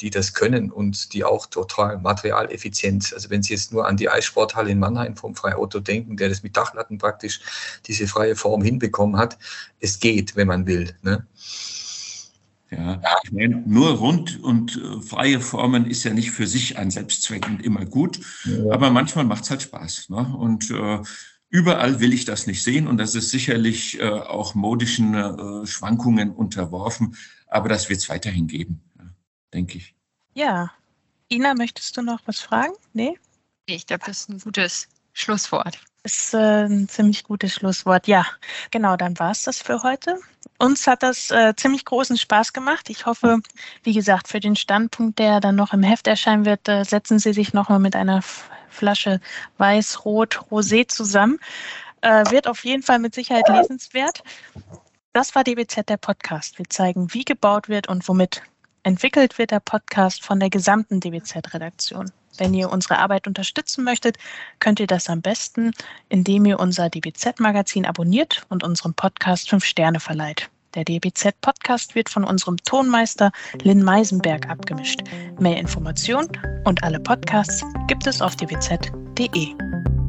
die 0.00 0.08
das 0.08 0.32
können 0.32 0.70
und 0.70 1.12
die 1.12 1.22
auch 1.22 1.46
total 1.46 1.98
materialeffizient. 1.98 3.12
Also 3.12 3.28
wenn 3.28 3.42
Sie 3.42 3.52
jetzt 3.52 3.72
nur 3.72 3.86
an 3.86 3.98
die 3.98 4.08
Eissporthalle 4.08 4.70
in 4.70 4.78
Mannheim 4.78 5.16
vom 5.16 5.34
Frei 5.34 5.54
Otto 5.54 5.80
denken, 5.80 6.16
der 6.16 6.30
das 6.30 6.42
mit 6.42 6.56
Dachlatten 6.56 6.96
praktisch 6.96 7.40
diese 7.86 8.06
freie 8.06 8.36
Form 8.36 8.62
hinbekommen 8.62 9.18
hat, 9.18 9.36
es 9.80 10.00
geht, 10.00 10.34
wenn 10.34 10.48
man 10.48 10.66
will. 10.66 10.96
Ne? 11.02 11.26
Ja, 12.72 13.02
ich 13.22 13.32
meine, 13.32 13.56
nur 13.66 13.90
rund 13.90 14.42
und 14.42 14.76
äh, 14.76 15.00
freie 15.02 15.40
Formen 15.40 15.84
ist 15.84 16.04
ja 16.04 16.14
nicht 16.14 16.30
für 16.30 16.46
sich 16.46 16.78
ein 16.78 16.90
Selbstzweck 16.90 17.46
und 17.46 17.62
immer 17.62 17.84
gut, 17.84 18.20
ja. 18.44 18.72
aber 18.72 18.90
manchmal 18.90 19.26
macht 19.26 19.44
es 19.44 19.50
halt 19.50 19.62
Spaß. 19.62 20.08
Ne? 20.08 20.34
Und 20.38 20.70
äh, 20.70 21.00
überall 21.50 22.00
will 22.00 22.14
ich 22.14 22.24
das 22.24 22.46
nicht 22.46 22.62
sehen 22.62 22.86
und 22.86 22.96
das 22.96 23.14
ist 23.14 23.28
sicherlich 23.28 24.00
äh, 24.00 24.08
auch 24.08 24.54
modischen 24.54 25.14
äh, 25.14 25.66
Schwankungen 25.66 26.30
unterworfen, 26.30 27.16
aber 27.46 27.68
das 27.68 27.90
wird 27.90 28.00
es 28.00 28.08
weiterhin 28.08 28.46
geben, 28.46 28.80
ja, 28.98 29.04
denke 29.52 29.76
ich. 29.76 29.94
Ja, 30.34 30.70
Ina, 31.30 31.54
möchtest 31.54 31.96
du 31.98 32.02
noch 32.02 32.20
was 32.24 32.40
fragen? 32.40 32.72
Nee? 32.94 33.18
Ich 33.66 33.86
glaube, 33.86 34.04
das 34.06 34.20
ist 34.20 34.30
ein 34.30 34.38
gutes 34.38 34.88
Schlusswort. 35.12 35.78
Ist 36.04 36.34
äh, 36.34 36.64
ein 36.64 36.88
ziemlich 36.88 37.22
gutes 37.22 37.54
Schlusswort. 37.54 38.08
Ja, 38.08 38.26
genau, 38.72 38.96
dann 38.96 39.18
war 39.20 39.30
es 39.30 39.44
das 39.44 39.62
für 39.62 39.82
heute. 39.84 40.18
Uns 40.58 40.86
hat 40.86 41.02
das 41.02 41.30
äh, 41.30 41.54
ziemlich 41.56 41.84
großen 41.84 42.16
Spaß 42.16 42.52
gemacht. 42.52 42.90
Ich 42.90 43.06
hoffe, 43.06 43.40
wie 43.84 43.92
gesagt, 43.92 44.28
für 44.28 44.40
den 44.40 44.56
Standpunkt, 44.56 45.20
der 45.20 45.40
dann 45.40 45.54
noch 45.54 45.72
im 45.72 45.82
Heft 45.82 46.08
erscheinen 46.08 46.44
wird, 46.44 46.68
äh, 46.68 46.84
setzen 46.84 47.20
Sie 47.20 47.32
sich 47.32 47.52
nochmal 47.52 47.78
mit 47.78 47.94
einer 47.94 48.20
Flasche 48.68 49.20
Weiß, 49.58 50.04
Rot, 50.04 50.40
Rosé 50.50 50.88
zusammen. 50.88 51.38
Äh, 52.00 52.24
wird 52.30 52.48
auf 52.48 52.64
jeden 52.64 52.82
Fall 52.82 52.98
mit 52.98 53.14
Sicherheit 53.14 53.48
lesenswert. 53.48 54.24
Das 55.12 55.34
war 55.36 55.44
DBZ 55.44 55.88
der 55.88 55.98
Podcast. 55.98 56.58
Wir 56.58 56.68
zeigen, 56.68 57.14
wie 57.14 57.24
gebaut 57.24 57.68
wird 57.68 57.88
und 57.88 58.08
womit. 58.08 58.42
Entwickelt 58.82 59.38
wird 59.38 59.52
der 59.52 59.60
Podcast 59.60 60.24
von 60.24 60.40
der 60.40 60.50
gesamten 60.50 60.98
DBZ-Redaktion. 60.98 62.10
Wenn 62.38 62.54
ihr 62.54 62.70
unsere 62.70 62.98
Arbeit 62.98 63.26
unterstützen 63.26 63.84
möchtet, 63.84 64.16
könnt 64.58 64.80
ihr 64.80 64.86
das 64.86 65.08
am 65.08 65.20
besten, 65.20 65.72
indem 66.08 66.44
ihr 66.46 66.58
unser 66.58 66.88
DBZ-Magazin 66.88 67.86
abonniert 67.86 68.46
und 68.48 68.64
unserem 68.64 68.94
Podcast 68.94 69.50
fünf 69.50 69.64
Sterne 69.64 70.00
verleiht. 70.00 70.50
Der 70.74 70.84
DBZ-Podcast 70.84 71.94
wird 71.94 72.08
von 72.08 72.24
unserem 72.24 72.56
Tonmeister 72.56 73.30
Lynn 73.62 73.82
Meisenberg 73.82 74.48
abgemischt. 74.48 75.00
Mehr 75.38 75.58
Informationen 75.58 76.30
und 76.64 76.82
alle 76.82 76.98
Podcasts 76.98 77.62
gibt 77.88 78.06
es 78.06 78.22
auf 78.22 78.36
dbz.de. 78.36 80.01